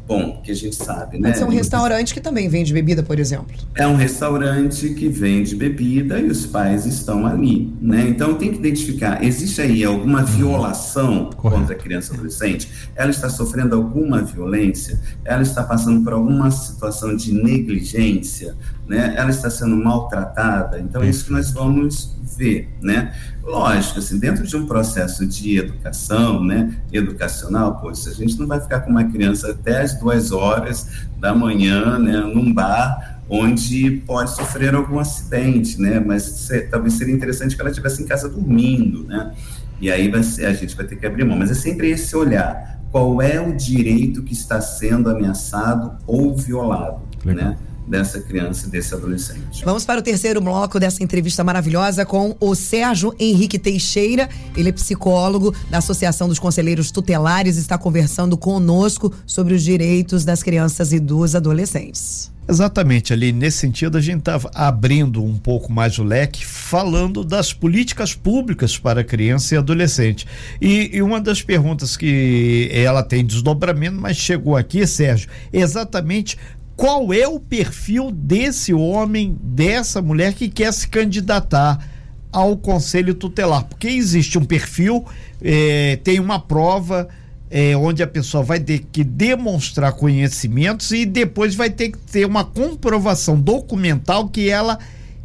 bom, 0.09 0.41
que 0.43 0.51
a 0.51 0.55
gente 0.55 0.75
sabe, 0.75 1.19
né? 1.19 1.29
Pode 1.29 1.37
ser 1.37 1.45
um 1.45 1.49
restaurante 1.49 2.15
que 2.15 2.19
também 2.19 2.49
vende 2.49 2.73
bebida, 2.73 3.03
por 3.03 3.19
exemplo. 3.19 3.55
É 3.75 3.85
um 3.85 3.95
restaurante 3.95 4.89
que 4.95 5.07
vende 5.07 5.55
bebida 5.55 6.19
e 6.19 6.25
os 6.31 6.47
pais 6.47 6.87
estão 6.87 7.27
ali, 7.27 7.71
né? 7.79 8.07
Então 8.09 8.33
tem 8.33 8.51
que 8.51 8.57
identificar, 8.57 9.23
existe 9.23 9.61
aí 9.61 9.85
alguma 9.85 10.23
violação 10.23 11.29
Correto. 11.37 11.61
contra 11.61 11.75
a 11.75 11.77
criança 11.77 12.15
adolescente? 12.15 12.67
Ela 12.95 13.11
está 13.11 13.29
sofrendo 13.29 13.75
alguma 13.75 14.23
violência? 14.23 14.99
Ela 15.23 15.43
está 15.43 15.61
passando 15.61 16.03
por 16.03 16.13
alguma 16.13 16.49
situação 16.49 17.15
de 17.15 17.31
negligência, 17.31 18.55
né? 18.87 19.13
Ela 19.15 19.29
está 19.29 19.47
sendo 19.51 19.75
maltratada? 19.75 20.79
Então 20.79 21.03
é 21.03 21.09
isso 21.09 21.25
que 21.25 21.31
nós 21.31 21.51
vamos 21.51 22.18
ver, 22.37 22.69
né? 22.81 23.13
Lógico, 23.43 23.99
assim, 23.99 24.19
dentro 24.19 24.45
de 24.45 24.55
um 24.55 24.65
processo 24.65 25.25
de 25.25 25.57
educação, 25.57 26.43
né, 26.43 26.77
educacional, 26.91 27.77
pô, 27.77 27.89
a 27.89 27.93
gente 27.93 28.37
não 28.39 28.47
vai 28.47 28.59
ficar 28.59 28.81
com 28.81 28.91
uma 28.91 29.03
criança 29.03 29.51
até 29.51 29.81
as 29.81 29.99
duas 29.99 30.31
horas 30.31 30.87
da 31.17 31.33
manhã, 31.33 31.97
né, 31.97 32.19
num 32.19 32.53
bar 32.53 33.19
onde 33.29 34.01
pode 34.07 34.35
sofrer 34.35 34.73
algum 34.73 34.99
acidente, 34.99 35.79
né, 35.79 35.99
mas 35.99 36.23
se, 36.23 36.61
talvez 36.61 36.93
seria 36.93 37.13
interessante 37.13 37.55
que 37.55 37.61
ela 37.61 37.69
estivesse 37.69 38.01
em 38.01 38.05
casa 38.05 38.29
dormindo, 38.29 39.03
né, 39.03 39.33
e 39.81 39.89
aí 39.89 40.23
ser, 40.23 40.45
a 40.45 40.53
gente 40.53 40.75
vai 40.75 40.85
ter 40.85 40.95
que 40.95 41.05
abrir 41.05 41.23
mão, 41.25 41.37
mas 41.37 41.51
é 41.51 41.55
sempre 41.55 41.89
esse 41.89 42.15
olhar, 42.15 42.79
qual 42.91 43.21
é 43.21 43.39
o 43.39 43.55
direito 43.55 44.23
que 44.23 44.33
está 44.33 44.59
sendo 44.61 45.09
ameaçado 45.09 45.97
ou 46.07 46.35
violado, 46.35 47.01
Legal. 47.23 47.49
né, 47.49 47.57
dessa 47.89 48.21
criança 48.21 48.67
e 48.67 48.69
desse 48.69 48.93
adolescente. 48.93 49.65
Vamos 49.65 49.83
para 49.83 49.99
o 49.99 50.03
terceiro 50.03 50.39
bloco 50.39 50.79
dessa 50.79 51.03
entrevista 51.03 51.43
maravilhosa 51.43 52.05
com 52.05 52.37
o 52.39 52.53
Sérgio 52.53 53.13
Henrique 53.19 53.57
Teixeira. 53.57 54.29
Ele 54.55 54.69
é 54.69 54.71
psicólogo 54.71 55.53
da 55.69 55.79
Associação 55.79 56.27
dos 56.27 56.37
Conselheiros 56.37 56.91
Tutelares 56.91 57.57
e 57.57 57.59
está 57.59 57.77
conversando 57.77 58.37
conosco 58.37 59.11
sobre 59.25 59.55
os 59.55 59.63
direitos 59.63 60.23
das 60.23 60.43
crianças 60.43 60.93
e 60.93 60.99
dos 60.99 61.35
adolescentes. 61.35 62.31
Exatamente, 62.49 63.13
ali 63.13 63.31
nesse 63.31 63.59
sentido 63.59 63.95
a 63.95 64.01
gente 64.01 64.19
estava 64.19 64.49
abrindo 64.55 65.23
um 65.23 65.37
pouco 65.37 65.71
mais 65.71 65.99
o 65.99 66.03
leque, 66.03 66.43
falando 66.43 67.23
das 67.23 67.53
políticas 67.53 68.15
públicas 68.15 68.75
para 68.75 69.03
criança 69.03 69.53
e 69.53 69.57
adolescente. 69.59 70.25
E, 70.59 70.89
e, 70.95 71.01
uma 71.03 71.21
das 71.21 71.43
perguntas 71.43 71.95
que 71.95 72.67
ela 72.73 73.03
tem 73.03 73.23
desdobramento, 73.23 74.01
mas 74.01 74.17
chegou 74.17 74.57
aqui, 74.57 74.87
Sérgio, 74.87 75.29
exatamente 75.53 76.39
qual 76.79 77.11
é 77.13 77.27
o 77.27 77.41
perfil 77.41 78.09
desse 78.09 78.73
homem, 78.73 79.37
dessa 79.43 80.01
mulher 80.01 80.33
que 80.33 80.47
quer 80.47 80.71
se 80.71 80.87
candidatar 80.87 81.85
ao 82.31 82.55
conselho 82.55 83.13
tutelar, 83.13 83.65
porque 83.65 83.89
existe 83.89 84.37
um 84.37 84.45
perfil, 84.45 85.05
é, 85.41 85.99
tem 86.05 86.21
uma 86.21 86.39
prova 86.39 87.09
é, 87.51 87.75
onde 87.75 88.01
a 88.01 88.07
pessoa 88.07 88.45
vai 88.45 88.61
ter 88.61 88.85
que 88.93 89.03
demonstrar 89.03 89.91
conhecimentos 89.91 90.89
e 90.91 91.05
depois 91.05 91.53
vai 91.53 91.69
ter 91.69 91.89
que 91.89 91.97
ter 91.97 92.25
uma 92.25 92.45
comprovação 92.45 93.37
documental 93.37 94.29
que 94.29 94.49
ela, 94.49 94.79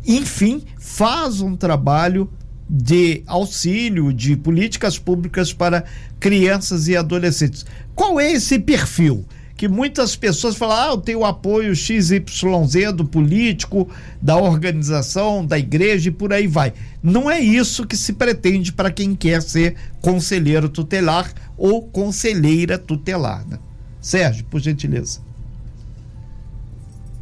enfim, 0.05 0.61
faz 0.77 1.41
um 1.41 1.55
trabalho 1.55 2.29
de 2.69 3.23
auxílio 3.29 4.13
de 4.13 4.37
políticas 4.37 4.99
públicas 4.99 5.53
para 5.53 5.85
crianças 6.19 6.89
e 6.89 6.97
adolescentes. 6.97 7.65
Qual 7.95 8.19
é 8.19 8.33
esse 8.33 8.59
perfil? 8.59 9.25
Que 9.57 9.69
muitas 9.69 10.17
pessoas 10.17 10.57
falam, 10.57 10.77
ah, 10.77 10.93
eu 10.93 10.99
tenho 10.99 11.25
apoio 11.25 11.75
XYZ 11.75 12.21
do 12.95 13.05
político, 13.05 13.89
da 14.21 14.37
organização, 14.37 15.47
da 15.47 15.59
igreja 15.59 16.09
e 16.09 16.13
por 16.13 16.33
aí 16.33 16.47
vai. 16.47 16.73
Não 17.03 17.31
é 17.31 17.39
isso 17.39 17.87
que 17.87 17.97
se 17.97 18.15
pretende 18.15 18.73
para 18.73 18.91
quem 18.91 19.15
quer 19.15 19.41
ser 19.43 19.77
conselheiro 20.01 20.69
tutelar 20.69 21.33
ou 21.57 21.83
conselheira 21.83 22.77
tutelar. 22.77 23.47
Né? 23.47 23.59
Sérgio, 24.01 24.45
por 24.47 24.61
gentileza. 24.61 25.21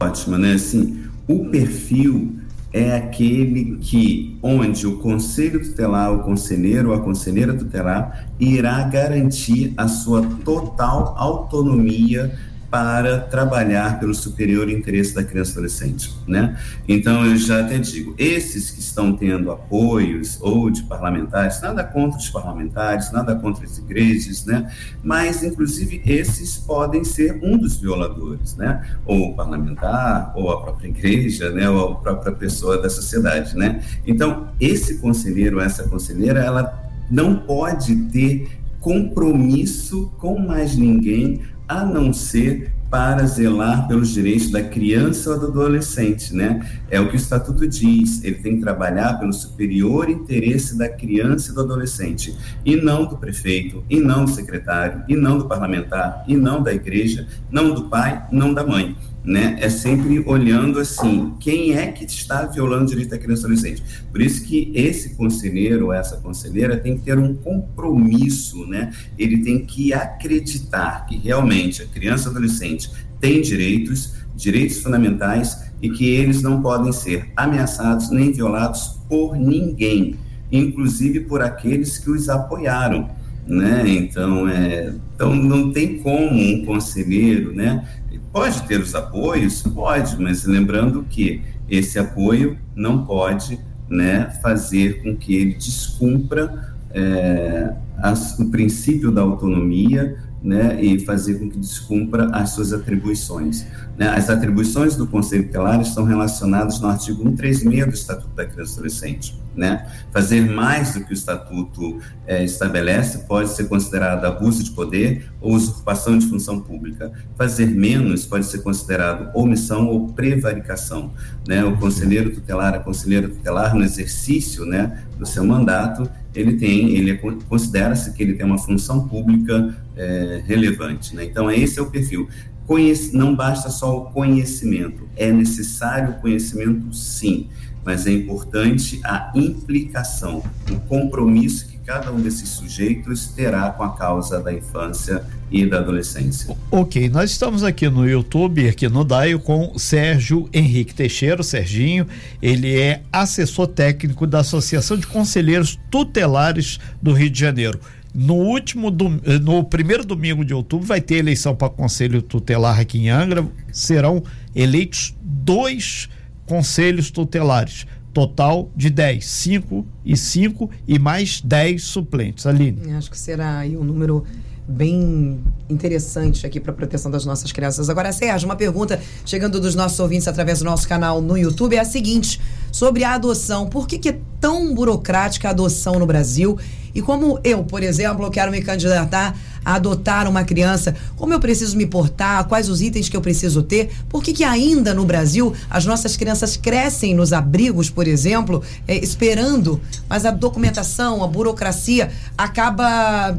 Ótimo, 0.00 0.38
né? 0.38 0.54
Assim, 0.54 1.04
o 1.28 1.44
perfil 1.50 2.41
é 2.72 2.96
aquele 2.96 3.76
que, 3.76 4.38
onde 4.42 4.86
o 4.86 4.98
conselho 4.98 5.62
tutelar, 5.62 6.12
o 6.12 6.22
conselheiro 6.22 6.90
ou 6.90 6.94
a 6.94 7.00
conselheira 7.00 7.54
tutelar 7.54 8.26
irá 8.40 8.82
garantir 8.84 9.74
a 9.76 9.88
sua 9.88 10.22
total 10.44 11.14
autonomia 11.18 12.32
para 12.72 13.20
trabalhar 13.20 14.00
pelo 14.00 14.14
superior 14.14 14.70
interesse 14.70 15.14
da 15.14 15.22
criança 15.22 15.50
e 15.50 15.52
adolescente, 15.52 16.10
né? 16.26 16.58
Então 16.88 17.22
eu 17.26 17.36
já 17.36 17.60
até 17.60 17.76
digo, 17.76 18.14
esses 18.16 18.70
que 18.70 18.80
estão 18.80 19.14
tendo 19.14 19.52
apoios 19.52 20.38
ou 20.40 20.70
de 20.70 20.82
parlamentares, 20.84 21.60
nada 21.60 21.84
contra 21.84 22.18
os 22.18 22.30
parlamentares, 22.30 23.12
nada 23.12 23.36
contra 23.36 23.66
as 23.66 23.76
igrejas, 23.76 24.46
né? 24.46 24.72
Mas 25.04 25.42
inclusive 25.42 26.00
esses 26.06 26.56
podem 26.56 27.04
ser 27.04 27.38
um 27.42 27.58
dos 27.58 27.76
violadores, 27.76 28.56
né? 28.56 28.82
Ou 29.04 29.32
o 29.32 29.36
parlamentar, 29.36 30.32
ou 30.34 30.50
a 30.50 30.62
própria 30.62 30.88
igreja, 30.88 31.50
né? 31.50 31.68
Ou 31.68 31.92
a 31.92 31.94
própria 31.96 32.32
pessoa 32.32 32.80
da 32.80 32.88
sociedade, 32.88 33.54
né? 33.54 33.82
Então 34.06 34.48
esse 34.58 34.96
conselheiro, 34.96 35.60
essa 35.60 35.86
conselheira, 35.86 36.40
ela 36.40 36.90
não 37.10 37.36
pode 37.36 37.94
ter 38.06 38.61
compromisso 38.82 40.12
com 40.18 40.38
mais 40.38 40.76
ninguém 40.76 41.40
a 41.66 41.86
não 41.86 42.12
ser 42.12 42.74
para 42.90 43.24
zelar 43.24 43.88
pelos 43.88 44.10
direitos 44.10 44.50
da 44.50 44.62
criança 44.62 45.30
ou 45.30 45.40
do 45.40 45.46
adolescente, 45.46 46.36
né? 46.36 46.60
É 46.90 47.00
o 47.00 47.08
que 47.08 47.14
o 47.14 47.16
estatuto 47.16 47.66
diz. 47.66 48.22
Ele 48.22 48.34
tem 48.34 48.56
que 48.56 48.60
trabalhar 48.60 49.14
pelo 49.14 49.32
superior 49.32 50.10
interesse 50.10 50.76
da 50.76 50.90
criança 50.90 51.50
e 51.50 51.54
do 51.54 51.62
adolescente, 51.62 52.36
e 52.66 52.76
não 52.76 53.06
do 53.06 53.16
prefeito, 53.16 53.82
e 53.88 53.98
não 53.98 54.26
do 54.26 54.30
secretário, 54.30 55.04
e 55.08 55.16
não 55.16 55.38
do 55.38 55.46
parlamentar, 55.46 56.22
e 56.28 56.36
não 56.36 56.62
da 56.62 56.74
igreja, 56.74 57.26
não 57.50 57.72
do 57.72 57.84
pai, 57.84 58.26
não 58.30 58.52
da 58.52 58.66
mãe 58.66 58.94
né? 59.24 59.56
É 59.60 59.68
sempre 59.68 60.22
olhando 60.26 60.80
assim, 60.80 61.32
quem 61.38 61.74
é 61.74 61.86
que 61.92 62.04
está 62.04 62.44
violando 62.44 62.84
o 62.84 62.88
direito 62.88 63.10
da 63.10 63.18
criança 63.18 63.42
e 63.42 63.44
adolescente. 63.46 63.82
Por 64.10 64.20
isso 64.20 64.44
que 64.44 64.72
esse 64.74 65.14
conselheiro 65.14 65.86
ou 65.86 65.92
essa 65.92 66.16
conselheira 66.16 66.76
tem 66.76 66.96
que 66.98 67.04
ter 67.04 67.18
um 67.18 67.34
compromisso, 67.34 68.66
né? 68.66 68.92
Ele 69.18 69.38
tem 69.38 69.64
que 69.64 69.92
acreditar 69.92 71.06
que 71.06 71.16
realmente 71.16 71.82
a 71.82 71.86
criança 71.86 72.28
e 72.28 72.30
adolescente 72.30 72.90
tem 73.20 73.40
direitos, 73.40 74.14
direitos 74.34 74.78
fundamentais 74.78 75.70
e 75.80 75.90
que 75.90 76.06
eles 76.06 76.42
não 76.42 76.60
podem 76.60 76.92
ser 76.92 77.30
ameaçados 77.36 78.10
nem 78.10 78.32
violados 78.32 78.98
por 79.08 79.36
ninguém, 79.36 80.16
inclusive 80.50 81.20
por 81.20 81.42
aqueles 81.42 81.98
que 81.98 82.10
os 82.10 82.28
apoiaram 82.28 83.22
né? 83.46 83.84
Então, 83.86 84.48
é, 84.48 84.92
então 85.14 85.34
não 85.34 85.72
tem 85.72 85.98
como 85.98 86.32
um 86.32 86.64
conselheiro, 86.64 87.52
né, 87.52 87.86
Pode 88.32 88.62
ter 88.62 88.80
os 88.80 88.94
apoios? 88.94 89.62
Pode, 89.62 90.20
mas 90.20 90.44
lembrando 90.44 91.04
que 91.04 91.42
esse 91.68 91.98
apoio 91.98 92.58
não 92.74 93.04
pode 93.04 93.60
né, 93.88 94.30
fazer 94.42 95.02
com 95.02 95.14
que 95.14 95.34
ele 95.34 95.54
descumpra 95.54 96.74
é, 96.90 97.74
as, 97.98 98.38
o 98.38 98.50
princípio 98.50 99.10
da 99.10 99.20
autonomia 99.20 100.16
né, 100.42 100.82
e 100.82 100.98
fazer 100.98 101.38
com 101.38 101.48
que 101.48 101.58
descumpra 101.58 102.28
as 102.32 102.50
suas 102.50 102.72
atribuições. 102.72 103.64
Né? 103.96 104.08
As 104.08 104.28
atribuições 104.28 104.96
do 104.96 105.06
Conselho 105.06 105.44
Tutelar 105.44 105.80
estão 105.80 106.04
relacionadas 106.04 106.80
no 106.80 106.88
artigo 106.88 107.22
136 107.22 107.86
do 107.86 107.94
Estatuto 107.94 108.34
da 108.34 108.44
Criança 108.44 108.72
e 108.72 108.74
Adolescente. 108.74 109.42
Né? 109.54 109.86
Fazer 110.10 110.40
mais 110.40 110.94
do 110.94 111.04
que 111.04 111.12
o 111.12 111.14
Estatuto 111.14 112.00
é, 112.26 112.42
estabelece 112.42 113.18
pode 113.28 113.50
ser 113.50 113.68
considerado 113.68 114.24
abuso 114.24 114.64
de 114.64 114.70
poder 114.70 115.30
ou 115.40 115.54
usurpação 115.54 116.18
de 116.18 116.26
função 116.26 116.58
pública. 116.58 117.12
Fazer 117.36 117.66
menos 117.66 118.24
pode 118.24 118.46
ser 118.46 118.62
considerado 118.62 119.30
omissão 119.34 119.86
ou 119.88 120.08
prevaricação. 120.08 121.12
Né? 121.46 121.62
O 121.64 121.76
conselheiro 121.76 122.30
tutelar, 122.30 122.74
a 122.74 122.80
conselheira 122.80 123.28
tutelar, 123.28 123.74
no 123.74 123.84
exercício 123.84 124.64
né, 124.64 125.04
do 125.18 125.26
seu 125.26 125.44
mandato, 125.44 126.08
ele 126.34 126.54
tem, 126.54 126.90
ele 126.96 127.10
é, 127.10 127.20
considera-se 127.48 128.12
que 128.12 128.22
ele 128.22 128.34
tem 128.34 128.46
uma 128.46 128.58
função 128.58 129.06
pública 129.06 129.76
é, 129.96 130.42
relevante. 130.46 131.14
Né? 131.14 131.24
Então, 131.24 131.50
esse 131.50 131.78
é 131.78 131.82
o 131.82 131.90
perfil. 131.90 132.28
Conhece, 132.66 133.14
não 133.14 133.34
basta 133.34 133.68
só 133.70 133.98
o 133.98 134.12
conhecimento, 134.12 135.08
é 135.16 135.30
necessário 135.32 136.10
o 136.10 136.20
conhecimento, 136.20 136.92
sim, 136.94 137.48
mas 137.84 138.06
é 138.06 138.12
importante 138.12 139.00
a 139.04 139.32
implicação, 139.34 140.42
o 140.70 140.78
compromisso 140.88 141.71
cada 141.84 142.12
um 142.12 142.20
desses 142.20 142.48
sujeitos 142.48 143.28
terá 143.28 143.70
com 143.70 143.82
a 143.82 143.96
causa 143.96 144.40
da 144.40 144.52
infância 144.52 145.24
e 145.50 145.66
da 145.66 145.78
adolescência. 145.78 146.56
Ok, 146.70 147.08
nós 147.08 147.30
estamos 147.30 147.62
aqui 147.62 147.88
no 147.88 148.08
YouTube, 148.08 148.68
aqui 148.68 148.88
no 148.88 149.04
DAIO, 149.04 149.40
com 149.40 149.76
Sérgio 149.78 150.48
Henrique 150.52 150.94
Teixeira, 150.94 151.42
Serginho. 151.42 152.06
Ele 152.40 152.78
é 152.78 153.02
assessor 153.12 153.66
técnico 153.66 154.26
da 154.26 154.40
Associação 154.40 154.96
de 154.96 155.06
Conselheiros 155.06 155.78
Tutelares 155.90 156.78
do 157.02 157.12
Rio 157.12 157.30
de 157.30 157.38
Janeiro. 157.38 157.80
No 158.14 158.34
último, 158.34 158.88
eh, 159.24 159.38
no 159.38 159.64
primeiro 159.64 160.04
domingo 160.04 160.44
de 160.44 160.52
outubro 160.52 160.86
vai 160.86 161.00
ter 161.00 161.16
eleição 161.16 161.54
para 161.54 161.70
conselho 161.70 162.20
tutelar 162.20 162.78
aqui 162.78 162.98
em 162.98 163.08
Angra. 163.08 163.46
Serão 163.72 164.22
eleitos 164.54 165.14
dois 165.22 166.08
conselhos 166.46 167.10
tutelares. 167.10 167.86
Total 168.12 168.70
de 168.76 168.90
10, 168.90 169.24
5 169.24 169.86
e 170.04 170.16
5 170.16 170.70
e 170.86 170.98
mais 170.98 171.40
10 171.40 171.82
suplentes. 171.82 172.46
Aline. 172.46 172.92
Acho 172.92 173.10
que 173.10 173.18
será 173.18 173.58
aí 173.58 173.76
um 173.76 173.84
número 173.84 174.24
bem 174.66 175.42
interessante 175.68 176.46
aqui 176.46 176.60
para 176.60 176.70
a 176.70 176.74
proteção 176.74 177.10
das 177.10 177.24
nossas 177.24 177.50
crianças. 177.50 177.90
Agora, 177.90 178.12
Sérgio, 178.12 178.48
uma 178.48 178.56
pergunta 178.56 179.00
chegando 179.24 179.60
dos 179.60 179.74
nossos 179.74 179.98
ouvintes 179.98 180.28
através 180.28 180.60
do 180.60 180.64
nosso 180.64 180.86
canal 180.86 181.20
no 181.20 181.36
YouTube 181.36 181.76
é 181.76 181.80
a 181.80 181.84
seguinte: 181.84 182.40
sobre 182.70 183.04
a 183.04 183.14
adoção. 183.14 183.68
Por 183.68 183.86
que, 183.86 183.98
que 183.98 184.08
é 184.08 184.18
tão 184.40 184.74
burocrática 184.74 185.48
a 185.48 185.50
adoção 185.50 185.98
no 185.98 186.06
Brasil? 186.06 186.58
E 186.94 187.00
como 187.00 187.40
eu, 187.42 187.64
por 187.64 187.82
exemplo, 187.82 188.30
quero 188.30 188.52
me 188.52 188.60
candidatar 188.60 189.34
a 189.64 189.74
adotar 189.74 190.28
uma 190.28 190.44
criança, 190.44 190.94
como 191.16 191.32
eu 191.32 191.40
preciso 191.40 191.76
me 191.76 191.86
portar, 191.86 192.44
quais 192.46 192.68
os 192.68 192.82
itens 192.82 193.08
que 193.08 193.16
eu 193.16 193.20
preciso 193.20 193.62
ter, 193.62 193.90
por 194.08 194.22
que, 194.22 194.32
que 194.32 194.44
ainda 194.44 194.92
no 194.92 195.04
Brasil 195.04 195.54
as 195.70 195.86
nossas 195.86 196.16
crianças 196.16 196.56
crescem 196.56 197.14
nos 197.14 197.32
abrigos, 197.32 197.88
por 197.88 198.06
exemplo, 198.06 198.62
é, 198.86 198.96
esperando, 198.96 199.80
mas 200.08 200.26
a 200.26 200.30
documentação, 200.30 201.22
a 201.22 201.26
burocracia 201.26 202.10
acaba 202.36 203.38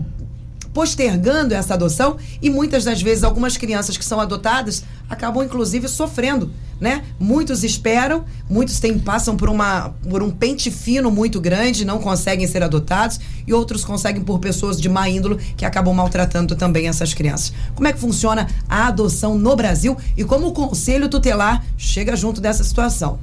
postergando 0.73 1.53
essa 1.53 1.73
adoção 1.75 2.17
e 2.41 2.49
muitas 2.49 2.83
das 2.83 3.01
vezes 3.01 3.23
algumas 3.23 3.55
crianças 3.57 3.95
que 3.95 4.03
são 4.03 4.19
adotadas 4.19 4.83
acabam 5.09 5.43
inclusive 5.43 5.87
sofrendo, 5.87 6.51
né? 6.81 7.03
Muitos 7.19 7.63
esperam, 7.63 8.25
muitos 8.49 8.79
têm, 8.79 8.97
passam 8.97 9.37
por, 9.37 9.49
uma, 9.49 9.93
por 10.09 10.23
um 10.23 10.31
pente 10.31 10.71
fino 10.71 11.11
muito 11.11 11.39
grande, 11.39 11.85
não 11.85 11.99
conseguem 11.99 12.47
ser 12.47 12.63
adotados 12.63 13.19
e 13.45 13.53
outros 13.53 13.85
conseguem 13.85 14.23
por 14.23 14.39
pessoas 14.39 14.81
de 14.81 14.89
má 14.89 15.07
índole 15.07 15.37
que 15.55 15.65
acabam 15.65 15.93
maltratando 15.93 16.55
também 16.55 16.87
essas 16.87 17.13
crianças. 17.13 17.53
Como 17.75 17.87
é 17.87 17.93
que 17.93 17.99
funciona 17.99 18.47
a 18.67 18.87
adoção 18.87 19.37
no 19.37 19.55
Brasil 19.55 19.95
e 20.17 20.23
como 20.23 20.47
o 20.47 20.51
Conselho 20.51 21.07
Tutelar 21.07 21.63
chega 21.77 22.15
junto 22.15 22.41
dessa 22.41 22.63
situação? 22.63 23.19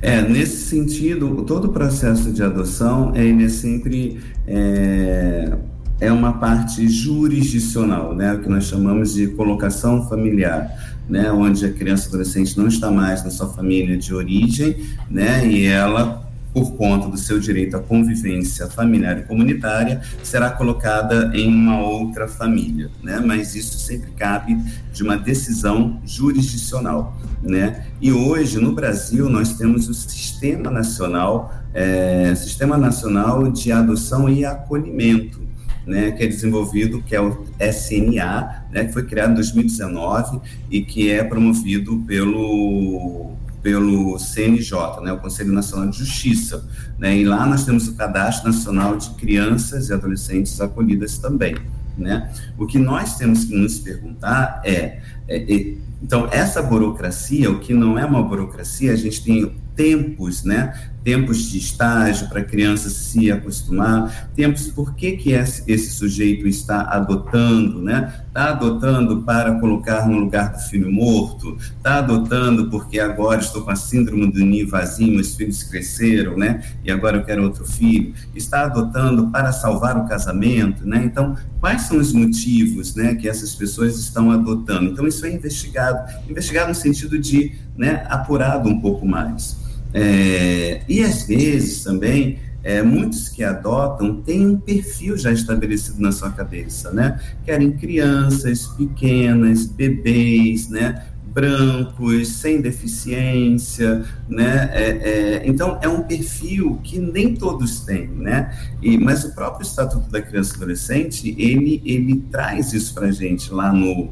É, 0.00 0.20
nesse 0.20 0.56
sentido, 0.68 1.44
todo 1.46 1.66
o 1.66 1.68
processo 1.68 2.32
de 2.32 2.42
adoção, 2.42 3.14
ele 3.14 3.44
é 3.44 3.48
sempre 3.48 4.20
é, 4.48 5.56
é 6.02 6.10
uma 6.10 6.32
parte 6.32 6.88
jurisdicional, 6.88 8.12
né, 8.12 8.34
o 8.34 8.40
que 8.40 8.48
nós 8.48 8.64
chamamos 8.64 9.14
de 9.14 9.28
colocação 9.28 10.08
familiar, 10.08 10.68
né, 11.08 11.30
onde 11.30 11.64
a 11.64 11.72
criança 11.72 12.08
adolescente 12.08 12.58
não 12.58 12.66
está 12.66 12.90
mais 12.90 13.22
na 13.22 13.30
sua 13.30 13.48
família 13.48 13.96
de 13.96 14.12
origem, 14.12 14.84
né, 15.08 15.46
e 15.46 15.64
ela 15.64 16.28
por 16.52 16.72
conta 16.72 17.08
do 17.08 17.16
seu 17.16 17.38
direito 17.38 17.76
à 17.76 17.80
convivência 17.80 18.66
familiar 18.66 19.16
e 19.16 19.22
comunitária, 19.22 20.02
será 20.22 20.50
colocada 20.50 21.30
em 21.34 21.48
uma 21.48 21.80
outra 21.80 22.28
família, 22.28 22.90
né? 23.02 23.22
Mas 23.24 23.54
isso 23.54 23.78
sempre 23.78 24.10
cabe 24.10 24.58
de 24.92 25.02
uma 25.02 25.16
decisão 25.16 25.98
jurisdicional, 26.04 27.16
né? 27.42 27.86
E 28.02 28.12
hoje 28.12 28.58
no 28.58 28.74
Brasil 28.74 29.30
nós 29.30 29.54
temos 29.54 29.88
o 29.88 29.94
Sistema 29.94 30.70
Nacional, 30.70 31.54
é, 31.72 32.34
Sistema 32.34 32.76
Nacional 32.76 33.50
de 33.50 33.72
Adoção 33.72 34.28
e 34.28 34.44
Acolhimento, 34.44 35.41
né, 35.86 36.12
que 36.12 36.22
é 36.22 36.26
desenvolvido, 36.26 37.02
que 37.02 37.14
é 37.14 37.20
o 37.20 37.44
SNA, 37.60 38.64
né, 38.70 38.84
que 38.84 38.92
foi 38.92 39.04
criado 39.04 39.32
em 39.32 39.34
2019 39.34 40.40
e 40.70 40.82
que 40.82 41.10
é 41.10 41.22
promovido 41.24 41.98
pelo 42.06 43.32
pelo 43.62 44.18
CNJ, 44.18 45.00
né, 45.04 45.12
o 45.12 45.18
Conselho 45.18 45.52
Nacional 45.52 45.88
de 45.88 45.98
Justiça, 45.98 46.68
né, 46.98 47.16
e 47.16 47.24
lá 47.24 47.46
nós 47.46 47.64
temos 47.64 47.86
o 47.86 47.94
Cadastro 47.94 48.50
Nacional 48.50 48.96
de 48.96 49.10
Crianças 49.10 49.88
e 49.88 49.92
Adolescentes 49.92 50.60
Acolhidas 50.60 51.18
também, 51.18 51.54
né. 51.96 52.28
O 52.58 52.66
que 52.66 52.76
nós 52.76 53.16
temos 53.16 53.44
que 53.44 53.54
nos 53.54 53.78
perguntar 53.78 54.60
é, 54.64 54.98
é, 55.28 55.54
é 55.54 55.74
então 56.02 56.28
essa 56.32 56.60
burocracia, 56.60 57.48
o 57.48 57.60
que 57.60 57.72
não 57.72 57.96
é 57.96 58.04
uma 58.04 58.20
burocracia, 58.20 58.92
a 58.92 58.96
gente 58.96 59.22
tem 59.22 59.52
tempos, 59.74 60.44
né? 60.44 60.72
Tempos 61.02 61.50
de 61.50 61.58
estágio 61.58 62.28
para 62.28 62.40
a 62.40 62.44
criança 62.44 62.88
se 62.88 63.30
acostumar, 63.32 64.30
tempos 64.36 64.68
por 64.68 64.94
que, 64.94 65.12
que 65.12 65.32
esse, 65.32 65.90
sujeito 65.90 66.46
está 66.46 66.82
adotando, 66.82 67.82
né? 67.82 68.12
Está 68.28 68.50
adotando 68.50 69.22
para 69.22 69.58
colocar 69.58 70.06
no 70.08 70.18
lugar 70.18 70.52
do 70.52 70.58
filho 70.60 70.90
morto, 70.92 71.56
está 71.58 71.98
adotando 71.98 72.70
porque 72.70 73.00
agora 73.00 73.40
estou 73.40 73.62
com 73.62 73.70
a 73.70 73.76
síndrome 73.76 74.30
do 74.30 74.38
ninho 74.38 74.68
vazio, 74.68 75.12
meus 75.12 75.34
filhos 75.34 75.64
cresceram, 75.64 76.36
né? 76.36 76.62
E 76.84 76.90
agora 76.90 77.16
eu 77.16 77.24
quero 77.24 77.42
outro 77.42 77.66
filho. 77.66 78.14
Está 78.34 78.62
adotando 78.62 79.28
para 79.28 79.50
salvar 79.52 79.96
o 79.96 80.06
casamento, 80.06 80.86
né? 80.86 81.02
Então, 81.04 81.36
quais 81.62 81.82
são 81.82 81.96
os 81.98 82.12
motivos, 82.12 82.96
né, 82.96 83.14
que 83.14 83.28
essas 83.28 83.54
pessoas 83.54 83.96
estão 83.96 84.32
adotando? 84.32 84.90
Então, 84.90 85.06
isso 85.06 85.24
é 85.24 85.32
investigado, 85.32 86.12
investigado 86.28 86.68
no 86.68 86.74
sentido 86.74 87.16
de, 87.16 87.54
né, 87.76 88.04
apurado 88.08 88.68
um 88.68 88.80
pouco 88.80 89.06
mais. 89.06 89.61
É, 89.94 90.82
e 90.88 91.02
às 91.02 91.24
vezes 91.24 91.82
também, 91.84 92.38
é, 92.62 92.82
muitos 92.82 93.28
que 93.28 93.42
adotam 93.42 94.22
têm 94.22 94.46
um 94.46 94.56
perfil 94.56 95.16
já 95.16 95.32
estabelecido 95.32 96.00
na 96.00 96.12
sua 96.12 96.30
cabeça, 96.30 96.92
né? 96.92 97.20
Querem 97.44 97.72
crianças 97.72 98.66
pequenas, 98.68 99.66
bebês, 99.66 100.68
né? 100.68 101.06
brancos, 101.32 102.28
sem 102.28 102.60
deficiência, 102.60 104.04
né? 104.28 104.70
É, 104.72 104.88
é, 104.90 105.42
então 105.46 105.78
é 105.82 105.88
um 105.88 106.02
perfil 106.02 106.78
que 106.82 106.98
nem 106.98 107.34
todos 107.34 107.80
têm, 107.80 108.06
né? 108.06 108.54
E, 108.82 108.98
mas 108.98 109.24
o 109.24 109.34
próprio 109.34 109.64
Estatuto 109.66 110.10
da 110.10 110.20
Criança 110.20 110.52
e 110.52 110.56
Adolescente 110.56 111.34
ele 111.38 111.82
ele 111.84 112.22
traz 112.30 112.72
isso 112.72 112.94
para 112.94 113.10
gente 113.10 113.52
lá 113.52 113.72
no 113.72 114.10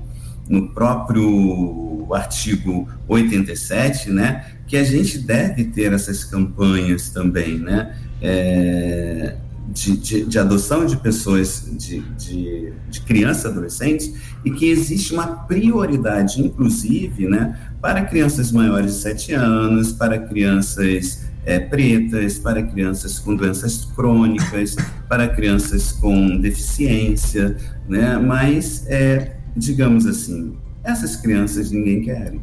no 0.48 0.68
próprio 0.70 2.08
artigo 2.12 2.88
87, 3.06 4.10
né? 4.10 4.44
Que 4.70 4.76
a 4.76 4.84
gente 4.84 5.18
deve 5.18 5.64
ter 5.64 5.92
essas 5.92 6.22
campanhas 6.22 7.08
também, 7.10 7.58
né? 7.58 7.92
É, 8.22 9.34
de, 9.66 9.96
de, 9.96 10.24
de, 10.24 10.38
adoção 10.38 10.86
de 10.86 10.96
pessoas, 10.96 11.68
de, 11.72 12.00
de, 12.00 12.72
de 12.88 13.00
crianças 13.00 13.46
adolescentes, 13.46 14.14
e 14.44 14.50
que 14.52 14.70
existe 14.70 15.12
uma 15.12 15.26
prioridade, 15.26 16.40
inclusive, 16.40 17.26
né, 17.26 17.58
para 17.80 18.04
crianças 18.04 18.52
maiores 18.52 18.94
de 18.94 19.00
7 19.00 19.32
anos, 19.32 19.92
para 19.92 20.18
crianças 20.18 21.24
é, 21.44 21.58
pretas, 21.58 22.38
para 22.38 22.62
crianças 22.62 23.18
com 23.18 23.34
doenças 23.34 23.84
crônicas, 23.96 24.76
para 25.08 25.28
crianças 25.28 25.92
com 25.92 26.36
deficiência, 26.38 27.56
né, 27.88 28.18
mas, 28.18 28.86
é, 28.88 29.36
digamos 29.56 30.06
assim, 30.06 30.56
essas 30.82 31.16
crianças 31.16 31.70
ninguém 31.70 32.02
quer. 32.02 32.34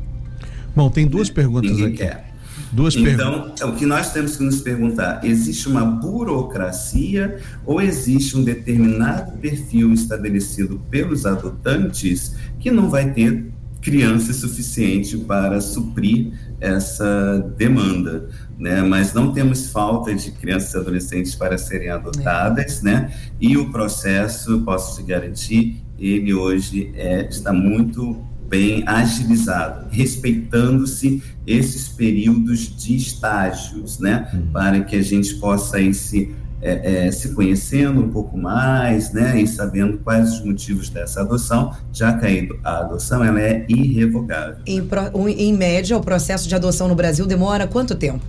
Bom, 0.77 0.91
tem 0.91 1.07
duas 1.07 1.27
perguntas 1.27 1.71
Ninguém 1.71 1.87
aqui. 1.87 1.97
Quer. 1.97 2.33
Duas 2.71 2.95
então, 2.95 3.51
é 3.59 3.65
o 3.65 3.73
que 3.73 3.83
nós 3.83 4.13
temos 4.13 4.37
que 4.37 4.43
nos 4.43 4.61
perguntar: 4.61 5.25
existe 5.25 5.67
uma 5.67 5.83
burocracia 5.83 7.39
ou 7.65 7.81
existe 7.81 8.37
um 8.37 8.43
determinado 8.43 9.31
perfil 9.39 9.91
estabelecido 9.91 10.79
pelos 10.87 11.25
adotantes 11.25 12.35
que 12.59 12.69
não 12.69 12.91
vai 12.91 13.11
ter 13.11 13.51
crianças 13.81 14.35
suficiente 14.35 15.17
para 15.17 15.59
suprir 15.61 16.31
essa 16.61 17.39
demanda, 17.57 18.29
né? 18.59 18.83
Mas 18.83 19.13
não 19.13 19.33
temos 19.33 19.71
falta 19.71 20.13
de 20.13 20.29
crianças 20.29 20.75
e 20.75 20.77
adolescentes 20.77 21.33
para 21.33 21.57
serem 21.57 21.89
adotadas, 21.89 22.81
é. 22.81 22.83
né? 22.83 23.13
E 23.41 23.57
o 23.57 23.71
processo, 23.71 24.61
posso 24.61 24.97
te 24.97 25.07
garantir, 25.07 25.83
ele 25.97 26.35
hoje 26.35 26.91
é, 26.95 27.27
está 27.27 27.51
muito 27.51 28.23
bem 28.47 28.83
agilizado, 28.87 29.87
respeitando-se 29.91 31.21
esses 31.45 31.87
períodos 31.87 32.75
de 32.75 32.95
estágios, 32.95 33.99
né? 33.99 34.29
Uhum. 34.33 34.47
Para 34.51 34.81
que 34.81 34.95
a 34.95 35.01
gente 35.01 35.35
possa 35.35 35.79
ir 35.79 35.93
se 35.93 36.33
é, 36.61 37.07
é, 37.07 37.11
se 37.11 37.35
conhecendo 37.35 38.01
um 38.01 38.09
pouco 38.09 38.35
mais, 38.35 39.13
né, 39.13 39.39
e 39.39 39.47
sabendo 39.47 39.99
quais 39.99 40.33
os 40.33 40.43
motivos 40.43 40.89
dessa 40.89 41.21
adoção, 41.21 41.71
já 41.93 42.13
que 42.13 42.49
a 42.63 42.79
adoção 42.79 43.23
ela 43.23 43.39
é 43.39 43.63
irrevogável. 43.69 44.57
Em, 44.65 44.83
pro, 44.83 45.29
em 45.29 45.53
média, 45.53 45.95
o 45.95 46.01
processo 46.01 46.49
de 46.49 46.55
adoção 46.55 46.87
no 46.87 46.95
Brasil 46.95 47.27
demora 47.27 47.67
quanto 47.67 47.93
tempo? 47.93 48.25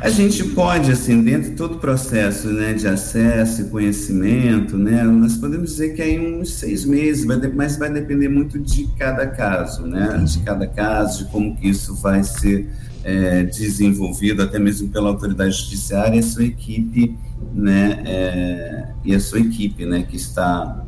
A 0.00 0.10
gente 0.10 0.44
pode, 0.44 0.92
assim, 0.92 1.22
dentro 1.22 1.50
de 1.50 1.56
todo 1.56 1.76
o 1.76 1.78
processo 1.78 2.48
né, 2.48 2.74
de 2.74 2.86
acesso 2.86 3.62
e 3.62 3.64
conhecimento, 3.70 4.76
né, 4.76 5.02
nós 5.04 5.36
podemos 5.36 5.70
dizer 5.70 5.94
que 5.94 6.02
é 6.02 6.10
em 6.10 6.40
uns 6.40 6.54
seis 6.54 6.84
meses, 6.84 7.24
vai 7.24 7.38
de, 7.38 7.48
mas 7.48 7.76
vai 7.76 7.90
depender 7.90 8.28
muito 8.28 8.58
de 8.58 8.86
cada 8.98 9.26
caso, 9.26 9.86
né, 9.86 10.22
de 10.24 10.40
cada 10.40 10.66
caso, 10.66 11.24
de 11.24 11.30
como 11.30 11.56
que 11.56 11.68
isso 11.68 11.94
vai 11.94 12.22
ser 12.22 12.68
é, 13.02 13.44
desenvolvido 13.44 14.42
até 14.42 14.58
mesmo 14.58 14.88
pela 14.88 15.08
autoridade 15.08 15.52
judiciária 15.52 16.16
e 16.16 16.18
a 16.18 16.22
sua 16.22 16.44
equipe, 16.44 17.16
né, 17.54 18.02
é, 18.04 18.88
e 19.04 19.14
a 19.14 19.20
sua 19.20 19.40
equipe, 19.40 19.86
né, 19.86 20.02
que 20.02 20.16
está 20.16 20.84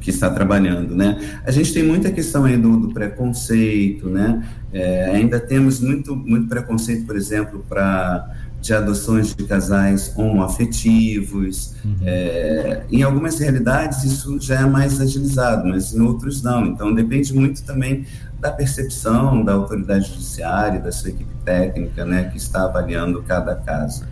que 0.00 0.10
está 0.10 0.30
trabalhando, 0.30 0.94
né? 0.94 1.40
A 1.44 1.50
gente 1.50 1.72
tem 1.72 1.82
muita 1.82 2.10
questão 2.10 2.44
aí 2.44 2.56
do, 2.56 2.76
do 2.76 2.88
preconceito, 2.88 4.08
né? 4.08 4.46
É, 4.72 5.06
ainda 5.06 5.40
temos 5.40 5.80
muito 5.80 6.14
muito 6.14 6.48
preconceito, 6.48 7.06
por 7.06 7.16
exemplo, 7.16 7.64
para 7.68 8.34
de 8.60 8.74
adoções 8.74 9.34
de 9.34 9.44
casais 9.44 10.12
homoafetivos. 10.16 11.74
Uhum. 11.84 11.96
É, 12.04 12.82
em 12.90 13.02
algumas 13.02 13.38
realidades 13.38 14.04
isso 14.04 14.38
já 14.40 14.60
é 14.60 14.66
mais 14.66 15.00
agilizado, 15.00 15.68
mas 15.68 15.94
em 15.94 16.00
outros 16.00 16.42
não. 16.42 16.66
Então 16.66 16.92
depende 16.92 17.32
muito 17.32 17.62
também 17.62 18.04
da 18.40 18.50
percepção 18.50 19.44
da 19.44 19.52
autoridade 19.52 20.08
judiciária, 20.08 20.80
da 20.80 20.92
sua 20.92 21.10
equipe 21.10 21.34
técnica, 21.44 22.04
né, 22.04 22.24
que 22.24 22.36
está 22.36 22.64
avaliando 22.64 23.22
cada 23.22 23.54
caso. 23.56 24.04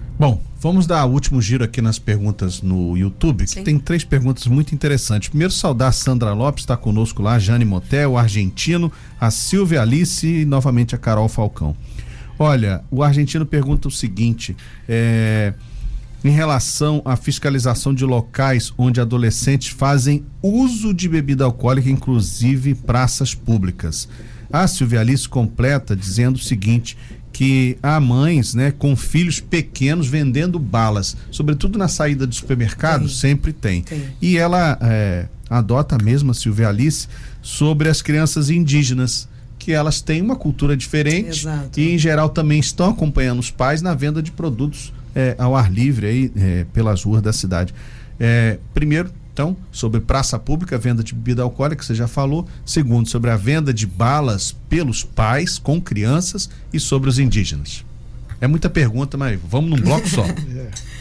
Vamos 0.59 0.87
dar 0.87 1.05
o 1.05 1.13
último 1.13 1.41
giro 1.43 1.63
aqui 1.63 1.83
nas 1.83 1.99
perguntas 1.99 2.63
no 2.63 2.97
YouTube, 2.97 3.47
Sim. 3.47 3.59
que 3.59 3.65
tem 3.65 3.79
três 3.79 4.05
perguntas 4.05 4.47
muito 4.47 4.75
interessantes. 4.75 5.29
Primeiro, 5.29 5.53
saudar 5.53 5.89
a 5.89 5.93
Sandra 5.93 6.33
Lopes, 6.33 6.63
está 6.63 6.77
conosco 6.77 7.21
lá, 7.23 7.39
Jane 7.39 7.65
Motel, 7.65 8.13
o 8.13 8.19
argentino, 8.19 8.91
a 9.21 9.31
Silvia 9.31 9.83
Alice 9.83 10.27
e 10.27 10.45
novamente 10.47 10.95
a 10.95 10.99
Carol 10.99 11.29
Falcão. 11.29 11.77
Olha, 12.39 12.83
o 12.91 13.03
argentino 13.03 13.45
pergunta 13.45 13.89
o 13.89 13.91
seguinte: 13.91 14.57
é, 14.89 15.53
em 16.25 16.31
relação 16.31 17.03
à 17.05 17.17
fiscalização 17.17 17.95
de 17.95 18.05
locais 18.05 18.73
onde 18.79 18.99
adolescentes 18.99 19.69
fazem 19.69 20.25
uso 20.43 20.95
de 20.95 21.07
bebida 21.07 21.45
alcoólica, 21.45 21.91
inclusive 21.91 22.75
praças 22.75 23.35
públicas. 23.35 24.09
A 24.51 24.67
Silvia 24.67 25.01
Alice 25.01 25.29
completa 25.29 25.95
dizendo 25.95 26.37
o 26.37 26.41
seguinte: 26.41 26.97
que 27.37 27.77
há 27.83 28.01
mães 28.01 28.55
né, 28.55 28.71
com 28.71 28.97
filhos 28.97 29.41
pequenos 29.41 30.09
vendendo 30.09 30.59
balas, 30.59 31.15
sobretudo 31.31 31.79
na 31.79 31.87
saída 31.87 32.27
do 32.27 32.35
supermercado, 32.35 33.01
tem. 33.01 33.09
sempre 33.11 33.53
tem. 33.53 33.83
tem. 33.83 34.05
E 34.23 34.39
ela 34.39 34.79
é, 34.81 35.27
adota 35.51 35.99
mesmo 36.03 36.31
a 36.31 36.35
Silvia 36.35 36.71
Alice 36.71 37.07
sobre 37.43 37.91
as 37.91 38.01
crianças 38.01 38.49
indígenas 38.49 39.29
que 39.59 39.71
elas 39.73 40.01
têm 40.01 40.23
uma 40.23 40.35
cultura 40.35 40.75
diferente 40.75 41.41
Exato. 41.41 41.79
e 41.79 41.93
em 41.93 41.99
geral 41.99 42.31
também 42.31 42.59
estão 42.59 42.89
acompanhando 42.89 43.41
os 43.41 43.51
pais 43.51 43.83
na 43.83 43.93
venda 43.93 44.23
de 44.23 44.31
produtos 44.31 44.91
é, 45.15 45.35
ao 45.37 45.55
ar 45.55 45.71
livre 45.71 46.07
aí 46.07 46.33
é, 46.35 46.65
pelas 46.73 47.05
ruas 47.05 47.21
da 47.21 47.35
cidade. 47.35 47.75
É, 48.19 48.57
primeiro, 48.73 49.11
então, 49.37 49.55
sobre 49.71 50.01
praça 50.01 50.39
pública, 50.39 50.79
venda 50.79 51.05
de 51.05 51.15
bebida 51.15 51.43
alcoólica, 51.43 51.83
você 51.83 51.95
já 51.95 52.09
falou. 52.09 52.49
Segundo, 52.65 53.07
sobre 53.07 53.29
a 53.29 53.37
venda 53.37 53.71
de 53.71 53.87
balas 53.87 54.57
pelos 54.67 55.05
pais 55.05 55.59
com 55.59 55.79
crianças 55.79 56.49
e 56.73 56.81
sobre 56.81 57.11
os 57.11 57.19
indígenas. 57.19 57.85
É 58.41 58.47
muita 58.47 58.71
pergunta, 58.71 59.19
mas 59.19 59.39
vamos 59.47 59.69
num 59.69 59.77
bloco 59.77 60.09
só. 60.09 60.25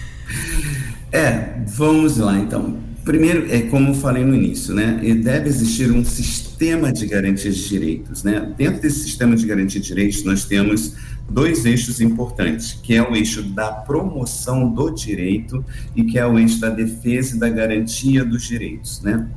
é, 1.13 1.61
vamos 1.65 2.17
lá 2.17 2.37
então. 2.37 2.77
Primeiro, 3.05 3.49
é 3.49 3.61
como 3.61 3.91
eu 3.91 3.93
falei 3.93 4.25
no 4.25 4.35
início, 4.35 4.75
né? 4.75 4.99
Deve 5.23 5.47
existir 5.47 5.89
um 5.89 6.03
sistema 6.03 6.91
de 6.91 7.05
garantia 7.05 7.51
de 7.51 7.69
direitos, 7.69 8.21
né? 8.23 8.51
Dentro 8.57 8.81
desse 8.81 8.99
sistema 8.99 9.37
de 9.37 9.47
garantia 9.47 9.79
de 9.79 9.87
direitos, 9.87 10.25
nós 10.25 10.43
temos 10.43 10.93
dois 11.29 11.65
eixos 11.65 11.99
importantes, 12.01 12.73
que 12.73 12.93
é 12.93 13.01
o 13.01 13.15
eixo 13.15 13.43
da 13.43 13.71
promoção 13.71 14.71
do 14.71 14.89
direito 14.89 15.63
e 15.95 16.03
que 16.03 16.17
é 16.17 16.25
o 16.25 16.37
eixo 16.37 16.59
da 16.59 16.69
defesa 16.69 17.35
e 17.35 17.39
da 17.39 17.49
garantia 17.49 18.23
dos 18.23 18.43
direitos, 18.43 19.01
né? 19.01 19.27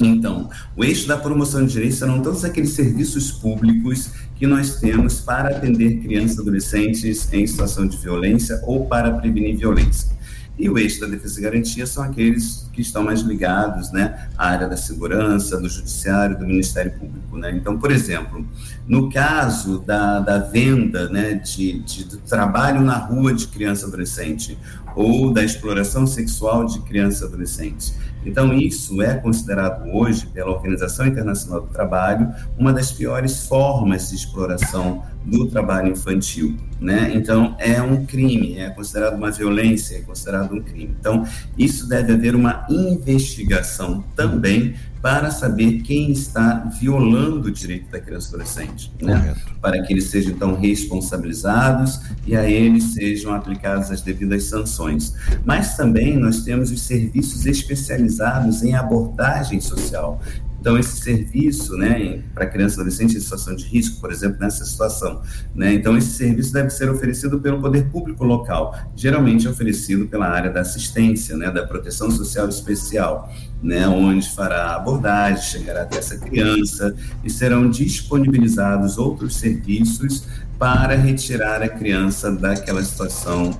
Então, 0.00 0.48
o 0.76 0.84
eixo 0.84 1.08
da 1.08 1.16
promoção 1.16 1.66
de 1.66 1.72
direitos 1.72 1.98
serão 1.98 2.22
todos 2.22 2.44
aqueles 2.44 2.70
serviços 2.70 3.32
públicos 3.32 4.10
que 4.36 4.46
nós 4.46 4.76
temos 4.76 5.20
para 5.20 5.48
atender 5.48 5.98
crianças 5.98 6.38
e 6.38 6.40
adolescentes 6.40 7.32
em 7.32 7.46
situação 7.46 7.86
de 7.86 7.96
violência 7.96 8.60
ou 8.64 8.86
para 8.86 9.10
prevenir 9.12 9.56
violência. 9.56 10.17
E 10.58 10.68
o 10.68 10.76
eixo 10.76 11.00
da 11.00 11.06
defesa 11.06 11.38
e 11.38 11.42
garantia 11.42 11.86
são 11.86 12.02
aqueles 12.02 12.68
que 12.72 12.80
estão 12.80 13.04
mais 13.04 13.20
ligados 13.20 13.92
né, 13.92 14.28
à 14.36 14.48
área 14.48 14.68
da 14.68 14.76
segurança, 14.76 15.60
do 15.60 15.68
judiciário, 15.68 16.36
do 16.36 16.44
Ministério 16.44 16.92
Público. 16.92 17.36
Né? 17.36 17.52
Então, 17.52 17.78
por 17.78 17.92
exemplo, 17.92 18.44
no 18.86 19.10
caso 19.10 19.78
da, 19.78 20.18
da 20.20 20.38
venda 20.38 21.08
né, 21.08 21.34
de, 21.34 21.78
de, 21.80 22.04
do 22.04 22.16
trabalho 22.18 22.80
na 22.80 22.96
rua 22.96 23.32
de 23.32 23.46
criança 23.46 23.86
adolescente 23.86 24.58
ou 24.96 25.32
da 25.32 25.44
exploração 25.44 26.06
sexual 26.06 26.66
de 26.66 26.80
criança 26.80 27.26
adolescente, 27.26 27.94
então, 28.24 28.52
isso 28.52 29.00
é 29.00 29.14
considerado 29.14 29.88
hoje, 29.90 30.26
pela 30.26 30.50
Organização 30.50 31.06
Internacional 31.06 31.62
do 31.62 31.68
Trabalho, 31.68 32.32
uma 32.58 32.72
das 32.72 32.92
piores 32.92 33.46
formas 33.46 34.10
de 34.10 34.16
exploração 34.16 35.02
do 35.24 35.46
trabalho 35.46 35.92
infantil. 35.92 36.56
Né? 36.80 37.12
Então, 37.14 37.56
é 37.58 37.80
um 37.82 38.04
crime, 38.04 38.58
é 38.58 38.70
considerado 38.70 39.16
uma 39.16 39.30
violência, 39.30 39.96
é 39.96 40.00
considerado 40.00 40.54
um 40.54 40.62
crime. 40.62 40.94
Então, 40.98 41.24
isso 41.56 41.88
deve 41.88 42.12
haver 42.12 42.34
uma 42.34 42.66
investigação 42.70 44.04
também 44.14 44.74
para 45.00 45.30
saber 45.30 45.80
quem 45.82 46.10
está 46.10 46.68
violando 46.80 47.48
o 47.48 47.50
direito 47.50 47.90
da 47.90 48.00
criança 48.00 48.26
e 48.26 48.28
adolescente, 48.30 48.92
né? 49.00 49.34
para 49.60 49.82
que 49.82 49.92
eles 49.92 50.04
sejam 50.04 50.32
então 50.32 50.54
responsabilizados 50.54 52.00
e 52.26 52.36
a 52.36 52.48
eles 52.48 52.94
sejam 52.94 53.32
aplicadas 53.34 53.90
as 53.90 54.00
devidas 54.00 54.44
sanções. 54.44 55.14
Mas 55.44 55.76
também 55.76 56.16
nós 56.16 56.42
temos 56.42 56.70
os 56.70 56.82
serviços 56.82 57.46
especializados 57.46 58.62
em 58.62 58.74
abordagem 58.74 59.60
social. 59.60 60.20
Então, 60.60 60.76
esse 60.76 61.00
serviço, 61.00 61.76
né, 61.76 62.20
para 62.34 62.44
crianças 62.46 62.76
e 62.76 62.80
adolescentes 62.80 63.16
em 63.16 63.20
situação 63.20 63.54
de 63.54 63.64
risco, 63.64 64.00
por 64.00 64.10
exemplo, 64.10 64.38
nessa 64.40 64.64
situação, 64.64 65.22
né, 65.54 65.72
então 65.72 65.96
esse 65.96 66.10
serviço 66.10 66.52
deve 66.52 66.70
ser 66.70 66.90
oferecido 66.90 67.40
pelo 67.40 67.60
poder 67.60 67.88
público 67.90 68.24
local, 68.24 68.76
geralmente 68.96 69.46
oferecido 69.46 70.08
pela 70.08 70.26
área 70.26 70.50
da 70.50 70.60
assistência, 70.62 71.36
né, 71.36 71.50
da 71.50 71.64
proteção 71.64 72.10
social 72.10 72.48
especial, 72.48 73.32
né, 73.62 73.88
onde 73.88 74.28
fará 74.30 74.76
abordagem, 74.76 75.42
chegará 75.42 75.82
até 75.82 75.98
essa 75.98 76.16
criança 76.18 76.94
e 77.24 77.30
serão 77.30 77.68
disponibilizados 77.68 78.98
outros 78.98 79.36
serviços 79.36 80.24
para 80.58 80.94
retirar 80.94 81.62
a 81.62 81.68
criança 81.68 82.30
daquela 82.32 82.82
situação 82.82 83.56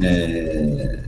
é, 0.00 1.04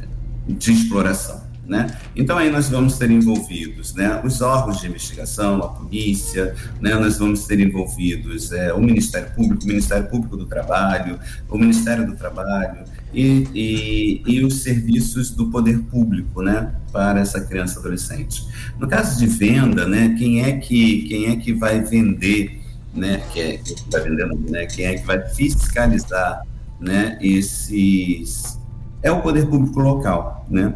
de 0.47 0.73
exploração. 0.73 1.45
Né? 1.67 1.87
Então 2.15 2.37
aí 2.37 2.51
nós 2.51 2.69
vamos 2.69 2.99
ter 2.99 3.11
envolvidos 3.11 3.95
né, 3.95 4.21
os 4.23 4.43
órgãos 4.43 4.81
de 4.81 4.87
investigação, 4.87 5.63
a 5.63 5.69
polícia, 5.69 6.55
né, 6.79 6.95
nós 6.95 7.19
vamos 7.19 7.47
ter 7.47 7.59
envolvidos 7.59 8.53
é, 8.53 8.71
o 8.75 8.81
Ministério 8.81 9.31
Público, 9.35 9.65
o 9.65 9.67
Ministério 9.67 10.07
Público 10.11 10.37
do 10.37 10.45
Trabalho, 10.45 11.19
o 11.49 11.57
Ministério 11.57 12.07
do 12.07 12.15
Trabalho 12.15 12.85
e, 13.15 13.47
e, 13.55 14.23
e 14.27 14.45
os 14.45 14.62
serviços 14.62 15.31
do 15.31 15.51
poder 15.51 15.79
público 15.85 16.43
né, 16.43 16.75
para 16.93 17.21
essa 17.21 17.41
criança 17.41 17.81
adolescente. 17.81 18.47
No 18.79 18.89
caso 18.89 19.19
de 19.19 19.27
venda, 19.27 19.87
né, 19.87 20.15
quem, 20.19 20.43
é 20.43 20.53
que, 20.57 21.03
quem 21.03 21.27
é 21.27 21.37
que 21.37 21.53
vai 21.53 21.81
vender, 21.81 22.61
né, 22.95 23.23
que 23.33 23.41
é, 23.41 23.57
que 23.59 23.75
vai 23.91 24.11
né, 24.51 24.67
quem 24.67 24.87
é 24.87 24.95
que 24.95 25.07
vai 25.07 25.21
fiscalizar 25.29 26.43
né, 26.81 27.19
esses... 27.21 28.59
É 29.03 29.11
o 29.11 29.21
poder 29.21 29.47
público 29.47 29.81
local, 29.81 30.47
né? 30.49 30.73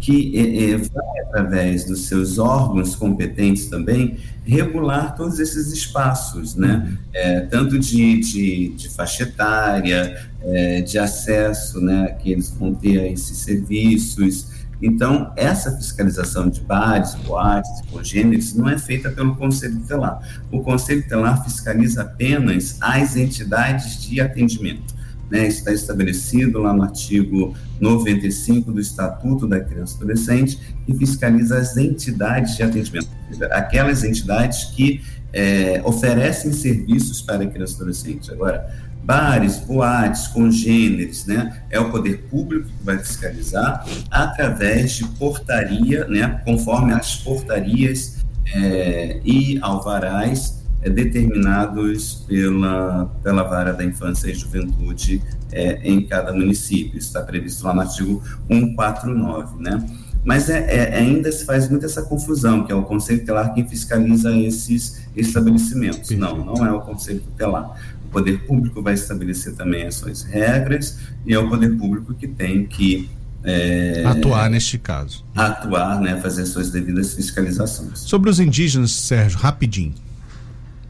Que 0.00 0.38
é, 0.38 0.76
vai, 0.76 1.20
através 1.26 1.84
dos 1.84 2.06
seus 2.06 2.38
órgãos 2.38 2.94
competentes 2.94 3.66
também, 3.66 4.16
regular 4.44 5.14
todos 5.14 5.38
esses 5.38 5.72
espaços, 5.72 6.54
né? 6.54 6.86
Uhum. 6.88 6.96
É, 7.12 7.40
tanto 7.40 7.78
de, 7.78 8.20
de, 8.20 8.68
de 8.70 8.88
faixa 8.88 9.24
etária, 9.24 10.28
é, 10.42 10.80
de 10.80 10.98
acesso, 10.98 11.80
né, 11.80 12.16
que 12.20 12.32
eles 12.32 12.50
vão 12.50 12.72
ter 12.74 13.00
a 13.00 13.06
esses 13.06 13.38
serviços, 13.38 14.46
Então, 14.80 15.32
essa 15.36 15.76
fiscalização 15.76 16.48
de 16.48 16.60
bares, 16.60 17.14
boates 17.26 17.80
e 17.80 17.86
congêneres 17.88 18.54
não 18.54 18.68
é 18.68 18.78
feita 18.78 19.10
pelo 19.10 19.34
Conselho 19.34 19.80
Tutelar. 19.80 20.20
O 20.52 20.60
Conselho 20.60 21.02
Tutelar 21.02 21.42
fiscaliza 21.42 22.02
apenas 22.02 22.76
as 22.80 23.16
entidades 23.16 24.00
de 24.02 24.20
atendimento. 24.20 24.96
Né, 25.30 25.46
está 25.46 25.72
estabelecido 25.72 26.58
lá 26.58 26.72
no 26.72 26.82
artigo 26.82 27.54
95 27.80 28.72
do 28.72 28.80
Estatuto 28.80 29.46
da 29.46 29.60
Criança 29.60 29.94
e 29.94 29.96
Adolescente, 30.02 30.58
que 30.86 30.94
fiscaliza 30.94 31.58
as 31.58 31.76
entidades 31.76 32.56
de 32.56 32.62
atendimento, 32.62 33.08
aquelas 33.50 34.04
entidades 34.04 34.64
que 34.64 35.02
é, 35.32 35.80
oferecem 35.84 36.52
serviços 36.52 37.20
para 37.20 37.44
a 37.44 37.46
criança 37.46 37.74
e 37.74 37.76
adolescente. 37.76 38.30
Agora, 38.32 38.68
bares, 39.04 39.58
boates, 39.58 40.26
congêneres, 40.28 41.24
né? 41.26 41.62
É 41.70 41.80
o 41.80 41.90
poder 41.90 42.24
público 42.30 42.68
que 42.68 42.84
vai 42.84 42.98
fiscalizar 42.98 43.86
através 44.10 44.92
de 44.92 45.04
portaria, 45.08 46.06
né? 46.06 46.40
Conforme 46.44 46.92
as 46.92 47.16
portarias 47.16 48.18
é, 48.54 49.20
e 49.24 49.58
alvarás 49.62 50.58
é, 50.82 50.90
determinados 50.90 52.24
pela, 52.26 53.06
pela 53.22 53.42
vara 53.42 53.72
da 53.72 53.84
infância 53.84 54.30
e 54.30 54.34
juventude 54.34 55.22
é, 55.50 55.80
em 55.82 56.06
cada 56.06 56.32
município. 56.32 56.98
Isso 56.98 57.08
está 57.08 57.22
previsto 57.22 57.64
lá 57.64 57.74
no 57.74 57.80
artigo 57.80 58.22
149, 58.48 59.62
né? 59.62 59.84
Mas 60.24 60.50
é, 60.50 60.58
é, 60.68 60.98
ainda 60.98 61.30
se 61.32 61.44
faz 61.44 61.68
muito 61.68 61.86
essa 61.86 62.02
confusão, 62.02 62.64
que 62.64 62.72
é 62.72 62.74
o 62.74 62.82
Conselho 62.82 63.20
Tutelar 63.20 63.54
quem 63.54 63.66
fiscaliza 63.66 64.36
esses 64.36 65.02
estabelecimentos. 65.16 66.10
Não, 66.10 66.44
não 66.44 66.66
é 66.66 66.72
o 66.72 66.80
Conselho 66.80 67.20
Tutelar. 67.20 67.80
O 68.06 68.10
poder 68.10 68.44
público 68.46 68.82
vai 68.82 68.94
estabelecer 68.94 69.54
também 69.54 69.86
as 69.86 69.96
suas 69.96 70.22
regras 70.22 70.98
e 71.24 71.34
é 71.34 71.38
o 71.38 71.48
poder 71.48 71.76
público 71.76 72.14
que 72.14 72.26
tem 72.26 72.66
que 72.66 73.08
é, 73.44 74.02
atuar 74.04 74.50
neste 74.50 74.78
caso. 74.78 75.24
Atuar, 75.34 76.00
né, 76.00 76.20
fazer 76.20 76.44
suas 76.46 76.70
devidas 76.70 77.14
fiscalizações. 77.14 78.00
Sobre 78.00 78.28
os 78.28 78.40
indígenas, 78.40 78.90
Sérgio, 78.90 79.38
rapidinho. 79.38 79.94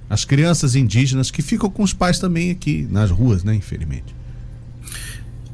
As 0.08 0.24
crianças 0.24 0.74
indígenas 0.74 1.30
que 1.30 1.42
ficam 1.42 1.68
com 1.70 1.82
os 1.82 1.92
pais 1.92 2.18
também 2.18 2.50
aqui 2.50 2.86
nas 2.90 3.10
ruas, 3.10 3.44
né, 3.44 3.54
infelizmente. 3.54 4.18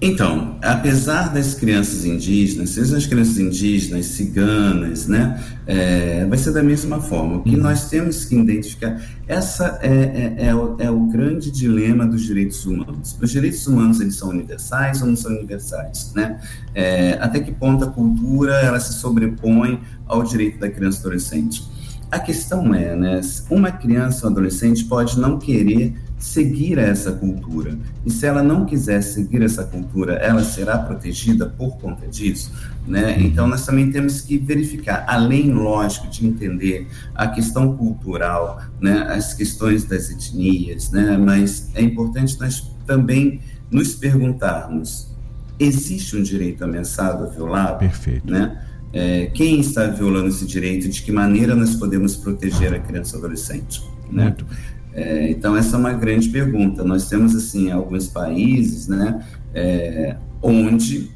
Então, 0.01 0.59
apesar 0.61 1.33
das 1.33 1.55
crianças 1.55 2.05
indígenas, 2.05 2.71
sejam 2.71 2.99
as 2.99 3.07
crianças 3.07 3.39
indígenas, 3.39 4.05
ciganas, 4.07 5.07
né, 5.07 5.43
é, 5.67 6.27
vai 6.27 6.37
ser 6.37 6.53
da 6.53 6.63
mesma 6.63 7.01
forma. 7.01 7.37
O 7.37 7.43
que 7.43 7.55
uhum. 7.55 7.63
nós 7.63 7.89
temos 7.89 8.27
que 8.27 8.37
identificar, 8.37 9.01
essa 9.27 9.79
é, 9.81 9.89
é, 9.89 10.47
é, 10.49 10.55
o, 10.55 10.77
é 10.79 10.91
o 10.91 11.07
grande 11.07 11.51
dilema 11.51 12.05
dos 12.07 12.23
direitos 12.23 12.67
humanos. 12.67 13.17
Os 13.19 13.31
direitos 13.31 13.67
humanos, 13.67 13.99
eles 13.99 14.17
são 14.17 14.29
universais 14.29 15.01
ou 15.01 15.09
não 15.09 15.17
são 15.17 15.33
universais, 15.33 16.13
né? 16.15 16.39
É, 16.75 17.17
até 17.19 17.41
que 17.41 17.53
ponto 17.53 17.85
a 17.85 17.91
cultura, 17.91 18.57
ela 18.57 18.79
se 18.81 18.93
sobrepõe 18.95 19.81
ao 20.07 20.23
direito 20.23 20.59
da 20.59 20.69
criança 20.69 20.99
e 20.99 21.01
adolescente? 21.01 21.63
A 22.11 22.19
questão 22.19 22.75
é, 22.75 22.95
né, 22.95 23.21
uma 23.51 23.73
criança 23.73 24.27
ou 24.27 24.33
adolescente 24.33 24.85
pode 24.85 25.19
não 25.19 25.39
querer 25.39 25.95
seguir 26.25 26.79
essa 26.79 27.13
cultura. 27.13 27.79
E 28.05 28.11
se 28.11 28.27
ela 28.27 28.43
não 28.43 28.65
quiser 28.65 29.03
seguir 29.03 29.43
essa 29.43 29.65
cultura, 29.65 30.15
ela 30.15 30.43
será 30.43 30.79
protegida 30.79 31.47
por 31.47 31.77
conta 31.77 32.07
disso, 32.07 32.51
né? 32.87 33.21
Então 33.21 33.47
nós 33.47 33.67
também 33.67 33.91
temos 33.91 34.23
que 34.23 34.39
verificar, 34.39 35.05
além, 35.07 35.53
lógico, 35.53 36.09
de 36.09 36.27
entender 36.27 36.89
a 37.15 37.27
questão 37.27 37.77
cultural, 37.77 38.63
né, 38.81 39.07
as 39.11 39.35
questões 39.35 39.85
das 39.85 40.11
etnias, 40.11 40.91
né? 40.91 41.17
Mas 41.19 41.71
é 41.75 41.83
importante 41.83 42.41
nós 42.41 42.73
também 42.87 43.41
nos 43.71 43.95
perguntarmos: 43.95 45.15
existe 45.59 46.17
um 46.17 46.23
direito 46.23 46.65
ameaçado, 46.65 47.31
violado? 47.31 47.79
Perfeito. 47.79 48.31
Né? 48.31 48.61
É, 48.95 49.27
quem 49.35 49.59
está 49.59 49.87
violando 49.87 50.29
esse 50.29 50.47
direito? 50.47 50.89
De 50.89 51.03
que 51.03 51.11
maneira 51.11 51.57
nós 51.57 51.75
podemos 51.75 52.17
proteger 52.17 52.73
a 52.73 52.79
criança 52.79 53.17
e 53.17 53.19
adolescente? 53.19 53.83
Né? 54.11 54.25
Muito. 54.25 54.47
É, 54.93 55.29
então, 55.29 55.57
essa 55.57 55.75
é 55.75 55.79
uma 55.79 55.93
grande 55.93 56.29
pergunta. 56.29 56.85
Nós 56.85 57.09
temos, 57.09 57.35
assim, 57.35 57.73
alguns 57.73 58.07
países, 58.07 58.87
né, 58.87 59.27
é, 59.53 60.17
onde, 60.41 61.11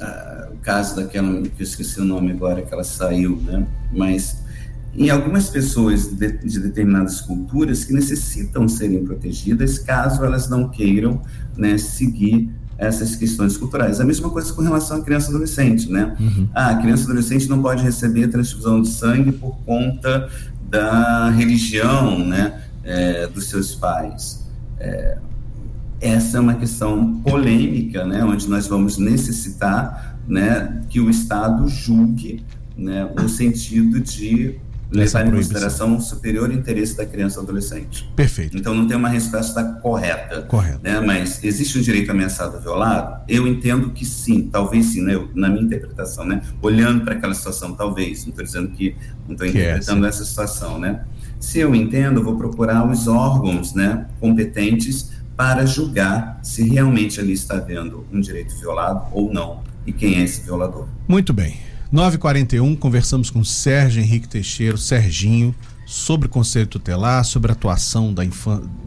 ah, 0.00 0.50
o 0.54 0.58
caso 0.58 0.94
daquela, 0.94 1.42
que 1.42 1.60
eu 1.60 1.64
esqueci 1.64 2.00
o 2.00 2.04
nome 2.04 2.30
agora, 2.30 2.62
que 2.62 2.72
ela 2.72 2.84
saiu, 2.84 3.36
né, 3.44 3.66
mas 3.92 4.44
em 4.94 5.10
algumas 5.10 5.50
pessoas 5.50 6.06
de, 6.06 6.38
de, 6.38 6.60
determinadas 6.60 7.20
culturas 7.20 7.84
que 7.84 7.92
necessitam 7.92 8.68
serem 8.68 9.04
protegidas 9.04 9.78
caso 9.78 10.24
elas 10.24 10.48
não 10.48 10.70
queiram 10.70 11.20
né, 11.54 11.76
seguir 11.76 12.48
essas 12.78 13.16
questões 13.16 13.56
culturais. 13.56 14.00
A 14.00 14.04
mesma 14.04 14.30
coisa 14.30 14.52
com 14.52 14.62
relação 14.62 14.98
à 14.98 15.02
criança 15.02 15.28
e 15.28 15.30
adolescente, 15.30 15.90
né? 15.90 16.14
Uhum. 16.20 16.48
Ah, 16.54 16.70
a 16.70 16.76
criança 16.76 17.02
e 17.02 17.04
adolescente 17.06 17.48
não 17.48 17.62
pode 17.62 17.82
receber 17.82 18.28
transfusão 18.28 18.82
de 18.82 18.88
sangue 18.88 19.32
por 19.32 19.56
conta 19.64 20.28
da 20.68 21.30
religião, 21.30 22.18
né? 22.18 22.62
é, 22.86 23.26
dos 23.26 23.48
seus 23.48 23.74
pais. 23.74 24.46
É, 24.78 25.18
essa 26.00 26.38
é 26.38 26.40
uma 26.40 26.54
questão 26.54 27.16
polêmica, 27.20 28.04
né, 28.04 28.24
onde 28.24 28.48
nós 28.48 28.66
vamos 28.66 28.96
necessitar 28.96 30.18
né, 30.28 30.82
que 30.88 31.00
o 31.00 31.10
Estado 31.10 31.68
julgue 31.68 32.44
né, 32.76 33.10
o 33.22 33.28
sentido 33.28 34.00
de 34.00 34.60
levar 34.90 35.26
em 35.26 35.30
consideração 35.30 35.96
o 35.96 36.00
superior 36.00 36.52
interesse 36.52 36.96
da 36.96 37.04
criança 37.04 37.38
ou 37.38 37.44
adolescente. 37.44 38.10
Perfeito. 38.14 38.56
Então 38.56 38.74
não 38.74 38.86
tem 38.86 38.96
uma 38.96 39.08
resposta 39.08 39.62
correta. 39.82 40.42
Correto. 40.42 40.80
Né? 40.82 41.00
Mas 41.00 41.42
existe 41.42 41.78
um 41.78 41.82
direito 41.82 42.10
ameaçado 42.10 42.60
violado? 42.60 43.22
Eu 43.28 43.46
entendo 43.46 43.90
que 43.90 44.04
sim, 44.04 44.48
talvez 44.50 44.86
sim, 44.86 45.02
né? 45.02 45.14
Eu, 45.14 45.28
na 45.34 45.48
minha 45.48 45.62
interpretação, 45.62 46.24
né? 46.24 46.42
Olhando 46.62 47.04
para 47.04 47.14
aquela 47.14 47.34
situação, 47.34 47.74
talvez. 47.74 48.24
Não 48.24 48.30
estou 48.30 48.44
dizendo 48.44 48.68
que 48.68 48.96
não 49.26 49.32
estou 49.32 49.46
é 49.46 49.50
interpretando 49.50 50.06
é, 50.06 50.08
essa 50.08 50.24
situação, 50.24 50.78
né? 50.78 51.04
Se 51.40 51.58
eu 51.58 51.74
entendo, 51.74 52.20
eu 52.20 52.24
vou 52.24 52.36
procurar 52.36 52.88
os 52.88 53.06
órgãos 53.06 53.74
né, 53.74 54.06
competentes 54.18 55.10
para 55.36 55.66
julgar 55.66 56.40
se 56.42 56.66
realmente 56.66 57.20
ali 57.20 57.34
está 57.34 57.56
havendo 57.56 58.06
um 58.10 58.20
direito 58.20 58.58
violado 58.58 59.04
ou 59.12 59.32
não 59.32 59.62
e 59.86 59.92
quem 59.92 60.16
é 60.16 60.22
esse 60.22 60.40
violador. 60.40 60.88
Muito 61.06 61.32
bem. 61.32 61.65
941 61.96 62.76
conversamos 62.76 63.30
com 63.30 63.42
Sérgio 63.42 64.02
Henrique 64.02 64.28
Teixeira, 64.28 64.76
Serginho, 64.76 65.54
sobre 65.86 66.26
o 66.26 66.30
conselho 66.30 66.66
tutelar, 66.66 67.24
sobre 67.24 67.50
a 67.50 67.54
atuação 67.54 68.12
da, 68.12 68.22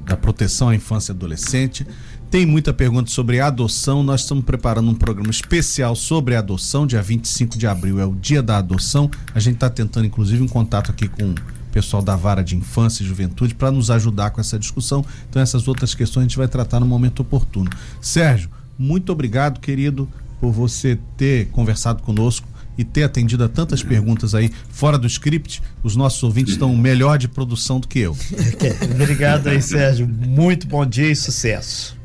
da 0.05 0.15
proteção 0.15 0.69
à 0.69 0.75
infância 0.75 1.11
e 1.11 1.15
adolescente. 1.15 1.87
Tem 2.29 2.45
muita 2.45 2.71
pergunta 2.71 3.09
sobre 3.09 3.39
adoção. 3.39 4.03
Nós 4.03 4.21
estamos 4.21 4.45
preparando 4.45 4.91
um 4.91 4.93
programa 4.93 5.31
especial 5.31 5.95
sobre 5.95 6.35
adoção. 6.35 6.85
Dia 6.85 7.01
25 7.01 7.57
de 7.57 7.65
abril 7.65 7.99
é 7.99 8.05
o 8.05 8.13
dia 8.13 8.43
da 8.43 8.59
adoção. 8.59 9.09
A 9.33 9.39
gente 9.39 9.55
está 9.55 9.71
tentando, 9.71 10.05
inclusive, 10.05 10.43
um 10.43 10.47
contato 10.47 10.91
aqui 10.91 11.07
com 11.07 11.33
pessoal 11.71 12.03
da 12.03 12.15
Vara 12.15 12.43
de 12.43 12.55
Infância 12.55 13.01
e 13.01 13.07
Juventude 13.07 13.55
para 13.55 13.71
nos 13.71 13.89
ajudar 13.89 14.29
com 14.29 14.39
essa 14.39 14.59
discussão. 14.59 15.03
Então, 15.27 15.41
essas 15.41 15.67
outras 15.67 15.95
questões 15.95 16.25
a 16.25 16.27
gente 16.27 16.37
vai 16.37 16.47
tratar 16.47 16.79
no 16.79 16.85
momento 16.85 17.21
oportuno. 17.21 17.71
Sérgio, 17.99 18.51
muito 18.77 19.11
obrigado, 19.11 19.59
querido, 19.59 20.07
por 20.39 20.51
você 20.51 20.99
ter 21.17 21.47
conversado 21.47 22.03
conosco 22.03 22.47
e 22.79 22.85
ter 22.85 23.03
atendido 23.03 23.43
a 23.43 23.49
tantas 23.49 23.83
perguntas 23.83 24.33
aí 24.33 24.49
fora 24.69 24.97
do 24.97 25.05
script. 25.05 25.61
Os 25.83 25.97
nossos 25.97 26.23
ouvintes 26.23 26.53
estão 26.53 26.73
melhor 26.77 27.17
de 27.17 27.27
produção 27.27 27.77
do 27.77 27.89
que 27.89 27.99
eu. 27.99 28.15
obrigado 28.95 29.47
aí, 29.47 29.61
Sérgio. 29.61 30.07
Muito 30.07 30.65
bom 30.65 30.85
dia 30.85 31.11
e 31.11 31.15
sucesso. 31.15 31.99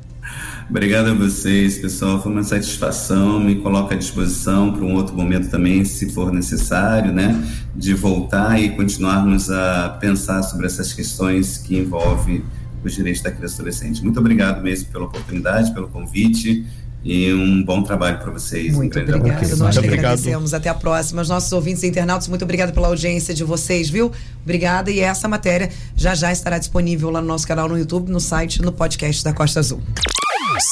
Obrigado 0.69 1.11
a 1.11 1.15
vocês, 1.15 1.79
pessoal. 1.79 2.21
Foi 2.21 2.33
uma 2.33 2.43
satisfação. 2.43 3.39
Me 3.39 3.55
coloco 3.55 3.95
à 3.95 3.97
disposição 3.97 4.73
para 4.73 4.85
um 4.85 4.95
outro 4.95 5.15
momento 5.15 5.49
também, 5.49 5.85
se 5.85 6.11
for 6.11 6.33
necessário, 6.33 7.13
né? 7.13 7.41
De 7.73 7.95
voltar 7.95 8.61
e 8.61 8.71
continuarmos 8.71 9.53
a 9.53 9.91
pensar 10.01 10.43
sobre 10.43 10.67
essas 10.67 10.93
questões 10.93 11.59
que 11.59 11.77
envolvem 11.77 12.43
os 12.83 12.95
direitos 12.95 13.23
da 13.23 13.31
criança 13.31 13.55
e 13.55 13.61
adolescente. 13.61 14.03
Muito 14.03 14.19
obrigado 14.19 14.61
mesmo 14.61 14.91
pela 14.91 15.05
oportunidade, 15.05 15.73
pelo 15.73 15.87
convite. 15.87 16.67
E 17.05 17.33
um 17.35 17.63
bom 17.63 17.83
trabalho 17.83 18.19
para 18.19 18.31
vocês. 18.33 18.75
Muito 18.75 18.99
um 18.99 19.03
obrigado. 19.03 19.57
Nós 19.59 19.77
muito 19.77 19.81
que 19.83 19.95
agradecemos. 19.95 20.55
Até 20.55 20.71
a 20.71 20.75
próxima. 20.75 21.21
Os 21.21 21.29
nossos 21.29 21.53
ouvintes 21.53 21.83
e 21.83 21.87
internautas, 21.87 22.29
muito 22.29 22.43
obrigado 22.43 22.73
pela 22.73 22.89
audiência 22.89 23.35
de 23.35 23.45
vocês, 23.45 23.91
viu? 23.91 24.11
Obrigada. 24.43 24.91
E 24.91 25.01
essa 25.01 25.29
matéria 25.29 25.71
já 25.95 26.15
já 26.15 26.33
estará 26.33 26.59
disponível 26.59 27.11
lá 27.11 27.21
no 27.21 27.27
nosso 27.27 27.47
canal 27.47 27.69
no 27.69 27.79
YouTube, 27.79 28.11
no 28.11 28.21
site, 28.21 28.63
no 28.63 28.73
podcast 28.73 29.23
da 29.23 29.35
Costa 29.35 29.61
Azul. 29.61 29.83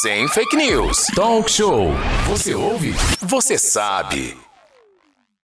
Sem 0.00 0.26
fake 0.28 0.56
news. 0.56 1.06
Talk 1.14 1.50
show. 1.50 1.90
Você 2.28 2.54
ouve? 2.54 2.94
Você 3.20 3.58
sabe. 3.58 4.51